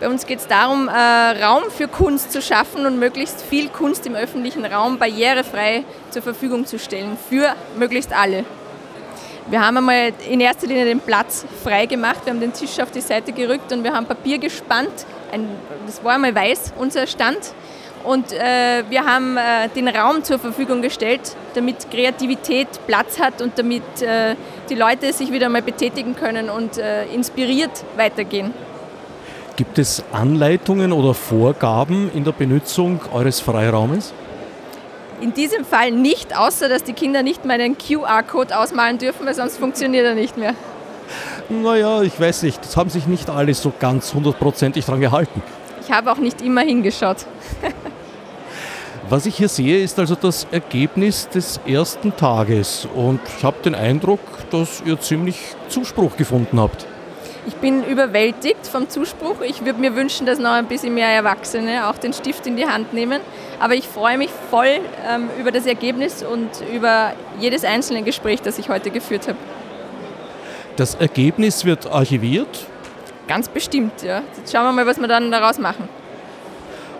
Bei 0.01 0.11
uns 0.11 0.27
geht 0.27 0.41
es 0.41 0.47
darum, 0.47 0.87
äh, 0.89 1.43
Raum 1.43 1.63
für 1.75 1.89
Kunst 1.89 2.31
zu 2.31 2.43
schaffen 2.43 2.85
und 2.85 2.99
möglichst 2.99 3.41
viel 3.41 3.71
Kunst 3.71 4.07
im 4.07 4.15
öffentlichen 4.17 4.67
Raum 4.67 4.99
barrierefrei 4.99 5.85
zur 6.11 6.21
Verfügung 6.21 6.67
zu 6.67 6.79
stellen, 6.79 7.17
für 7.31 7.55
möglichst 7.79 8.13
alle. 8.13 8.45
Wir 9.49 9.65
haben 9.65 9.79
einmal 9.79 10.13
in 10.29 10.41
erster 10.41 10.67
Linie 10.67 10.85
den 10.85 11.01
Platz 11.01 11.47
frei 11.65 11.87
gemacht, 11.87 12.19
wir 12.25 12.35
haben 12.35 12.41
den 12.41 12.53
Tisch 12.53 12.79
auf 12.81 12.91
die 12.91 13.01
Seite 13.01 13.33
gerückt 13.33 13.73
und 13.73 13.83
wir 13.83 13.95
haben 13.95 14.05
Papier 14.05 14.37
gespannt. 14.37 15.07
Ein, 15.33 15.49
das 15.87 16.05
war 16.05 16.17
einmal 16.17 16.35
weiß, 16.35 16.75
unser 16.79 17.07
Stand. 17.07 17.55
Und 18.05 18.33
äh, 18.33 18.83
wir 18.89 19.05
haben 19.05 19.37
äh, 19.37 19.69
den 19.75 19.89
Raum 19.89 20.25
zur 20.25 20.39
Verfügung 20.39 20.81
gestellt, 20.81 21.37
damit 21.55 21.91
Kreativität 21.91 22.69
Platz 22.87 23.21
hat 23.21 23.43
und 23.43 23.59
damit 23.59 23.83
äh, 24.01 24.37
die 24.71 24.75
Leute 24.75 25.13
sich 25.13 25.31
wieder 25.33 25.49
mal 25.49 25.63
betätigen 25.63 26.17
können 26.17 26.49
und 26.49 26.79
äh, 26.79 27.05
inspiriert 27.07 27.85
weitergehen. 27.97 28.55
Gibt 29.57 29.79
es 29.79 30.03
Anleitungen 30.13 30.93
oder 30.93 31.13
Vorgaben 31.13 32.11
in 32.15 32.25
der 32.25 32.33
Benutzung 32.33 33.01
eures 33.13 33.41
Freiraumes? 33.41 34.15
In 35.21 35.35
diesem 35.35 35.67
Fall 35.67 35.91
nicht, 35.91 36.35
außer 36.35 36.71
dass 36.71 36.83
die 36.83 36.95
Kinder 36.95 37.23
nicht 37.23 37.45
mal 37.45 37.61
einen 37.61 37.77
QR-Code 37.77 38.59
ausmalen 38.59 38.97
dürfen, 38.97 39.27
weil 39.27 39.35
sonst 39.35 39.59
funktioniert 39.59 40.07
er 40.07 40.15
nicht 40.15 40.39
mehr. 40.39 40.55
Naja, 41.51 42.01
ich 42.01 42.19
weiß 42.19 42.45
nicht, 42.45 42.65
das 42.65 42.79
haben 42.79 42.89
sich 42.89 43.07
nicht 43.07 43.29
alle 43.29 43.53
so 43.53 43.71
ganz 43.79 44.15
hundertprozentig 44.15 44.87
dran 44.87 45.01
gehalten. 45.01 45.43
Ich 45.83 45.93
habe 45.93 46.11
auch 46.11 46.19
nicht 46.19 46.41
immer 46.41 46.63
hingeschaut. 46.63 47.27
Was 49.11 49.27
ich 49.27 49.39
hier 49.39 49.49
sehe, 49.49 49.83
ist 49.83 49.99
also 49.99 50.15
das 50.15 50.47
Ergebnis 50.53 51.29
des 51.29 51.59
ersten 51.67 52.17
Tages 52.17 52.87
und 52.95 53.19
ich 53.37 53.43
habe 53.43 53.57
den 53.65 53.75
Eindruck, 53.75 54.21
dass 54.53 54.85
ihr 54.87 55.01
ziemlich 55.01 55.37
Zuspruch 55.69 56.17
gefunden 56.17 56.61
habt. 56.61 56.87
Ich 57.49 57.57
bin 57.57 57.83
überwältigt 57.83 58.69
vom 58.69 58.89
Zuspruch. 58.89 59.41
Ich 59.41 59.65
würde 59.65 59.81
mir 59.81 59.97
wünschen, 59.97 60.27
dass 60.27 60.39
noch 60.39 60.53
ein 60.53 60.67
bisschen 60.67 60.95
mehr 60.95 61.09
Erwachsene 61.09 61.89
auch 61.89 61.99
den 61.99 62.13
Stift 62.13 62.47
in 62.47 62.57
die 62.57 62.67
Hand 62.67 62.93
nehmen. 62.93 63.21
Aber 63.59 63.75
ich 63.75 63.89
freue 63.89 64.17
mich 64.17 64.31
voll 64.49 64.79
ähm, 65.09 65.29
über 65.41 65.51
das 65.51 65.67
Ergebnis 65.67 66.23
und 66.23 66.49
über 66.73 67.15
jedes 67.41 67.65
einzelne 67.65 68.05
Gespräch, 68.05 68.43
das 68.43 68.61
ich 68.61 68.69
heute 68.69 68.93
geführt 68.93 69.27
habe. 69.27 69.39
Das 70.77 70.95
Ergebnis 70.95 71.65
wird 71.65 71.91
archiviert? 71.91 72.65
Ganz 73.27 73.49
bestimmt, 73.49 74.05
ja. 74.05 74.23
Jetzt 74.37 74.53
schauen 74.53 74.67
wir 74.67 74.73
mal, 74.73 74.87
was 74.87 75.01
wir 75.01 75.09
dann 75.09 75.33
daraus 75.33 75.59
machen. 75.59 75.89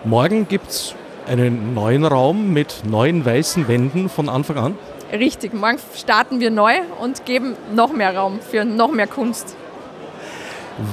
Morgen 0.03 0.45
gibt 0.45 0.71
es 0.71 0.93
einen 1.31 1.73
neuen 1.73 2.03
Raum 2.03 2.51
mit 2.51 2.83
neuen 2.85 3.25
weißen 3.25 3.69
Wänden 3.69 4.09
von 4.09 4.27
Anfang 4.27 4.57
an? 4.57 4.77
Richtig, 5.13 5.53
morgen 5.53 5.79
starten 5.95 6.41
wir 6.41 6.51
neu 6.51 6.73
und 6.99 7.25
geben 7.25 7.55
noch 7.73 7.93
mehr 7.93 8.17
Raum 8.17 8.41
für 8.41 8.65
noch 8.65 8.91
mehr 8.91 9.07
Kunst. 9.07 9.55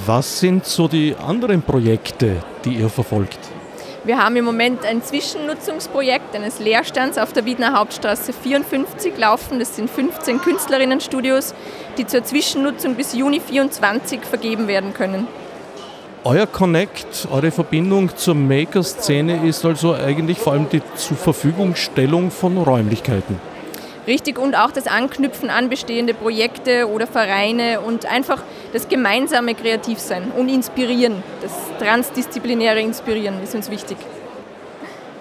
Was 0.07 0.39
sind 0.39 0.65
so 0.65 0.87
die 0.87 1.17
anderen 1.17 1.63
Projekte, 1.63 2.37
die 2.65 2.75
ihr 2.75 2.89
verfolgt? 2.89 3.39
Wir 4.05 4.23
haben 4.23 4.37
im 4.37 4.45
Moment 4.45 4.85
ein 4.85 5.03
Zwischennutzungsprojekt 5.03 6.35
eines 6.37 6.61
Lehrstands 6.61 7.19
auf 7.19 7.33
der 7.33 7.45
Wiener 7.45 7.77
Hauptstraße 7.77 8.33
54 8.33 9.19
laufen. 9.19 9.59
Das 9.59 9.75
sind 9.75 9.91
15 9.91 10.41
Künstlerinnenstudios, 10.41 11.53
die 11.99 12.07
zur 12.07 12.23
Zwischennutzung 12.23 12.95
bis 12.95 13.13
Juni 13.13 13.41
2024 13.41 14.21
vergeben 14.21 14.69
werden 14.69 14.95
können. 14.95 15.27
Euer 16.31 16.47
Connect, 16.47 17.27
eure 17.31 17.51
Verbindung 17.51 18.15
zur 18.15 18.35
Maker-Szene 18.35 19.49
ist 19.49 19.65
also 19.65 19.95
eigentlich 19.95 20.39
vor 20.39 20.53
allem 20.53 20.69
die 20.69 20.83
Zurverfügungstellung 20.95 22.31
von 22.31 22.59
Räumlichkeiten. 22.59 23.41
Richtig 24.07 24.39
und 24.39 24.55
auch 24.55 24.71
das 24.71 24.89
Anknüpfen 24.89 25.49
an 25.49 25.71
bestehende 25.71 26.13
Projekte 26.13 26.87
oder 26.87 27.07
Vereine 27.07 27.81
und 27.81 28.05
einfach 28.05 28.43
das 28.75 28.91
gemeinsame 28.91 29.55
Kreativsein 29.55 30.31
und 30.37 30.51
Inspirieren, 30.51 31.23
das 31.41 31.51
transdisziplinäre 31.79 32.81
Inspirieren 32.81 33.43
ist 33.43 33.55
uns 33.55 33.71
wichtig. 33.71 33.97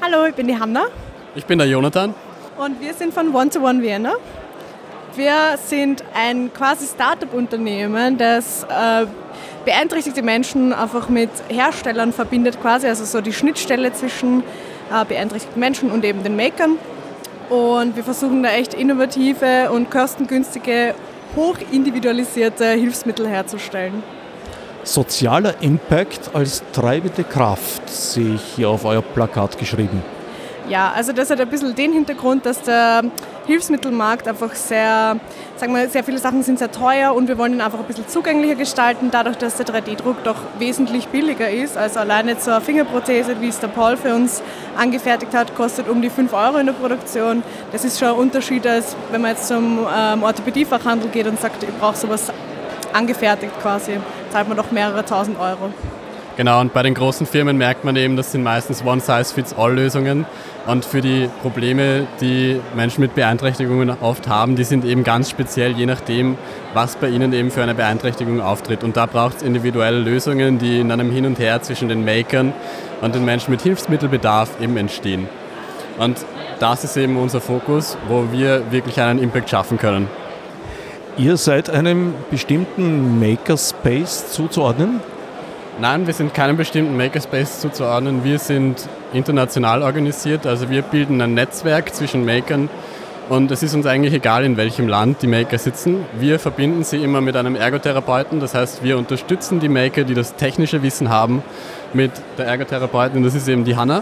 Hallo, 0.02 0.26
ich 0.26 0.36
bin 0.36 0.50
die 0.50 0.60
Hanna. 0.60 0.88
Ich 1.36 1.46
bin 1.46 1.58
der 1.58 1.70
Jonathan. 1.70 2.14
Und 2.58 2.82
wir 2.82 2.94
sind 2.94 3.14
von 3.14 3.34
One 3.34 3.50
to 3.50 3.62
One 3.62 3.82
Vienna. 3.82 4.16
Wir 5.16 5.58
sind 5.58 6.04
ein 6.14 6.52
quasi 6.54 6.86
Startup-Unternehmen, 6.86 8.18
das 8.18 8.66
äh, 8.66 9.06
beeinträchtigte 9.68 10.22
Menschen 10.22 10.72
einfach 10.72 11.10
mit 11.10 11.30
Herstellern 11.50 12.14
verbindet, 12.14 12.62
quasi, 12.62 12.88
also 12.88 13.04
so 13.04 13.20
die 13.20 13.34
Schnittstelle 13.34 13.92
zwischen 13.92 14.40
äh, 14.40 15.04
beeinträchtigten 15.06 15.60
Menschen 15.60 15.92
und 15.92 16.06
eben 16.06 16.24
den 16.24 16.38
Makern. 16.38 16.78
Und 17.50 17.98
wir 17.98 18.04
versuchen 18.06 18.44
da 18.44 18.52
echt 18.52 18.74
innovative 18.74 19.70
und 19.72 19.92
kostengünstige, 19.92 20.96
hochindividualisierte 21.36 22.66
Hilfsmittel 22.72 23.28
herzustellen. 23.28 24.04
Sozialer 24.84 25.56
Impact 25.60 26.30
als 26.34 26.64
treibende 26.72 27.26
Kraft 27.26 27.90
sehe 27.90 28.36
ich 28.36 28.44
hier 28.56 28.70
auf 28.70 28.86
euer 28.86 29.02
Plakat 29.02 29.58
geschrieben. 29.58 30.02
Ja, 30.70 30.92
also 30.94 31.14
das 31.14 31.30
hat 31.30 31.40
ein 31.40 31.48
bisschen 31.48 31.76
den 31.76 31.94
Hintergrund, 31.94 32.46
dass 32.46 32.62
der 32.62 33.04
Hilfsmittelmarkt 33.46 34.28
einfach 34.28 34.54
sehr, 34.54 35.18
sagen 35.56 35.74
wir, 35.74 35.88
sehr 35.88 36.04
viele 36.04 36.18
Sachen 36.18 36.44
sind 36.44 36.60
sehr 36.60 36.70
teuer 36.70 37.16
und 37.16 37.30
wir 37.30 37.38
wollen 37.38 37.54
ihn 37.54 37.62
einfach 37.62 37.80
ein 37.80 37.86
bisschen 37.86 38.10
zugänglicher 38.10 38.56
gestalten, 38.56 39.10
dadurch, 39.10 39.38
dass 39.38 39.56
der 39.56 39.66
3D-Druck 39.66 40.26
doch 40.26 40.36
wesentlich 40.60 41.08
billiger 41.08 41.50
ist. 41.50 41.78
Also 41.78 42.02
alleine 42.02 42.36
eine 42.36 42.62
Fingerprothese, 42.62 43.40
wie 43.40 43.48
es 43.48 43.62
der 43.62 43.70
Paul 43.70 43.96
für 43.96 44.14
uns 44.14 44.44
angefertigt 44.78 45.34
hat, 45.34 45.56
kostet 45.56 45.88
um 45.88 46.02
die 46.02 46.10
5 46.10 46.34
Euro 46.34 46.58
in 46.58 46.66
der 46.66 46.74
Produktion. 46.74 47.44
Das 47.72 47.86
ist 47.86 47.98
schon 47.98 48.10
ein 48.10 48.16
Unterschied, 48.16 48.68
als 48.68 48.94
wenn 49.12 49.22
man 49.22 49.32
jetzt 49.32 49.48
zum 49.48 49.88
ähm, 49.98 50.22
Orthopädiefachhandel 50.22 51.10
geht 51.12 51.28
und 51.28 51.40
sagt, 51.40 51.64
ich 51.64 51.78
brauche 51.80 51.96
sowas 51.96 52.30
angefertigt 52.92 53.54
quasi, 53.62 53.94
zahlt 54.32 54.50
man 54.50 54.58
doch 54.58 54.72
mehrere 54.72 55.06
tausend 55.06 55.40
Euro. 55.40 55.72
Genau, 56.38 56.62
und 56.62 56.72
bei 56.72 56.84
den 56.84 56.94
großen 56.94 57.26
Firmen 57.26 57.58
merkt 57.58 57.84
man 57.84 57.96
eben, 57.96 58.16
das 58.16 58.32
sind 58.32 58.44
meistens 58.44 58.86
One-Size-Fits-All-Lösungen. 58.86 60.28
Und 60.68 60.86
für 60.86 61.02
die 61.02 61.30
Probleme, 61.42 62.06
die 62.22 62.62
Menschen 62.76 63.02
mit 63.02 63.16
Beeinträchtigungen 63.16 63.90
oft 64.02 64.28
haben, 64.28 64.56
die 64.56 64.64
sind 64.64 64.86
eben 64.86 65.04
ganz 65.04 65.32
speziell, 65.32 65.72
je 65.72 65.88
nachdem, 65.88 66.38
was 66.76 66.96
bei 66.96 67.10
ihnen 67.10 67.34
eben 67.34 67.50
für 67.50 67.64
eine 67.64 67.74
Beeinträchtigung 67.74 68.40
auftritt. 68.40 68.84
Und 68.84 68.96
da 68.98 69.08
braucht 69.08 69.38
es 69.38 69.42
individuelle 69.42 69.98
Lösungen, 69.98 70.60
die 70.60 70.80
in 70.80 70.92
einem 70.92 71.12
Hin 71.12 71.26
und 71.26 71.40
Her 71.40 71.64
zwischen 71.64 71.90
den 71.90 72.06
Makern 72.06 72.54
und 73.02 73.16
den 73.16 73.26
Menschen 73.26 73.50
mit 73.50 73.62
Hilfsmittelbedarf 73.64 74.62
eben 74.62 74.78
entstehen. 74.78 75.28
Und 75.98 76.24
das 76.60 76.84
ist 76.84 76.98
eben 76.98 77.18
unser 77.18 77.42
Fokus, 77.42 77.98
wo 78.08 78.26
wir 78.32 78.72
wirklich 78.72 79.02
einen 79.02 79.18
Impact 79.18 79.50
schaffen 79.50 79.80
können. 79.80 80.08
Ihr 81.18 81.38
seid 81.38 81.72
einem 81.72 82.14
bestimmten 82.30 83.20
Makerspace 83.20 84.32
zuzuordnen? 84.34 85.00
Nein, 85.80 86.08
wir 86.08 86.14
sind 86.16 86.34
keinem 86.34 86.58
bestimmten 86.58 86.98
Makerspace 86.98 87.60
zuzuordnen. 87.60 88.24
Wir 88.24 88.40
sind 88.40 88.90
international 89.14 89.84
organisiert, 89.84 90.48
also 90.48 90.72
wir 90.72 90.82
bilden 90.82 91.22
ein 91.22 91.36
Netzwerk 91.36 91.94
zwischen 91.94 92.26
Makern 92.26 92.68
und 93.30 93.52
es 93.52 93.62
ist 93.62 93.76
uns 93.76 93.86
eigentlich 93.86 94.16
egal, 94.16 94.44
in 94.44 94.58
welchem 94.58 94.88
Land 94.88 95.22
die 95.22 95.28
Maker 95.28 95.60
sitzen. 95.60 96.04
Wir 96.20 96.40
verbinden 96.40 96.84
sie 96.84 96.98
immer 96.98 97.22
mit 97.22 97.36
einem 97.36 97.56
Ergotherapeuten, 97.56 98.40
das 98.40 98.56
heißt, 98.56 98.84
wir 98.84 98.98
unterstützen 98.98 99.60
die 99.60 99.70
Maker, 99.70 100.04
die 100.04 100.16
das 100.16 100.36
technische 100.36 100.82
Wissen 100.82 101.10
haben, 101.10 101.44
mit 101.94 102.12
der 102.40 102.48
Ergotherapeutin, 102.48 103.24
das 103.24 103.36
ist 103.36 103.48
eben 103.48 103.64
die 103.64 103.76
Hanna, 103.76 104.02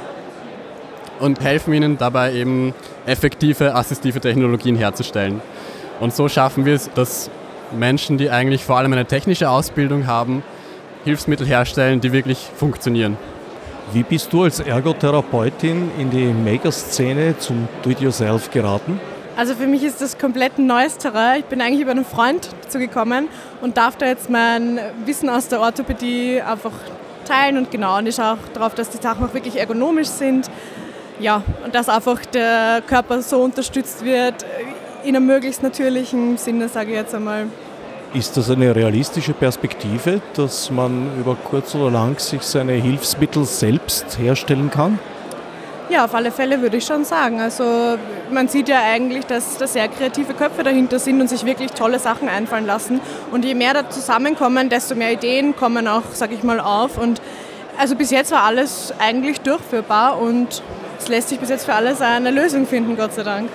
und 1.20 1.42
helfen 1.42 1.74
ihnen 1.74 1.98
dabei 1.98 2.32
eben 2.36 2.74
effektive 3.06 3.76
assistive 3.76 4.22
Technologien 4.22 4.78
herzustellen. 4.78 5.42
Und 6.00 6.16
so 6.16 6.30
schaffen 6.30 6.64
wir 6.64 6.76
es, 6.76 6.90
dass 6.94 7.30
Menschen, 7.78 8.18
die 8.18 8.30
eigentlich 8.30 8.64
vor 8.64 8.78
allem 8.78 8.94
eine 8.94 9.06
technische 9.06 9.50
Ausbildung 9.50 10.08
haben, 10.08 10.42
Hilfsmittel 11.06 11.46
herstellen, 11.46 12.02
die 12.02 12.12
wirklich 12.12 12.50
funktionieren. 12.58 13.18
Wie 13.94 14.02
bist 14.02 14.34
du 14.34 14.44
als 14.44 14.60
Ergotherapeutin 14.60 15.92
in 16.00 16.10
die 16.10 16.26
Maker-Szene 16.26 17.38
zum 17.38 17.68
Do-it-yourself 17.84 18.50
geraten? 18.50 19.00
Also 19.38 19.54
für 19.54 19.68
mich 19.68 19.84
ist 19.84 20.02
das 20.02 20.18
komplett 20.18 20.58
ein 20.58 20.66
neues 20.66 20.98
Terrain. 20.98 21.42
Ich 21.42 21.46
bin 21.46 21.62
eigentlich 21.62 21.82
über 21.82 21.92
einen 21.92 22.06
Freund 22.06 22.50
dazu 22.64 22.80
gekommen 22.80 23.28
und 23.62 23.78
darf 23.78 23.98
da 23.98 24.08
jetzt 24.08 24.32
mein 24.32 24.80
Wissen 25.06 25.30
aus 25.30 25.48
der 25.48 25.60
Orthopädie 25.60 26.42
einfach 26.42 26.72
teilen 27.26 27.58
und 27.58 27.70
genau. 27.70 28.00
Und 28.00 28.08
ich 28.08 28.16
schaue 28.16 28.34
auch 28.34 28.54
darauf, 28.54 28.74
dass 28.74 28.90
die 28.90 28.98
Sachen 28.98 29.24
auch 29.28 29.34
wirklich 29.36 29.58
ergonomisch 29.60 30.08
sind. 30.08 30.50
Ja, 31.20 31.44
und 31.64 31.76
dass 31.76 31.88
einfach 31.88 32.26
der 32.26 32.82
Körper 32.88 33.22
so 33.22 33.42
unterstützt 33.42 34.04
wird, 34.04 34.44
in 35.04 35.16
einem 35.16 35.28
möglichst 35.28 35.62
natürlichen 35.62 36.38
Sinne, 36.38 36.68
sage 36.68 36.92
ich 36.92 36.98
jetzt 36.98 37.14
einmal. 37.14 37.46
Ist 38.16 38.38
das 38.38 38.50
eine 38.50 38.74
realistische 38.74 39.34
Perspektive, 39.34 40.22
dass 40.36 40.72
man 40.72 41.20
über 41.20 41.36
kurz 41.36 41.76
oder 41.76 41.92
lang 41.92 42.18
sich 42.18 42.44
seine 42.44 42.72
Hilfsmittel 42.72 43.44
selbst 43.44 44.18
herstellen 44.18 44.72
kann? 44.72 45.00
Ja, 45.90 46.06
auf 46.06 46.16
alle 46.16 46.32
Fälle 46.32 46.62
würde 46.62 46.78
ich 46.78 46.86
schon 46.86 47.04
sagen. 47.04 47.42
Also 47.42 47.98
man 48.32 48.48
sieht 48.48 48.70
ja 48.70 48.80
eigentlich, 48.90 49.26
dass 49.26 49.58
da 49.58 49.68
sehr 49.68 49.90
kreative 49.90 50.34
Köpfe 50.34 50.64
dahinter 50.64 50.98
sind 50.98 51.20
und 51.20 51.28
sich 51.28 51.46
wirklich 51.46 51.72
tolle 51.72 52.00
Sachen 52.00 52.30
einfallen 52.30 52.66
lassen. 52.66 53.02
Und 53.34 53.44
je 53.44 53.54
mehr 53.54 53.74
da 53.74 53.90
zusammenkommen, 53.90 54.70
desto 54.70 54.96
mehr 54.96 55.12
Ideen 55.12 55.54
kommen 55.54 55.86
auch, 55.86 56.14
sage 56.14 56.36
ich 56.36 56.44
mal, 56.44 56.62
auf. 56.62 56.98
Und 56.98 57.22
also 57.78 57.98
bis 57.98 58.12
jetzt 58.12 58.32
war 58.32 58.44
alles 58.44 58.94
eigentlich 58.98 59.42
durchführbar 59.42 60.22
und 60.22 60.64
es 61.00 61.10
lässt 61.10 61.28
sich 61.28 61.40
bis 61.42 61.50
jetzt 61.50 61.66
für 61.66 61.74
alles 61.74 62.00
eine 62.00 62.32
Lösung 62.32 62.66
finden, 62.66 62.96
Gott 62.96 63.14
sei 63.14 63.24
Dank. 63.24 63.50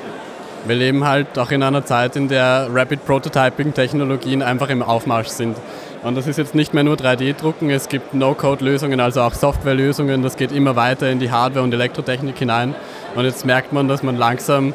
Wir 0.66 0.76
leben 0.76 1.06
halt 1.06 1.38
auch 1.38 1.50
in 1.50 1.62
einer 1.62 1.84
Zeit, 1.84 2.16
in 2.16 2.28
der 2.28 2.68
Rapid 2.70 3.06
Prototyping-Technologien 3.06 4.42
einfach 4.42 4.68
im 4.68 4.82
Aufmarsch 4.82 5.28
sind. 5.28 5.56
Und 6.02 6.16
das 6.16 6.26
ist 6.26 6.36
jetzt 6.36 6.54
nicht 6.54 6.74
mehr 6.74 6.84
nur 6.84 6.96
3D-Drucken, 6.96 7.70
es 7.70 7.88
gibt 7.88 8.14
No-Code-Lösungen, 8.14 9.00
also 9.00 9.22
auch 9.22 9.34
Software-Lösungen. 9.34 10.22
Das 10.22 10.36
geht 10.36 10.52
immer 10.52 10.76
weiter 10.76 11.10
in 11.10 11.18
die 11.18 11.30
Hardware- 11.30 11.62
und 11.62 11.72
Elektrotechnik 11.72 12.38
hinein. 12.38 12.74
Und 13.14 13.24
jetzt 13.24 13.44
merkt 13.44 13.72
man, 13.72 13.88
dass 13.88 14.02
man 14.02 14.16
langsam 14.16 14.74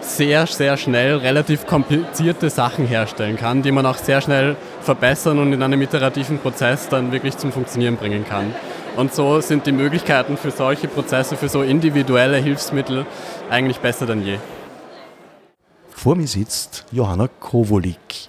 sehr, 0.00 0.46
sehr 0.46 0.76
schnell 0.76 1.16
relativ 1.16 1.66
komplizierte 1.66 2.50
Sachen 2.50 2.86
herstellen 2.86 3.36
kann, 3.36 3.62
die 3.62 3.72
man 3.72 3.86
auch 3.86 3.96
sehr 3.96 4.20
schnell 4.20 4.56
verbessern 4.80 5.38
und 5.38 5.52
in 5.52 5.62
einem 5.62 5.80
iterativen 5.82 6.38
Prozess 6.38 6.88
dann 6.88 7.12
wirklich 7.12 7.36
zum 7.36 7.52
Funktionieren 7.52 7.96
bringen 7.96 8.24
kann. 8.26 8.54
Und 8.96 9.14
so 9.14 9.40
sind 9.40 9.66
die 9.66 9.72
Möglichkeiten 9.72 10.36
für 10.36 10.50
solche 10.50 10.88
Prozesse, 10.88 11.36
für 11.36 11.48
so 11.48 11.62
individuelle 11.62 12.38
Hilfsmittel 12.38 13.04
eigentlich 13.50 13.80
besser 13.80 14.06
denn 14.06 14.24
je. 14.24 14.38
Vor 15.96 16.14
mir 16.14 16.28
sitzt 16.28 16.84
Johanna 16.92 17.26
Kowolik, 17.26 18.28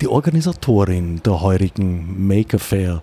die 0.00 0.08
Organisatorin 0.08 1.22
der 1.22 1.40
heurigen 1.40 2.26
Maker 2.26 2.58
Fair. 2.58 3.00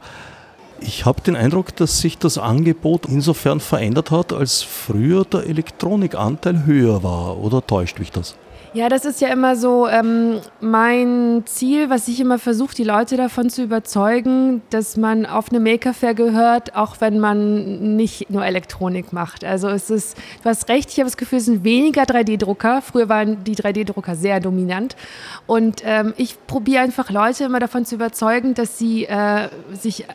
Ich 0.81 1.05
habe 1.05 1.21
den 1.21 1.37
Eindruck, 1.37 1.73
dass 1.77 2.01
sich 2.01 2.17
das 2.17 2.37
Angebot 2.37 3.05
insofern 3.05 3.61
verändert 3.61 4.11
hat, 4.11 4.33
als 4.33 4.61
früher 4.61 5.23
der 5.23 5.47
Elektronikanteil 5.47 6.65
höher 6.65 7.01
war. 7.01 7.37
Oder 7.37 7.65
täuscht 7.65 7.97
mich 7.97 8.11
das? 8.11 8.35
Ja, 8.75 8.89
das 8.89 9.05
ist 9.05 9.21
ja 9.21 9.27
immer 9.27 9.55
so 9.55 9.87
ähm, 9.87 10.41
mein 10.59 11.43
Ziel, 11.45 11.91
was 11.91 12.07
ich 12.07 12.19
immer 12.19 12.39
versuche, 12.39 12.73
die 12.73 12.83
Leute 12.83 13.17
davon 13.17 13.51
zu 13.51 13.61
überzeugen, 13.61 14.63
dass 14.71 14.97
man 14.97 15.27
auf 15.27 15.51
eine 15.51 15.59
Maker 15.59 15.93
Fair 15.93 16.15
gehört, 16.15 16.75
auch 16.75 16.95
wenn 16.99 17.19
man 17.19 17.95
nicht 17.95 18.31
nur 18.31 18.43
Elektronik 18.43 19.13
macht. 19.13 19.45
Also 19.45 19.69
es 19.69 19.91
ist, 19.91 20.17
du 20.41 20.49
hast 20.49 20.69
recht, 20.69 20.89
ich 20.89 20.97
habe 20.97 21.05
das 21.05 21.17
Gefühl, 21.17 21.37
es 21.37 21.45
sind 21.45 21.63
weniger 21.63 22.01
3D-Drucker. 22.01 22.81
Früher 22.81 23.09
waren 23.09 23.43
die 23.43 23.55
3D-Drucker 23.55 24.15
sehr 24.15 24.39
dominant. 24.39 24.95
Und 25.45 25.83
ähm, 25.85 26.15
ich 26.17 26.35
probiere 26.47 26.81
einfach 26.81 27.11
Leute 27.11 27.43
immer 27.43 27.59
davon 27.59 27.85
zu 27.85 27.93
überzeugen, 27.93 28.55
dass 28.55 28.79
sie 28.79 29.05
äh, 29.05 29.49
sich 29.71 30.05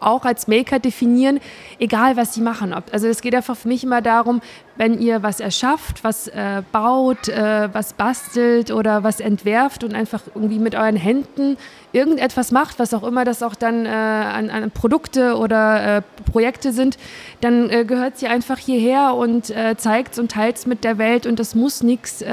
auch 0.00 0.24
als 0.24 0.48
Maker 0.48 0.78
definieren, 0.78 1.40
egal 1.78 2.16
was 2.16 2.34
sie 2.34 2.40
machen. 2.40 2.74
Also 2.92 3.08
es 3.08 3.20
geht 3.20 3.34
einfach 3.34 3.56
für 3.56 3.68
mich 3.68 3.84
immer 3.84 4.02
darum, 4.02 4.40
wenn 4.78 5.00
ihr 5.00 5.22
was 5.22 5.40
erschafft, 5.40 6.04
was 6.04 6.28
äh, 6.28 6.62
baut, 6.72 7.28
äh, 7.28 7.68
was 7.72 7.92
bastelt 7.92 8.70
oder 8.70 9.02
was 9.02 9.20
entwerft 9.20 9.82
und 9.82 9.94
einfach 9.94 10.22
irgendwie 10.34 10.60
mit 10.60 10.74
euren 10.74 10.96
Händen 10.96 11.56
irgendetwas 11.92 12.52
macht, 12.52 12.78
was 12.78 12.94
auch 12.94 13.02
immer 13.02 13.24
das 13.24 13.42
auch 13.42 13.54
dann 13.54 13.86
äh, 13.86 13.88
an, 13.88 14.50
an, 14.50 14.70
Produkte 14.70 15.36
oder 15.36 15.98
äh, 15.98 16.02
Projekte 16.30 16.72
sind, 16.72 16.96
dann 17.40 17.70
äh, 17.70 17.84
gehört 17.84 18.18
sie 18.18 18.28
einfach 18.28 18.58
hierher 18.58 19.14
und 19.14 19.50
äh, 19.50 19.76
zeigt 19.76 20.18
und 20.18 20.30
teilt 20.30 20.56
es 20.56 20.66
mit 20.66 20.84
der 20.84 20.98
Welt 20.98 21.26
und 21.26 21.40
das 21.40 21.54
muss 21.54 21.82
nichts 21.82 22.24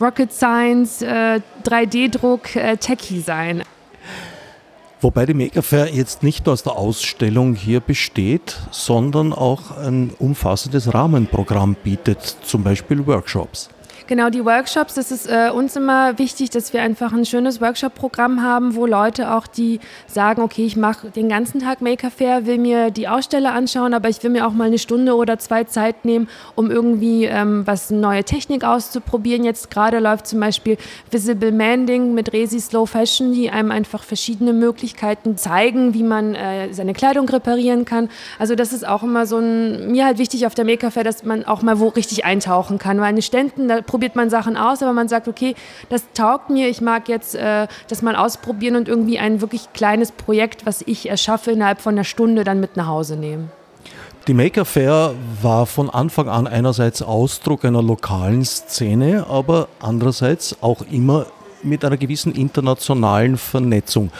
Rocket 0.00 0.32
Science, 0.32 1.04
3D-Druck, 1.04 2.48
Techie 2.80 3.20
sein. 3.20 3.62
Wobei 5.04 5.26
die 5.26 5.34
Mega 5.34 5.60
Fair 5.60 5.92
jetzt 5.92 6.22
nicht 6.22 6.46
nur 6.46 6.54
aus 6.54 6.62
der 6.62 6.76
Ausstellung 6.76 7.54
hier 7.54 7.80
besteht, 7.80 8.58
sondern 8.70 9.34
auch 9.34 9.76
ein 9.76 10.14
umfassendes 10.18 10.94
Rahmenprogramm 10.94 11.76
bietet, 11.84 12.22
zum 12.22 12.64
Beispiel 12.64 13.06
Workshops. 13.06 13.68
Genau, 14.06 14.28
die 14.28 14.44
Workshops, 14.44 14.92
das 14.92 15.10
ist 15.10 15.26
äh, 15.30 15.48
uns 15.48 15.76
immer 15.76 16.18
wichtig, 16.18 16.50
dass 16.50 16.74
wir 16.74 16.82
einfach 16.82 17.14
ein 17.14 17.24
schönes 17.24 17.62
Workshop-Programm 17.62 18.42
haben, 18.42 18.74
wo 18.74 18.84
Leute 18.84 19.32
auch, 19.32 19.46
die 19.46 19.80
sagen, 20.06 20.42
okay, 20.42 20.66
ich 20.66 20.76
mache 20.76 21.08
den 21.08 21.30
ganzen 21.30 21.60
Tag 21.60 21.80
Maker 21.80 22.10
Fair, 22.10 22.44
will 22.44 22.58
mir 22.58 22.90
die 22.90 23.08
Aussteller 23.08 23.54
anschauen, 23.54 23.94
aber 23.94 24.10
ich 24.10 24.22
will 24.22 24.28
mir 24.28 24.46
auch 24.46 24.52
mal 24.52 24.66
eine 24.66 24.76
Stunde 24.76 25.16
oder 25.16 25.38
zwei 25.38 25.64
Zeit 25.64 26.04
nehmen, 26.04 26.28
um 26.54 26.70
irgendwie 26.70 27.24
ähm, 27.24 27.66
was 27.66 27.88
neue 27.88 28.24
Technik 28.24 28.62
auszuprobieren. 28.62 29.42
Jetzt 29.42 29.70
gerade 29.70 30.00
läuft 30.00 30.26
zum 30.26 30.38
Beispiel 30.38 30.76
Visible 31.10 31.52
Manding 31.52 32.12
mit 32.12 32.34
Resi 32.34 32.60
Slow 32.60 32.84
Fashion, 32.84 33.32
die 33.32 33.48
einem 33.48 33.70
einfach 33.70 34.02
verschiedene 34.02 34.52
Möglichkeiten 34.52 35.38
zeigen, 35.38 35.94
wie 35.94 36.02
man 36.02 36.34
äh, 36.34 36.74
seine 36.74 36.92
Kleidung 36.92 37.26
reparieren 37.26 37.86
kann. 37.86 38.10
Also 38.38 38.54
das 38.54 38.74
ist 38.74 38.86
auch 38.86 39.02
immer 39.02 39.24
so 39.24 39.38
ein, 39.38 39.92
mir 39.92 40.04
halt 40.04 40.18
wichtig 40.18 40.44
auf 40.46 40.54
der 40.54 40.66
Maker 40.66 40.90
Fair, 40.90 41.04
dass 41.04 41.24
man 41.24 41.46
auch 41.46 41.62
mal 41.62 41.80
wo 41.80 41.88
richtig 41.88 42.26
eintauchen 42.26 42.76
kann, 42.76 42.98
weil 42.98 43.06
eine 43.06 43.22
Ständen, 43.22 43.66
da 43.68 43.80
probiert 43.94 44.16
man 44.16 44.28
Sachen 44.28 44.56
aus, 44.56 44.82
aber 44.82 44.92
man 44.92 45.06
sagt, 45.06 45.28
okay, 45.28 45.54
das 45.88 46.02
taugt 46.14 46.50
mir, 46.50 46.68
ich 46.68 46.80
mag 46.80 47.08
jetzt 47.08 47.36
äh, 47.36 47.68
das 47.86 48.02
mal 48.02 48.16
ausprobieren 48.16 48.74
und 48.74 48.88
irgendwie 48.88 49.20
ein 49.20 49.40
wirklich 49.40 49.72
kleines 49.72 50.10
Projekt, 50.10 50.66
was 50.66 50.82
ich 50.84 51.08
erschaffe, 51.08 51.52
innerhalb 51.52 51.80
von 51.80 51.94
einer 51.94 52.02
Stunde 52.02 52.42
dann 52.42 52.58
mit 52.58 52.76
nach 52.76 52.88
Hause 52.88 53.14
nehmen. 53.14 53.52
Die 54.26 54.34
Maker 54.34 54.64
Fair 54.64 55.14
war 55.42 55.66
von 55.66 55.90
Anfang 55.90 56.28
an 56.28 56.48
einerseits 56.48 57.02
Ausdruck 57.02 57.64
einer 57.64 57.84
lokalen 57.84 58.44
Szene, 58.44 59.26
aber 59.28 59.68
andererseits 59.78 60.60
auch 60.60 60.82
immer 60.90 61.26
mit 61.62 61.84
einer 61.84 61.96
gewissen 61.96 62.34
internationalen 62.34 63.36
Vernetzung. 63.36 64.10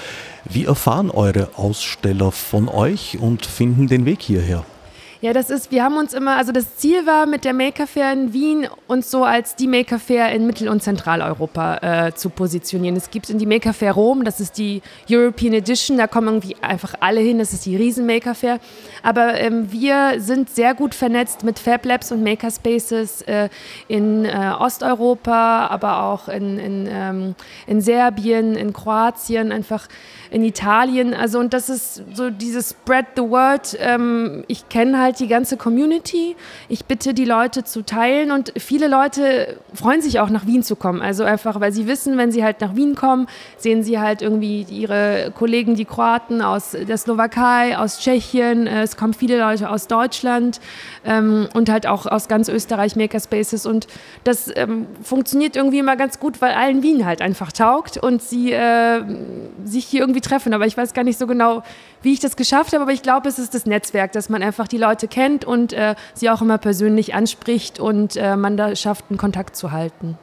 Wie 0.44 0.66
erfahren 0.66 1.10
eure 1.10 1.48
Aussteller 1.56 2.30
von 2.30 2.68
euch 2.68 3.18
und 3.20 3.44
finden 3.44 3.88
den 3.88 4.04
Weg 4.04 4.22
hierher? 4.22 4.64
Ja, 5.24 5.32
das 5.32 5.48
ist, 5.48 5.70
wir 5.70 5.82
haben 5.82 5.96
uns 5.96 6.12
immer, 6.12 6.36
also 6.36 6.52
das 6.52 6.76
Ziel 6.76 7.06
war 7.06 7.24
mit 7.24 7.46
der 7.46 7.54
Maker 7.54 7.86
Fair 7.86 8.12
in 8.12 8.34
Wien 8.34 8.68
uns 8.86 9.10
so 9.10 9.24
als 9.24 9.56
die 9.56 9.66
Maker 9.66 9.98
Fair 9.98 10.30
in 10.32 10.46
Mittel- 10.46 10.68
und 10.68 10.82
Zentraleuropa 10.82 11.78
äh, 12.08 12.14
zu 12.14 12.28
positionieren. 12.28 12.94
Es 12.94 13.10
gibt 13.10 13.30
in 13.30 13.38
die 13.38 13.46
Maker 13.46 13.72
Fair 13.72 13.92
Rom, 13.92 14.24
das 14.24 14.38
ist 14.38 14.58
die 14.58 14.82
European 15.10 15.54
Edition, 15.54 15.96
da 15.96 16.08
kommen 16.08 16.28
irgendwie 16.28 16.56
einfach 16.60 16.92
alle 17.00 17.20
hin, 17.20 17.38
das 17.38 17.54
ist 17.54 17.64
die 17.64 17.74
riesen 17.74 18.04
Maker 18.04 18.34
Fair. 18.34 18.60
Aber 19.02 19.40
ähm, 19.40 19.72
wir 19.72 20.16
sind 20.20 20.50
sehr 20.50 20.74
gut 20.74 20.94
vernetzt 20.94 21.42
mit 21.42 21.58
Fab 21.58 21.86
Labs 21.86 22.12
und 22.12 22.22
Makerspaces 22.22 23.22
äh, 23.22 23.48
in 23.88 24.26
äh, 24.26 24.52
Osteuropa, 24.58 25.68
aber 25.68 26.02
auch 26.02 26.28
in, 26.28 26.58
in, 26.58 26.86
ähm, 26.90 27.34
in 27.66 27.80
Serbien, 27.80 28.56
in 28.56 28.74
Kroatien, 28.74 29.52
einfach 29.52 29.88
in 30.30 30.44
Italien. 30.44 31.14
Also 31.14 31.38
und 31.38 31.54
das 31.54 31.70
ist 31.70 32.02
so 32.12 32.28
dieses 32.28 32.70
Spread 32.70 33.06
the 33.16 33.22
Word. 33.22 33.74
Ähm, 33.80 34.44
ich 34.48 34.68
kenne 34.68 35.00
halt 35.00 35.13
die 35.20 35.28
ganze 35.28 35.56
Community. 35.56 36.36
Ich 36.68 36.84
bitte 36.84 37.14
die 37.14 37.24
Leute 37.24 37.64
zu 37.64 37.84
teilen 37.84 38.30
und 38.30 38.52
viele 38.56 38.88
Leute 38.88 39.58
freuen 39.72 40.02
sich 40.02 40.20
auch 40.20 40.30
nach 40.30 40.46
Wien 40.46 40.62
zu 40.62 40.76
kommen. 40.76 41.02
Also 41.02 41.24
einfach, 41.24 41.60
weil 41.60 41.72
sie 41.72 41.86
wissen, 41.86 42.16
wenn 42.16 42.32
sie 42.32 42.44
halt 42.44 42.60
nach 42.60 42.74
Wien 42.76 42.94
kommen, 42.94 43.26
sehen 43.56 43.82
sie 43.82 43.98
halt 43.98 44.22
irgendwie 44.22 44.62
ihre 44.62 45.32
Kollegen, 45.36 45.74
die 45.74 45.84
Kroaten 45.84 46.42
aus 46.42 46.72
der 46.72 46.98
Slowakei, 46.98 47.76
aus 47.78 48.00
Tschechien. 48.00 48.66
Es 48.66 48.96
kommen 48.96 49.14
viele 49.14 49.38
Leute 49.38 49.70
aus 49.70 49.86
Deutschland 49.86 50.60
ähm, 51.04 51.48
und 51.54 51.68
halt 51.70 51.86
auch 51.86 52.06
aus 52.06 52.28
ganz 52.28 52.48
Österreich 52.48 52.96
Makerspaces 52.96 53.66
und 53.66 53.86
das 54.24 54.50
ähm, 54.54 54.86
funktioniert 55.02 55.56
irgendwie 55.56 55.78
immer 55.78 55.96
ganz 55.96 56.18
gut, 56.18 56.40
weil 56.40 56.52
allen 56.52 56.82
Wien 56.82 57.04
halt 57.04 57.20
einfach 57.20 57.52
taugt 57.52 57.96
und 57.98 58.22
sie 58.22 58.52
äh, 58.52 59.02
sich 59.64 59.84
hier 59.84 60.00
irgendwie 60.00 60.20
treffen. 60.20 60.54
Aber 60.54 60.66
ich 60.66 60.76
weiß 60.76 60.94
gar 60.94 61.04
nicht 61.04 61.18
so 61.18 61.26
genau, 61.26 61.62
wie 62.02 62.12
ich 62.12 62.20
das 62.20 62.36
geschafft 62.36 62.72
habe. 62.72 62.82
Aber 62.82 62.92
ich 62.92 63.02
glaube, 63.02 63.28
es 63.28 63.38
ist 63.38 63.54
das 63.54 63.66
Netzwerk, 63.66 64.12
dass 64.12 64.28
man 64.28 64.42
einfach 64.42 64.68
die 64.68 64.78
Leute 64.78 65.03
kennt 65.08 65.44
und 65.44 65.72
äh, 65.72 65.94
sie 66.14 66.30
auch 66.30 66.42
immer 66.42 66.58
persönlich 66.58 67.14
anspricht 67.14 67.80
und 67.80 68.16
äh, 68.16 68.36
man 68.36 68.56
da 68.56 68.74
schafft, 68.76 69.06
einen 69.10 69.18
Kontakt 69.18 69.56
zu 69.56 69.72
halten. 69.72 70.18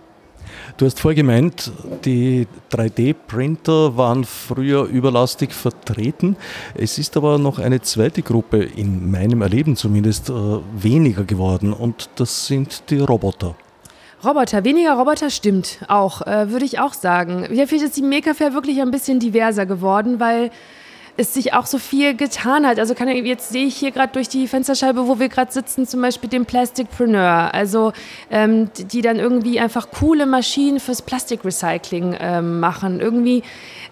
Du 0.77 0.85
hast 0.85 0.99
vorher 0.99 1.15
gemeint, 1.15 1.71
die 2.05 2.47
3D-Printer 2.71 3.97
waren 3.97 4.23
früher 4.23 4.83
überlastig 4.85 5.53
vertreten. 5.53 6.35
Es 6.75 6.97
ist 6.97 7.15
aber 7.17 7.37
noch 7.37 7.59
eine 7.59 7.81
zweite 7.81 8.21
Gruppe, 8.21 8.63
in 8.63 9.11
meinem 9.11 9.41
Erleben 9.41 9.75
zumindest, 9.75 10.29
äh, 10.29 10.33
weniger 10.73 11.23
geworden 11.23 11.73
und 11.73 12.09
das 12.15 12.47
sind 12.47 12.89
die 12.89 12.99
Roboter. 12.99 13.55
Roboter, 14.23 14.63
weniger 14.63 14.93
Roboter 14.93 15.31
stimmt 15.31 15.79
auch, 15.87 16.21
äh, 16.21 16.51
würde 16.51 16.65
ich 16.65 16.79
auch 16.79 16.93
sagen. 16.93 17.47
Ja, 17.53 17.65
vielleicht 17.65 17.85
ist 17.85 17.97
die 17.97 18.03
Maker 18.03 18.35
Fair 18.35 18.53
wirklich 18.53 18.79
ein 18.79 18.91
bisschen 18.91 19.19
diverser 19.19 19.65
geworden, 19.65 20.19
weil 20.19 20.51
es 21.17 21.33
sich 21.33 21.53
auch 21.53 21.65
so 21.65 21.77
viel 21.77 22.15
getan 22.15 22.65
hat. 22.65 22.79
Also 22.79 22.95
kann, 22.95 23.07
jetzt 23.09 23.49
sehe 23.49 23.65
ich 23.65 23.75
hier 23.75 23.91
gerade 23.91 24.13
durch 24.13 24.29
die 24.29 24.47
Fensterscheibe, 24.47 25.07
wo 25.07 25.19
wir 25.19 25.29
gerade 25.29 25.51
sitzen, 25.51 25.87
zum 25.87 26.01
Beispiel 26.01 26.29
den 26.29 26.45
Plasticpreneur. 26.45 27.53
Also 27.53 27.93
ähm, 28.29 28.69
die 28.75 29.01
dann 29.01 29.17
irgendwie 29.17 29.59
einfach 29.59 29.89
coole 29.91 30.25
Maschinen 30.25 30.79
fürs 30.79 31.01
Plastikrecycling 31.01 32.15
ähm, 32.19 32.59
machen. 32.59 32.99
Irgendwie, 32.99 33.43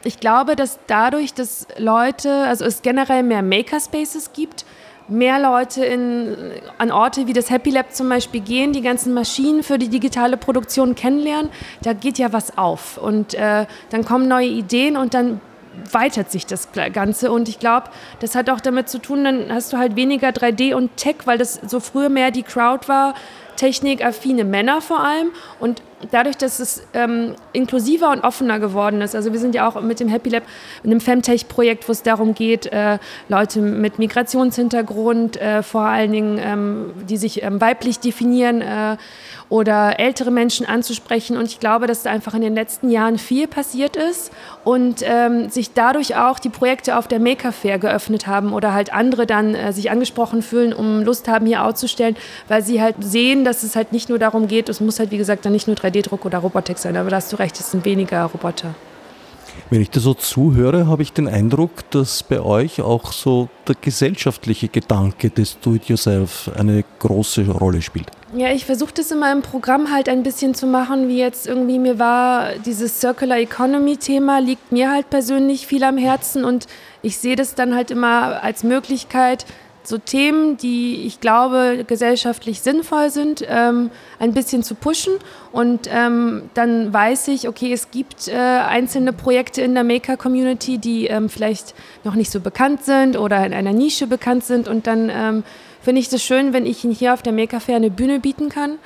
ich 0.03 0.19
glaube, 0.19 0.55
dass 0.55 0.79
dadurch, 0.87 1.33
dass 1.33 1.67
Leute, 1.77 2.31
also 2.31 2.65
es 2.65 2.81
generell 2.81 3.23
mehr 3.23 3.41
Makerspaces 3.41 4.31
gibt, 4.33 4.65
mehr 5.09 5.39
Leute 5.39 5.83
in, 5.83 6.35
an 6.77 6.91
Orte 6.91 7.27
wie 7.27 7.33
das 7.33 7.49
Happy 7.49 7.71
Lab 7.71 7.93
zum 7.93 8.09
Beispiel 8.09 8.41
gehen, 8.41 8.73
die 8.73 8.81
ganzen 8.81 9.13
Maschinen 9.13 9.63
für 9.63 9.77
die 9.77 9.89
digitale 9.89 10.37
Produktion 10.37 10.95
kennenlernen, 10.95 11.49
da 11.81 11.93
geht 11.93 12.17
ja 12.17 12.31
was 12.31 12.57
auf. 12.57 12.97
Und 12.97 13.33
äh, 13.33 13.65
dann 13.89 14.05
kommen 14.05 14.27
neue 14.27 14.47
Ideen 14.47 14.97
und 14.97 15.13
dann 15.13 15.41
weitert 15.91 16.31
sich 16.31 16.45
das 16.45 16.69
Ganze. 16.71 17.31
Und 17.31 17.49
ich 17.49 17.59
glaube, 17.59 17.89
das 18.19 18.35
hat 18.35 18.49
auch 18.49 18.59
damit 18.59 18.89
zu 18.89 18.99
tun, 18.99 19.23
dann 19.23 19.51
hast 19.51 19.73
du 19.73 19.77
halt 19.77 19.95
weniger 19.95 20.29
3D 20.29 20.73
und 20.73 20.97
Tech, 20.97 21.17
weil 21.25 21.37
das 21.37 21.59
so 21.67 21.79
früher 21.79 22.09
mehr 22.09 22.31
die 22.31 22.43
Crowd 22.43 22.87
war, 22.87 23.13
technikaffine 23.55 24.43
Männer 24.43 24.81
vor 24.81 24.99
allem. 24.99 25.31
Und 25.59 25.81
dadurch, 26.11 26.37
dass 26.37 26.59
es 26.59 26.83
ähm, 26.93 27.35
inklusiver 27.53 28.11
und 28.11 28.23
offener 28.23 28.59
geworden 28.59 29.01
ist, 29.01 29.15
also 29.15 29.31
wir 29.31 29.39
sind 29.39 29.55
ja 29.55 29.67
auch 29.67 29.81
mit 29.81 29.99
dem 29.99 30.07
Happy 30.07 30.29
Lab, 30.29 30.43
einem 30.83 31.01
Femtech-Projekt, 31.01 31.87
wo 31.87 31.91
es 31.91 32.03
darum 32.03 32.33
geht, 32.33 32.67
äh, 32.67 32.99
Leute 33.27 33.61
mit 33.61 33.99
Migrationshintergrund, 33.99 35.37
äh, 35.37 35.63
vor 35.63 35.81
allen 35.81 36.11
Dingen, 36.11 36.39
ähm, 36.41 36.91
die 37.07 37.17
sich 37.17 37.43
ähm, 37.43 37.59
weiblich 37.61 37.99
definieren 37.99 38.61
äh, 38.61 38.97
oder 39.49 39.99
ältere 39.99 40.31
Menschen 40.31 40.65
anzusprechen. 40.65 41.35
Und 41.35 41.45
ich 41.47 41.59
glaube, 41.59 41.87
dass 41.87 42.03
da 42.03 42.11
einfach 42.11 42.35
in 42.35 42.41
den 42.41 42.53
letzten 42.53 42.89
Jahren 42.89 43.17
viel 43.17 43.47
passiert 43.47 43.95
ist 43.95 44.31
und 44.63 45.01
ähm, 45.03 45.49
sich 45.49 45.73
dadurch 45.73 46.15
auch 46.15 46.37
die 46.37 46.49
Projekte 46.49 46.97
auf 46.97 47.07
der 47.07 47.19
Maker 47.19 47.51
Fair 47.51 47.79
geöffnet 47.79 48.27
haben 48.27 48.53
oder 48.53 48.73
halt 48.73 48.93
andere 48.93 49.25
dann 49.25 49.55
äh, 49.55 49.73
sich 49.73 49.89
angesprochen 49.89 50.43
fühlen, 50.43 50.71
um 50.71 51.01
Lust 51.01 51.27
haben, 51.27 51.47
hier 51.47 51.63
auszustellen, 51.63 52.15
weil 52.47 52.61
sie 52.61 52.81
halt 52.81 52.95
sehen, 52.99 53.43
dass 53.43 53.63
es 53.63 53.75
halt 53.75 53.91
nicht 53.91 54.09
nur 54.09 54.19
darum 54.19 54.47
geht, 54.47 54.69
es 54.69 54.79
muss 54.79 54.99
halt, 54.99 55.11
wie 55.11 55.17
gesagt, 55.17 55.45
dann 55.45 55.53
nicht 55.53 55.67
nur 55.67 55.75
3D-Druck 55.89 56.25
oder 56.25 56.39
Robotik 56.39 56.77
sein, 56.77 56.95
aber 56.97 57.09
da 57.09 57.17
hast 57.17 57.31
du 57.31 57.37
recht, 57.37 57.59
es 57.59 57.71
sind 57.71 57.85
weniger 57.85 58.23
Roboter. 58.25 58.75
Wenn 59.69 59.81
ich 59.81 59.89
da 59.89 59.99
so 59.99 60.13
zuhöre, 60.13 60.87
habe 60.87 61.01
ich 61.01 61.13
den 61.13 61.27
Eindruck, 61.27 61.89
dass 61.91 62.23
bei 62.23 62.39
euch 62.39 62.81
auch 62.81 63.11
so 63.11 63.49
der 63.67 63.75
gesellschaftliche 63.79 64.67
Gedanke 64.67 65.29
des 65.29 65.59
Do-it-yourself 65.59 66.51
eine 66.57 66.83
große 66.99 67.47
Rolle 67.49 67.81
spielt. 67.81 68.09
Ja, 68.35 68.51
ich 68.51 68.65
versuche 68.65 68.93
das 68.93 69.11
in 69.11 69.19
meinem 69.19 69.41
Programm 69.41 69.91
halt 69.91 70.07
ein 70.07 70.23
bisschen 70.23 70.53
zu 70.53 70.67
machen, 70.67 71.07
wie 71.07 71.17
jetzt 71.17 71.47
irgendwie 71.47 71.79
mir 71.79 71.97
war, 71.99 72.53
dieses 72.65 72.99
Circular 72.99 73.39
Economy 73.39 73.97
Thema 73.97 74.39
liegt 74.39 74.71
mir 74.71 74.91
halt 74.91 75.09
persönlich 75.09 75.65
viel 75.65 75.83
am 75.83 75.97
Herzen 75.97 76.45
und 76.45 76.67
ich 77.01 77.17
sehe 77.17 77.35
das 77.35 77.55
dann 77.55 77.73
halt 77.73 77.91
immer 77.91 78.43
als 78.43 78.63
Möglichkeit, 78.63 79.45
so 79.89 79.97
Themen, 79.97 80.55
die 80.55 81.07
ich 81.07 81.19
glaube 81.19 81.83
gesellschaftlich 81.85 82.61
sinnvoll 82.61 83.09
sind, 83.09 83.43
ähm, 83.47 83.89
ein 84.19 84.33
bisschen 84.33 84.61
zu 84.61 84.75
pushen. 84.75 85.13
Und 85.51 85.89
ähm, 85.91 86.43
dann 86.53 86.93
weiß 86.93 87.27
ich, 87.29 87.49
okay, 87.49 87.73
es 87.73 87.89
gibt 87.89 88.27
äh, 88.27 88.35
einzelne 88.35 89.13
Projekte 89.13 89.63
in 89.63 89.73
der 89.73 89.83
Maker-Community, 89.83 90.77
die 90.77 91.07
ähm, 91.07 91.27
vielleicht 91.27 91.73
noch 92.03 92.13
nicht 92.13 92.31
so 92.31 92.39
bekannt 92.39 92.85
sind 92.85 93.17
oder 93.17 93.43
in 93.45 93.53
einer 93.53 93.73
Nische 93.73 94.05
bekannt 94.05 94.43
sind. 94.43 94.67
Und 94.67 94.85
dann 94.85 95.09
ähm, 95.11 95.43
finde 95.81 96.01
ich 96.01 96.13
es 96.13 96.23
schön, 96.23 96.53
wenn 96.53 96.67
ich 96.67 96.83
Ihnen 96.83 96.93
hier 96.93 97.15
auf 97.15 97.23
der 97.23 97.33
Maker 97.33 97.59
Fair 97.59 97.77
eine 97.77 97.89
Bühne 97.89 98.19
bieten 98.19 98.49
kann, 98.49 98.77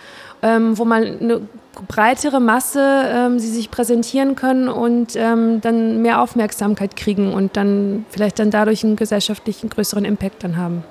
ähm, 0.41 0.78
wo 0.78 0.86
man 0.86 1.04
eine 1.04 1.41
breitere 1.88 2.39
Masse 2.39 2.80
ähm, 3.08 3.39
sie 3.39 3.49
sich 3.49 3.72
präsentieren 3.72 4.36
können 4.36 4.70
und 4.70 5.16
dann 5.16 6.01
mehr 6.04 6.22
Aufmerksamkeit 6.22 6.95
kriegen 6.95 7.34
und 7.34 7.58
dann 7.58 8.06
vielleicht 8.10 8.38
dann 8.38 8.51
dadurch 8.51 8.84
einen 8.84 8.95
gesellschaftlichen 8.95 9.70
größeren 9.70 10.06
Impact 10.06 10.43
dann 10.43 10.56
haben. 10.56 10.84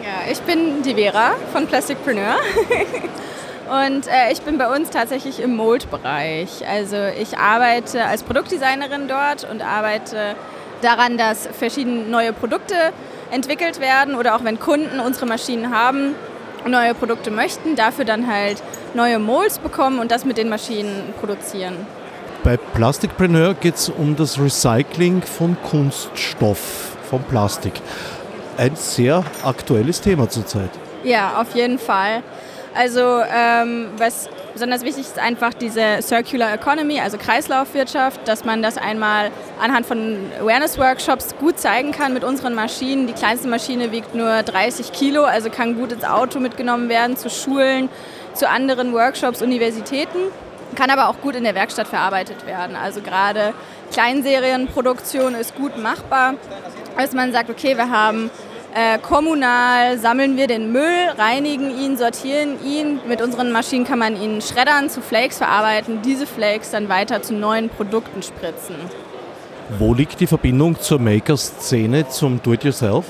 Ja, 0.00 0.30
ich 0.30 0.40
bin 0.42 0.82
die 0.82 0.94
Vera 0.94 1.32
von 1.52 1.66
Plasticpreneur. 1.66 2.36
Und 3.68 4.06
äh, 4.06 4.32
ich 4.32 4.42
bin 4.42 4.58
bei 4.58 4.74
uns 4.74 4.90
tatsächlich 4.90 5.40
im 5.40 5.56
Mold-Bereich. 5.56 6.66
Also 6.68 6.96
ich 7.18 7.38
arbeite 7.38 8.04
als 8.04 8.22
Produktdesignerin 8.22 9.08
dort 9.08 9.48
und 9.48 9.62
arbeite 9.62 10.34
daran, 10.82 11.16
dass 11.16 11.46
verschiedene 11.46 12.02
neue 12.02 12.32
Produkte 12.32 12.74
entwickelt 13.30 13.80
werden 13.80 14.14
oder 14.14 14.36
auch 14.36 14.44
wenn 14.44 14.58
Kunden 14.58 15.00
unsere 15.00 15.26
Maschinen 15.26 15.74
haben, 15.74 16.14
neue 16.66 16.92
Produkte 16.94 17.30
möchten, 17.30 17.74
dafür 17.76 18.04
dann 18.04 18.30
halt 18.30 18.62
neue 18.94 19.18
Molds 19.18 19.58
bekommen 19.58 20.00
und 20.00 20.10
das 20.10 20.24
mit 20.24 20.36
den 20.36 20.48
Maschinen 20.48 21.14
produzieren. 21.18 21.74
Bei 22.44 22.56
Plasticpreneur 22.56 23.54
geht 23.54 23.76
es 23.76 23.88
um 23.88 24.16
das 24.16 24.38
Recycling 24.38 25.22
von 25.22 25.56
Kunststoff, 25.62 26.96
von 27.08 27.22
Plastik 27.22 27.74
ein 28.56 28.76
sehr 28.76 29.24
aktuelles 29.44 30.00
Thema 30.00 30.28
zurzeit. 30.28 30.70
Ja, 31.04 31.40
auf 31.40 31.54
jeden 31.54 31.78
Fall. 31.78 32.22
Also 32.74 33.00
ähm, 33.00 33.88
was 33.98 34.28
besonders 34.52 34.82
wichtig 34.82 35.04
ist 35.04 35.18
einfach 35.18 35.52
diese 35.54 36.00
Circular 36.00 36.54
Economy, 36.54 37.00
also 37.00 37.18
Kreislaufwirtschaft, 37.18 38.26
dass 38.26 38.44
man 38.44 38.62
das 38.62 38.78
einmal 38.78 39.30
anhand 39.60 39.86
von 39.86 40.18
Awareness-Workshops 40.40 41.34
gut 41.38 41.58
zeigen 41.58 41.92
kann 41.92 42.14
mit 42.14 42.24
unseren 42.24 42.54
Maschinen. 42.54 43.06
Die 43.06 43.12
kleinste 43.12 43.48
Maschine 43.48 43.92
wiegt 43.92 44.14
nur 44.14 44.42
30 44.42 44.92
Kilo, 44.92 45.24
also 45.24 45.50
kann 45.50 45.76
gut 45.76 45.92
ins 45.92 46.04
Auto 46.04 46.38
mitgenommen 46.38 46.88
werden, 46.88 47.16
zu 47.16 47.30
Schulen, 47.30 47.88
zu 48.34 48.48
anderen 48.48 48.92
Workshops, 48.92 49.42
Universitäten, 49.42 50.18
kann 50.74 50.90
aber 50.90 51.08
auch 51.08 51.20
gut 51.20 51.34
in 51.34 51.44
der 51.44 51.54
Werkstatt 51.54 51.88
verarbeitet 51.88 52.46
werden. 52.46 52.76
Also 52.76 53.00
gerade 53.00 53.52
Kleinserienproduktion 53.92 55.34
ist 55.34 55.54
gut 55.54 55.76
machbar, 55.76 56.34
als 56.96 57.12
man 57.12 57.32
sagt, 57.32 57.50
okay, 57.50 57.76
wir 57.76 57.90
haben 57.90 58.30
Äh, 58.74 58.98
kommunal 59.00 59.98
sammeln 59.98 60.38
wir 60.38 60.46
den 60.46 60.72
Müll, 60.72 61.10
reinigen 61.18 61.78
ihn, 61.78 61.98
sortieren 61.98 62.56
ihn. 62.64 63.00
Mit 63.06 63.20
unseren 63.20 63.52
Maschinen 63.52 63.84
kann 63.84 63.98
man 63.98 64.18
ihn 64.18 64.40
schreddern, 64.40 64.88
zu 64.88 65.02
Flakes 65.02 65.36
verarbeiten, 65.36 66.00
diese 66.00 66.26
Flakes 66.26 66.70
dann 66.70 66.88
weiter 66.88 67.20
zu 67.20 67.34
neuen 67.34 67.68
Produkten 67.68 68.22
spritzen. 68.22 68.76
Wo 69.78 69.92
liegt 69.92 70.20
die 70.20 70.26
Verbindung 70.26 70.80
zur 70.80 70.98
Maker-Szene, 70.98 72.08
zum 72.08 72.42
Do-it-yourself? 72.42 73.04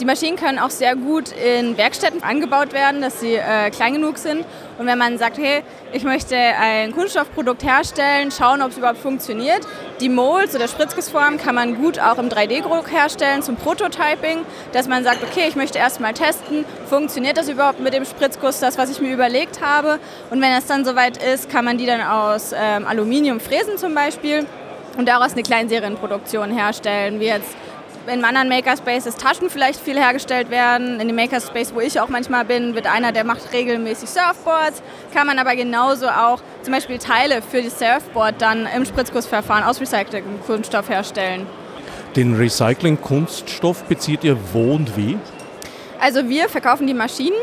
Die 0.00 0.04
Maschinen 0.04 0.36
können 0.36 0.58
auch 0.58 0.70
sehr 0.70 0.96
gut 0.96 1.30
in 1.32 1.76
Werkstätten 1.76 2.22
angebaut 2.22 2.72
werden, 2.72 3.00
dass 3.00 3.20
sie 3.20 3.34
äh, 3.34 3.70
klein 3.70 3.94
genug 3.94 4.18
sind. 4.18 4.44
Und 4.78 4.86
wenn 4.86 4.98
man 4.98 5.18
sagt, 5.18 5.38
hey, 5.38 5.62
ich 5.92 6.02
möchte 6.02 6.36
ein 6.36 6.92
Kunststoffprodukt 6.92 7.62
herstellen, 7.64 8.32
schauen, 8.32 8.60
ob 8.60 8.70
es 8.70 8.78
überhaupt 8.78 8.98
funktioniert. 8.98 9.60
Die 10.00 10.08
Molds 10.08 10.56
oder 10.56 10.66
Spritzgussformen 10.66 11.38
kann 11.38 11.54
man 11.54 11.76
gut 11.76 12.00
auch 12.00 12.18
im 12.18 12.28
3D-Druck 12.28 12.90
herstellen 12.90 13.42
zum 13.42 13.54
Prototyping, 13.54 14.38
dass 14.72 14.88
man 14.88 15.04
sagt, 15.04 15.22
okay, 15.22 15.44
ich 15.48 15.54
möchte 15.54 15.78
erstmal 15.78 16.14
testen, 16.14 16.64
funktioniert 16.90 17.36
das 17.36 17.48
überhaupt 17.48 17.78
mit 17.78 17.94
dem 17.94 18.04
Spritzguss, 18.04 18.58
das, 18.58 18.76
was 18.76 18.90
ich 18.90 19.00
mir 19.00 19.12
überlegt 19.14 19.60
habe. 19.60 20.00
Und 20.30 20.42
wenn 20.42 20.52
es 20.52 20.66
dann 20.66 20.84
soweit 20.84 21.22
ist, 21.22 21.48
kann 21.48 21.64
man 21.64 21.78
die 21.78 21.86
dann 21.86 22.00
aus 22.00 22.52
ähm, 22.56 22.88
Aluminium 22.88 23.38
fräsen 23.38 23.78
zum 23.78 23.94
Beispiel 23.94 24.46
und 24.98 25.08
daraus 25.08 25.34
eine 25.34 25.44
Kleinserienproduktion 25.44 26.50
herstellen, 26.50 27.20
wie 27.20 27.26
jetzt 27.26 27.54
in 28.06 28.24
anderen 28.24 28.48
Makerspaces 28.48 29.16
Taschen 29.16 29.50
vielleicht 29.50 29.80
viel 29.80 29.98
hergestellt 29.98 30.50
werden. 30.50 31.00
In 31.00 31.08
dem 31.08 31.16
Makerspace, 31.16 31.74
wo 31.74 31.80
ich 31.80 32.00
auch 32.00 32.08
manchmal 32.08 32.44
bin, 32.44 32.74
wird 32.74 32.86
einer, 32.86 33.12
der 33.12 33.24
macht 33.24 33.52
regelmäßig 33.52 34.08
Surfboards. 34.08 34.82
Kann 35.12 35.26
man 35.26 35.38
aber 35.38 35.56
genauso 35.56 36.08
auch 36.08 36.40
zum 36.62 36.72
Beispiel 36.72 36.98
Teile 36.98 37.42
für 37.42 37.62
die 37.62 37.70
Surfboard 37.70 38.40
dann 38.40 38.66
im 38.74 38.84
Spritzgussverfahren 38.84 39.64
aus 39.64 39.80
recyceltem 39.80 40.40
Kunststoff 40.46 40.88
herstellen. 40.88 41.46
Den 42.16 42.36
Recycling-Kunststoff 42.36 43.84
bezieht 43.84 44.22
ihr 44.24 44.36
wo 44.52 44.74
und 44.74 44.96
wie? 44.96 45.18
Also 46.00 46.28
wir 46.28 46.48
verkaufen 46.48 46.86
die 46.86 46.94
Maschinen 46.94 47.36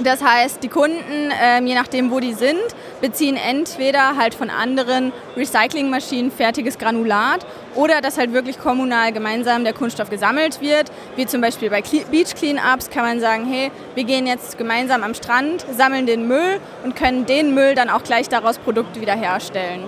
das 0.00 0.22
heißt, 0.22 0.62
die 0.62 0.68
Kunden, 0.68 1.32
ähm, 1.42 1.66
je 1.66 1.74
nachdem 1.74 2.10
wo 2.10 2.20
die 2.20 2.34
sind, 2.34 2.60
beziehen 3.00 3.36
entweder 3.36 4.16
halt 4.16 4.34
von 4.34 4.50
anderen 4.50 5.12
Recyclingmaschinen 5.36 6.30
fertiges 6.30 6.78
Granulat 6.78 7.44
oder 7.74 8.00
dass 8.00 8.18
halt 8.18 8.32
wirklich 8.32 8.58
kommunal 8.58 9.12
gemeinsam 9.12 9.64
der 9.64 9.72
Kunststoff 9.72 10.10
gesammelt 10.10 10.60
wird. 10.60 10.90
Wie 11.16 11.26
zum 11.26 11.40
Beispiel 11.40 11.70
bei 11.70 11.82
Beach 11.82 12.34
Cleanups 12.34 12.90
kann 12.90 13.04
man 13.04 13.20
sagen, 13.20 13.46
hey, 13.50 13.70
wir 13.94 14.04
gehen 14.04 14.26
jetzt 14.26 14.56
gemeinsam 14.58 15.02
am 15.02 15.14
Strand, 15.14 15.64
sammeln 15.76 16.06
den 16.06 16.28
Müll 16.28 16.60
und 16.84 16.94
können 16.94 17.26
den 17.26 17.54
Müll 17.54 17.74
dann 17.74 17.90
auch 17.90 18.02
gleich 18.02 18.28
daraus 18.28 18.58
Produkte 18.58 19.00
wieder 19.00 19.14
herstellen. 19.14 19.84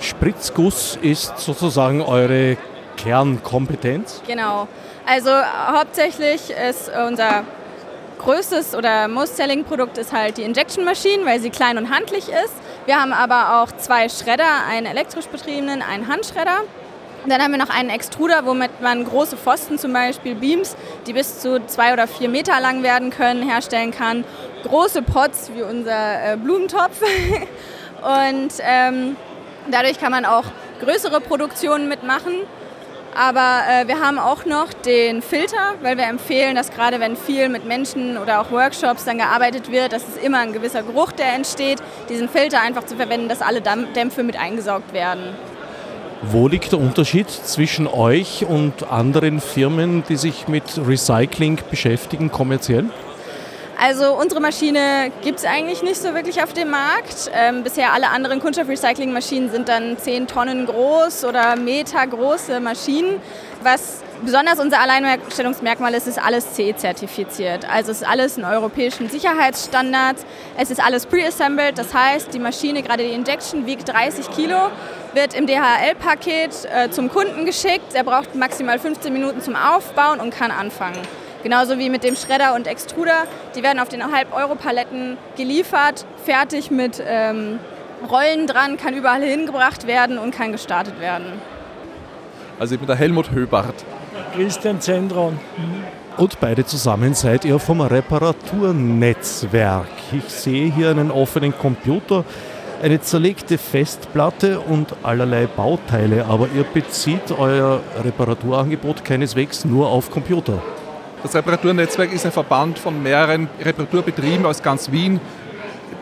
Spritzguss 0.00 0.98
ist 1.00 1.38
sozusagen 1.38 2.02
eure 2.02 2.56
Kernkompetenz? 2.96 4.22
Genau. 4.26 4.68
Also 5.06 5.30
hauptsächlich 5.30 6.50
ist 6.50 6.90
unser 7.08 7.44
größtes 8.18 8.74
oder 8.74 9.08
most-selling-Produkt 9.08 9.98
ist 9.98 10.12
halt 10.12 10.38
die 10.38 10.42
Injection 10.42 10.84
Machine, 10.84 11.24
weil 11.24 11.40
sie 11.40 11.50
klein 11.50 11.78
und 11.78 11.90
handlich 11.90 12.28
ist. 12.28 12.54
Wir 12.86 13.00
haben 13.00 13.12
aber 13.12 13.62
auch 13.62 13.72
zwei 13.76 14.08
Schredder, 14.08 14.66
einen 14.68 14.86
elektrisch 14.86 15.26
betriebenen, 15.26 15.82
einen 15.82 16.08
Handschredder. 16.08 16.60
Dann 17.26 17.42
haben 17.42 17.52
wir 17.52 17.58
noch 17.58 17.70
einen 17.70 17.88
Extruder, 17.88 18.44
womit 18.44 18.82
man 18.82 19.04
große 19.04 19.38
Pfosten, 19.38 19.78
zum 19.78 19.94
Beispiel 19.94 20.34
Beams, 20.34 20.76
die 21.06 21.14
bis 21.14 21.40
zu 21.40 21.64
zwei 21.66 21.94
oder 21.94 22.06
vier 22.06 22.28
Meter 22.28 22.60
lang 22.60 22.82
werden 22.82 23.08
können, 23.08 23.42
herstellen 23.42 23.92
kann. 23.92 24.24
Große 24.64 25.00
Pots 25.00 25.50
wie 25.54 25.62
unser 25.62 26.32
äh, 26.32 26.36
Blumentopf. 26.36 27.00
und 28.02 28.52
ähm, 28.60 29.16
dadurch 29.70 29.98
kann 29.98 30.12
man 30.12 30.26
auch 30.26 30.44
größere 30.82 31.22
Produktionen 31.22 31.88
mitmachen. 31.88 32.40
Aber 33.16 33.62
äh, 33.68 33.86
wir 33.86 34.00
haben 34.00 34.18
auch 34.18 34.44
noch 34.44 34.72
den 34.72 35.22
Filter, 35.22 35.74
weil 35.82 35.96
wir 35.96 36.04
empfehlen, 36.04 36.56
dass 36.56 36.70
gerade 36.72 36.98
wenn 36.98 37.16
viel 37.16 37.48
mit 37.48 37.64
Menschen 37.64 38.18
oder 38.18 38.40
auch 38.40 38.50
Workshops 38.50 39.04
dann 39.04 39.18
gearbeitet 39.18 39.70
wird, 39.70 39.92
dass 39.92 40.02
es 40.08 40.16
immer 40.16 40.40
ein 40.40 40.52
gewisser 40.52 40.82
Geruch, 40.82 41.12
der 41.12 41.32
entsteht, 41.34 41.80
diesen 42.08 42.28
Filter 42.28 42.60
einfach 42.60 42.84
zu 42.84 42.96
verwenden, 42.96 43.28
dass 43.28 43.40
alle 43.40 43.60
Dämpfe 43.60 44.24
mit 44.24 44.36
eingesaugt 44.36 44.92
werden. 44.92 45.22
Wo 46.22 46.48
liegt 46.48 46.72
der 46.72 46.80
Unterschied 46.80 47.28
zwischen 47.28 47.86
euch 47.86 48.46
und 48.46 48.90
anderen 48.90 49.40
Firmen, 49.40 50.02
die 50.08 50.16
sich 50.16 50.48
mit 50.48 50.64
Recycling 50.84 51.60
beschäftigen, 51.70 52.32
kommerziell? 52.32 52.86
Also 53.80 54.14
unsere 54.14 54.40
Maschine 54.40 55.10
gibt 55.22 55.40
es 55.40 55.44
eigentlich 55.44 55.82
nicht 55.82 56.00
so 56.00 56.14
wirklich 56.14 56.42
auf 56.42 56.52
dem 56.52 56.70
Markt. 56.70 57.30
Ähm, 57.34 57.64
bisher 57.64 57.92
alle 57.92 58.08
anderen 58.08 58.40
Kunststoffrecycling-Maschinen 58.40 59.50
sind 59.50 59.68
dann 59.68 59.98
10 59.98 60.28
Tonnen 60.28 60.66
groß 60.66 61.24
oder 61.24 61.56
Meter 61.56 62.06
große 62.06 62.60
Maschinen. 62.60 63.20
Was 63.62 64.02
besonders 64.22 64.60
unser 64.60 64.80
Alleinstellungsmerkmal 64.80 65.92
ist, 65.94 66.06
ist 66.06 66.22
alles 66.22 66.52
C-zertifiziert. 66.52 67.68
Also 67.68 67.90
es 67.90 68.02
ist 68.02 68.08
alles 68.08 68.38
in 68.38 68.44
europäischen 68.44 69.08
Sicherheitsstandards. 69.08 70.24
Es 70.56 70.70
ist 70.70 70.84
alles 70.84 71.06
pre-assembled, 71.06 71.76
das 71.76 71.92
heißt, 71.92 72.32
die 72.32 72.38
Maschine, 72.38 72.82
gerade 72.82 73.02
die 73.02 73.12
Injection, 73.12 73.66
wiegt 73.66 73.88
30 73.88 74.30
Kilo, 74.30 74.70
wird 75.14 75.34
im 75.34 75.46
DHL-Paket 75.46 76.68
äh, 76.72 76.90
zum 76.90 77.08
Kunden 77.10 77.44
geschickt. 77.44 77.94
Er 77.94 78.04
braucht 78.04 78.34
maximal 78.34 78.78
15 78.78 79.12
Minuten 79.12 79.40
zum 79.40 79.56
Aufbauen 79.56 80.20
und 80.20 80.30
kann 80.30 80.50
anfangen. 80.50 81.00
Genauso 81.44 81.78
wie 81.78 81.90
mit 81.90 82.02
dem 82.02 82.16
Schredder 82.16 82.54
und 82.54 82.66
Extruder. 82.66 83.24
Die 83.54 83.62
werden 83.62 83.78
auf 83.78 83.90
den 83.90 84.10
Halb-Euro-Paletten 84.10 85.18
geliefert, 85.36 86.06
fertig 86.24 86.70
mit 86.70 87.02
ähm, 87.06 87.58
Rollen 88.10 88.46
dran, 88.46 88.78
kann 88.78 88.94
überall 88.94 89.22
hingebracht 89.22 89.86
werden 89.86 90.16
und 90.18 90.34
kann 90.34 90.52
gestartet 90.52 90.98
werden. 91.00 91.26
Also 92.58 92.74
ich 92.74 92.80
bin 92.80 92.86
der 92.86 92.96
Helmut 92.96 93.30
Höbart. 93.30 93.74
Christian 94.34 94.80
Zendron. 94.80 95.38
Und 96.16 96.40
beide 96.40 96.64
zusammen 96.64 97.12
seid 97.12 97.44
ihr 97.44 97.58
vom 97.58 97.82
Reparaturnetzwerk. 97.82 99.84
Ich 100.12 100.32
sehe 100.32 100.72
hier 100.72 100.88
einen 100.90 101.10
offenen 101.10 101.52
Computer, 101.58 102.24
eine 102.82 103.02
zerlegte 103.02 103.58
Festplatte 103.58 104.60
und 104.60 104.94
allerlei 105.02 105.46
Bauteile, 105.46 106.24
aber 106.24 106.48
ihr 106.56 106.64
bezieht 106.64 107.32
euer 107.38 107.80
Reparaturangebot 108.02 109.04
keineswegs 109.04 109.66
nur 109.66 109.88
auf 109.88 110.10
Computer. 110.10 110.62
Das 111.24 111.34
Reparaturnetzwerk 111.34 112.12
ist 112.12 112.26
ein 112.26 112.32
Verband 112.32 112.78
von 112.78 113.02
mehreren 113.02 113.48
Reparaturbetrieben 113.58 114.44
aus 114.44 114.62
ganz 114.62 114.92
Wien, 114.92 115.18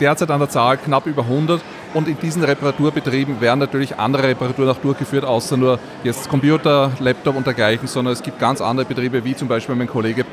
derzeit 0.01 0.29
an 0.33 0.41
der 0.41 0.49
Zahl 0.51 0.77
knapp 0.79 1.07
über 1.07 1.23
100. 1.23 1.63
Und 1.95 2.09
in 2.09 2.19
diesen 2.19 2.43
Reparaturbetrieben 2.43 3.41
werden 3.41 3.61
natürlich 3.61 3.97
andere 3.97 4.25
Reparaturen 4.25 4.71
auch 4.71 4.79
durchgeführt, 4.79 5.25
außer 5.25 5.57
nur 5.57 5.79
jetzt 6.03 6.29
Computer, 6.29 6.91
Laptop 6.99 7.37
und 7.37 7.47
dergleichen, 7.47 7.87
sondern 7.87 8.15
es 8.15 8.23
gibt 8.25 8.41
ganz 8.41 8.61
andere 8.61 8.85
Betriebe, 8.85 9.23
wie 9.23 9.37
zum 9.37 9.47
Beispiel 9.47 9.77
mein 9.77 9.87
Kollege 9.87 10.25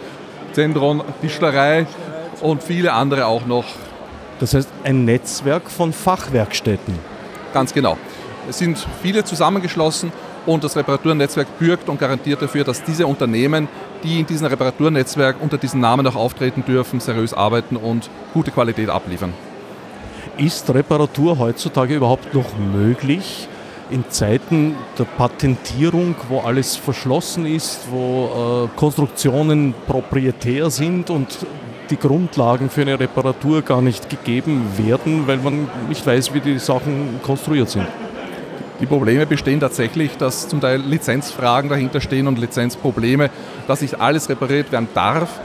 Zentron, 0.53 1.03
Tischlerei 1.21 1.85
und 2.41 2.63
viele 2.63 2.91
andere 2.91 3.27
auch 3.27 3.45
noch. 3.45 3.65
Das 4.39 4.55
heißt 4.55 4.69
ein 4.83 5.05
Netzwerk 5.05 5.69
von 5.69 5.93
Fachwerkstätten. 5.93 6.97
Ganz 7.53 7.75
genau. 7.75 7.95
Es 8.49 8.57
sind 8.57 8.83
viele 9.03 9.23
zusammengeschlossen 9.23 10.11
und 10.49 10.63
das 10.63 10.75
Reparaturnetzwerk 10.75 11.59
bürgt 11.59 11.89
und 11.89 11.99
garantiert 11.99 12.41
dafür, 12.41 12.63
dass 12.63 12.83
diese 12.83 13.05
Unternehmen, 13.05 13.67
die 14.03 14.19
in 14.19 14.25
diesem 14.25 14.47
Reparaturnetzwerk 14.47 15.35
unter 15.39 15.59
diesem 15.59 15.79
Namen 15.79 16.07
auch 16.07 16.15
auftreten 16.15 16.63
dürfen, 16.65 16.99
seriös 16.99 17.33
arbeiten 17.33 17.75
und 17.75 18.09
gute 18.33 18.49
Qualität 18.49 18.89
abliefern. 18.89 19.33
Ist 20.37 20.73
Reparatur 20.73 21.37
heutzutage 21.37 21.95
überhaupt 21.95 22.33
noch 22.33 22.57
möglich? 22.57 23.47
In 23.91 24.09
Zeiten 24.09 24.75
der 24.97 25.03
Patentierung, 25.03 26.15
wo 26.29 26.39
alles 26.39 26.75
verschlossen 26.75 27.45
ist, 27.45 27.81
wo 27.91 28.67
äh, 28.73 28.77
Konstruktionen 28.77 29.73
proprietär 29.87 30.69
sind 30.69 31.09
und 31.09 31.27
die 31.89 31.97
Grundlagen 31.97 32.69
für 32.69 32.81
eine 32.81 32.99
Reparatur 32.99 33.61
gar 33.63 33.81
nicht 33.81 34.09
gegeben 34.09 34.63
werden, 34.77 35.27
weil 35.27 35.37
man 35.37 35.67
nicht 35.87 36.05
weiß, 36.05 36.33
wie 36.33 36.39
die 36.39 36.59
Sachen 36.59 37.19
konstruiert 37.23 37.69
sind. 37.69 37.87
Die 38.81 38.85
Probleme 38.85 39.25
bestehen 39.25 39.59
tatsächlich, 39.59 40.15
dass 40.17 40.47
zum 40.47 40.61
Teil 40.61 40.79
Lizenzfragen 40.79 41.69
dahinter 41.69 41.99
stehen 41.99 42.27
und 42.27 42.39
Lizenzprobleme, 42.39 43.29
dass 43.67 43.81
nicht 43.81 43.99
alles 43.99 44.29
repariert 44.29 44.71
werden 44.71 44.87
darf. 44.93 45.39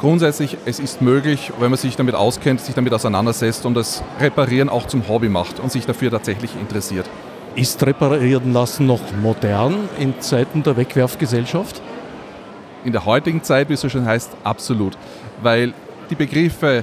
Grundsätzlich, 0.00 0.56
es 0.64 0.80
ist 0.80 1.00
möglich, 1.00 1.52
wenn 1.60 1.70
man 1.70 1.78
sich 1.78 1.94
damit 1.94 2.16
auskennt, 2.16 2.60
sich 2.60 2.74
damit 2.74 2.92
auseinandersetzt 2.92 3.64
und 3.66 3.74
das 3.74 4.02
Reparieren 4.18 4.68
auch 4.68 4.88
zum 4.88 5.06
Hobby 5.08 5.28
macht 5.28 5.60
und 5.60 5.70
sich 5.70 5.86
dafür 5.86 6.10
tatsächlich 6.10 6.50
interessiert. 6.60 7.08
Ist 7.54 7.86
Reparieren 7.86 8.52
lassen 8.52 8.86
noch 8.86 9.12
modern 9.22 9.88
in 10.00 10.20
Zeiten 10.20 10.64
der 10.64 10.76
Wegwerfgesellschaft? 10.76 11.80
In 12.84 12.90
der 12.90 13.04
heutigen 13.04 13.44
Zeit, 13.44 13.68
wie 13.68 13.74
es 13.74 13.80
so 13.80 13.88
schön 13.88 14.04
heißt, 14.04 14.32
absolut. 14.42 14.98
Weil 15.40 15.72
die 16.10 16.16
Begriffe 16.16 16.82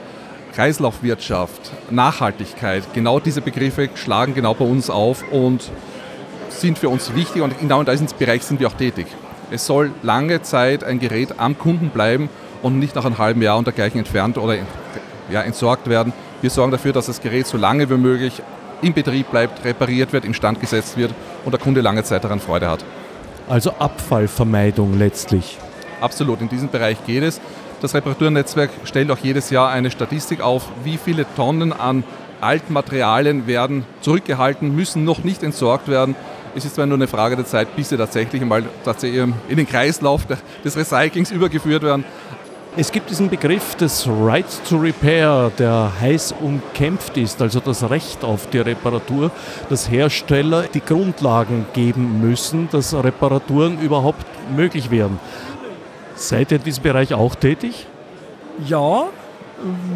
Kreislaufwirtschaft, 0.53 1.71
Nachhaltigkeit, 1.89 2.83
genau 2.93 3.19
diese 3.19 3.41
Begriffe 3.41 3.89
schlagen 3.95 4.33
genau 4.33 4.53
bei 4.53 4.65
uns 4.65 4.89
auf 4.89 5.23
und 5.31 5.71
sind 6.49 6.79
für 6.79 6.89
uns 6.89 7.13
wichtig 7.15 7.41
und 7.41 7.57
genau 7.59 7.79
in 7.79 7.85
diesem 7.85 8.07
Bereich 8.17 8.43
sind 8.43 8.59
wir 8.59 8.67
auch 8.67 8.73
tätig. 8.73 9.07
Es 9.51 9.65
soll 9.65 9.91
lange 10.03 10.41
Zeit 10.41 10.83
ein 10.83 10.99
Gerät 10.99 11.39
am 11.39 11.57
Kunden 11.57 11.89
bleiben 11.89 12.29
und 12.61 12.79
nicht 12.79 12.95
nach 12.95 13.05
einem 13.05 13.17
halben 13.17 13.41
Jahr 13.41 13.57
und 13.57 13.65
dergleichen 13.65 13.99
entfernt 13.99 14.37
oder 14.37 14.55
ja, 15.31 15.41
entsorgt 15.41 15.89
werden. 15.89 16.13
Wir 16.41 16.49
sorgen 16.49 16.71
dafür, 16.71 16.93
dass 16.93 17.07
das 17.07 17.21
Gerät 17.21 17.47
so 17.47 17.57
lange 17.57 17.89
wie 17.89 17.97
möglich 17.97 18.41
im 18.81 18.93
Betrieb 18.93 19.31
bleibt, 19.31 19.65
repariert 19.65 20.13
wird, 20.13 20.25
instand 20.25 20.61
gesetzt 20.61 20.97
wird 20.97 21.13
und 21.45 21.51
der 21.51 21.59
Kunde 21.59 21.81
lange 21.81 22.03
Zeit 22.03 22.23
daran 22.23 22.39
Freude 22.39 22.69
hat. 22.69 22.85
Also 23.47 23.71
Abfallvermeidung 23.71 24.97
letztlich. 24.97 25.57
Absolut, 26.01 26.39
in 26.41 26.49
diesem 26.49 26.69
Bereich 26.69 27.03
geht 27.05 27.23
es. 27.23 27.41
Das 27.81 27.95
Reparaturnetzwerk 27.95 28.71
stellt 28.83 29.09
auch 29.09 29.17
jedes 29.19 29.49
Jahr 29.51 29.69
eine 29.69 29.89
Statistik 29.89 30.41
auf, 30.41 30.67
wie 30.83 30.97
viele 30.97 31.25
Tonnen 31.35 31.71
an 31.71 32.03
Altmaterialien 32.41 33.47
werden 33.47 33.85
zurückgehalten, 34.01 34.75
müssen 34.75 35.05
noch 35.05 35.23
nicht 35.23 35.43
entsorgt 35.43 35.87
werden. 35.87 36.15
Es 36.55 36.65
ist 36.65 36.75
zwar 36.75 36.85
nur 36.85 36.97
eine 36.97 37.07
Frage 37.07 37.35
der 37.35 37.45
Zeit, 37.45 37.75
bis 37.75 37.89
sie 37.89 37.97
tatsächlich 37.97 38.41
einmal 38.41 38.63
tatsächlich 38.83 39.21
in 39.47 39.57
den 39.57 39.67
Kreislauf 39.67 40.23
des 40.63 40.75
Recyclings 40.75 41.31
übergeführt 41.31 41.83
werden. 41.83 42.03
Es 42.77 42.91
gibt 42.91 43.09
diesen 43.09 43.29
Begriff 43.29 43.75
des 43.75 44.07
Right 44.07 44.45
to 44.69 44.77
Repair, 44.77 45.51
der 45.57 45.91
heiß 45.99 46.35
umkämpft 46.39 47.17
ist, 47.17 47.41
also 47.41 47.59
das 47.59 47.89
Recht 47.89 48.23
auf 48.23 48.47
die 48.49 48.59
Reparatur, 48.59 49.31
dass 49.69 49.89
Hersteller 49.89 50.65
die 50.73 50.79
Grundlagen 50.79 51.65
geben 51.73 52.21
müssen, 52.21 52.69
dass 52.71 52.93
Reparaturen 52.93 53.79
überhaupt 53.81 54.25
möglich 54.55 54.91
werden. 54.91 55.19
Seid 56.19 56.51
ihr 56.51 56.57
in 56.57 56.63
diesem 56.65 56.83
Bereich 56.83 57.13
auch 57.13 57.33
tätig? 57.33 57.87
Ja, 58.67 59.05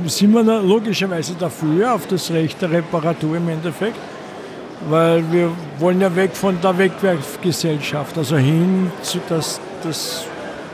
sind 0.05 0.33
wir 0.33 0.61
logischerweise 0.61 1.33
dafür, 1.37 1.93
auf 1.93 2.07
das 2.07 2.31
Recht 2.31 2.61
der 2.61 2.71
Reparatur 2.71 3.35
im 3.35 3.49
Endeffekt, 3.49 3.97
weil 4.89 5.21
wir 5.33 5.51
wollen 5.79 5.99
ja 5.99 6.15
weg 6.15 6.33
von 6.33 6.59
der 6.61 6.77
Wegwerfgesellschaft, 6.77 8.17
also 8.17 8.37
hin 8.37 8.89
zu 9.01 9.19
dass 9.27 9.59
das 9.83 10.23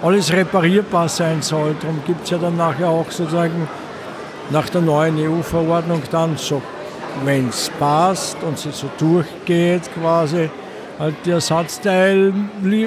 alles 0.03 0.31
reparierbar 0.31 1.09
sein 1.09 1.41
soll. 1.41 1.75
Darum 1.81 1.99
gibt 2.05 2.25
es 2.25 2.29
ja 2.29 2.37
dann 2.37 2.55
nachher 2.55 2.89
auch 2.89 3.09
sozusagen 3.09 3.67
nach 4.51 4.69
der 4.69 4.81
neuen 4.81 5.17
EU-Verordnung 5.17 6.03
dann 6.11 6.37
so, 6.37 6.61
wenn 7.25 7.49
es 7.49 7.71
passt 7.79 8.37
und 8.43 8.59
sie 8.59 8.71
so 8.71 8.87
durchgeht 8.99 9.89
quasi, 9.99 10.51
die 11.25 11.31
Ersatzteil, 11.31 12.33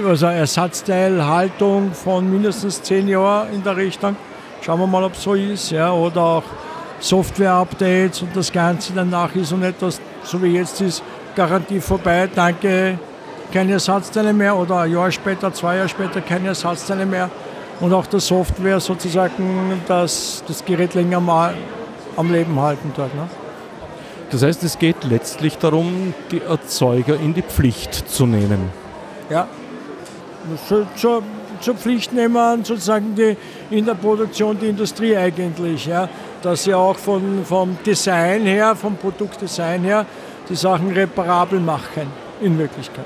also 0.06 0.26
Ersatzteilhaltung 0.26 1.92
von 1.92 2.30
mindestens 2.30 2.82
zehn 2.82 3.08
Jahren 3.08 3.54
in 3.54 3.62
der 3.62 3.76
Richtung. 3.76 4.16
Schauen 4.60 4.80
wir 4.80 4.86
mal, 4.86 5.02
ob 5.04 5.14
es 5.14 5.22
so 5.22 5.34
ist. 5.34 5.70
Ja, 5.70 5.92
oder 5.92 6.20
auch 6.20 6.42
Software-Updates 7.00 8.22
und 8.22 8.36
das 8.36 8.52
Ganze 8.52 8.92
danach 8.92 9.34
ist 9.34 9.52
und 9.52 9.62
etwas, 9.62 10.00
so 10.24 10.40
wie 10.42 10.54
jetzt 10.54 10.80
ist, 10.80 11.02
Garantie 11.34 11.80
vorbei, 11.80 12.28
danke, 12.32 12.98
keine 13.52 13.72
Ersatzteile 13.72 14.32
mehr 14.32 14.56
oder 14.56 14.80
ein 14.80 14.92
Jahr 14.92 15.10
später, 15.10 15.52
zwei 15.52 15.76
Jahre 15.76 15.88
später 15.88 16.20
keine 16.20 16.48
Ersatzteile 16.48 17.06
mehr. 17.06 17.30
Und 17.80 17.92
auch 17.92 18.06
der 18.06 18.20
Software 18.20 18.78
sozusagen, 18.78 19.80
dass 19.88 20.44
das 20.46 20.64
Gerät 20.64 20.94
länger 20.94 21.20
mal 21.20 21.54
am 22.16 22.30
Leben 22.30 22.60
halten 22.60 22.92
dort. 22.94 23.14
Ne? 23.14 23.28
Das 24.32 24.42
heißt, 24.42 24.64
es 24.64 24.78
geht 24.78 25.04
letztlich 25.04 25.58
darum, 25.58 26.14
die 26.30 26.40
Erzeuger 26.40 27.20
in 27.20 27.34
die 27.34 27.42
Pflicht 27.42 28.08
zu 28.08 28.24
nehmen. 28.24 28.70
Ja, 29.28 29.46
zur, 30.66 30.86
zur, 30.96 31.22
zur 31.60 31.74
Pflicht 31.74 32.14
nehmen 32.14 32.64
sozusagen 32.64 33.14
die, 33.14 33.36
in 33.70 33.84
der 33.84 33.94
Produktion 33.94 34.58
die 34.58 34.68
Industrie 34.68 35.14
eigentlich. 35.14 35.84
Ja? 35.84 36.08
Dass 36.40 36.64
sie 36.64 36.72
auch 36.72 36.96
von, 36.96 37.44
vom 37.44 37.76
Design 37.84 38.44
her, 38.44 38.74
vom 38.74 38.96
Produktdesign 38.96 39.84
her, 39.84 40.06
die 40.48 40.56
Sachen 40.56 40.90
reparabel 40.92 41.60
machen 41.60 42.06
in 42.40 42.58
Wirklichkeit. 42.58 43.04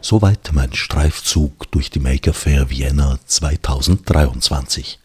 Soweit 0.00 0.50
mein 0.54 0.72
Streifzug 0.72 1.70
durch 1.70 1.90
die 1.90 2.00
Maker 2.00 2.32
Fair 2.32 2.70
Vienna 2.70 3.18
2023. 3.26 4.98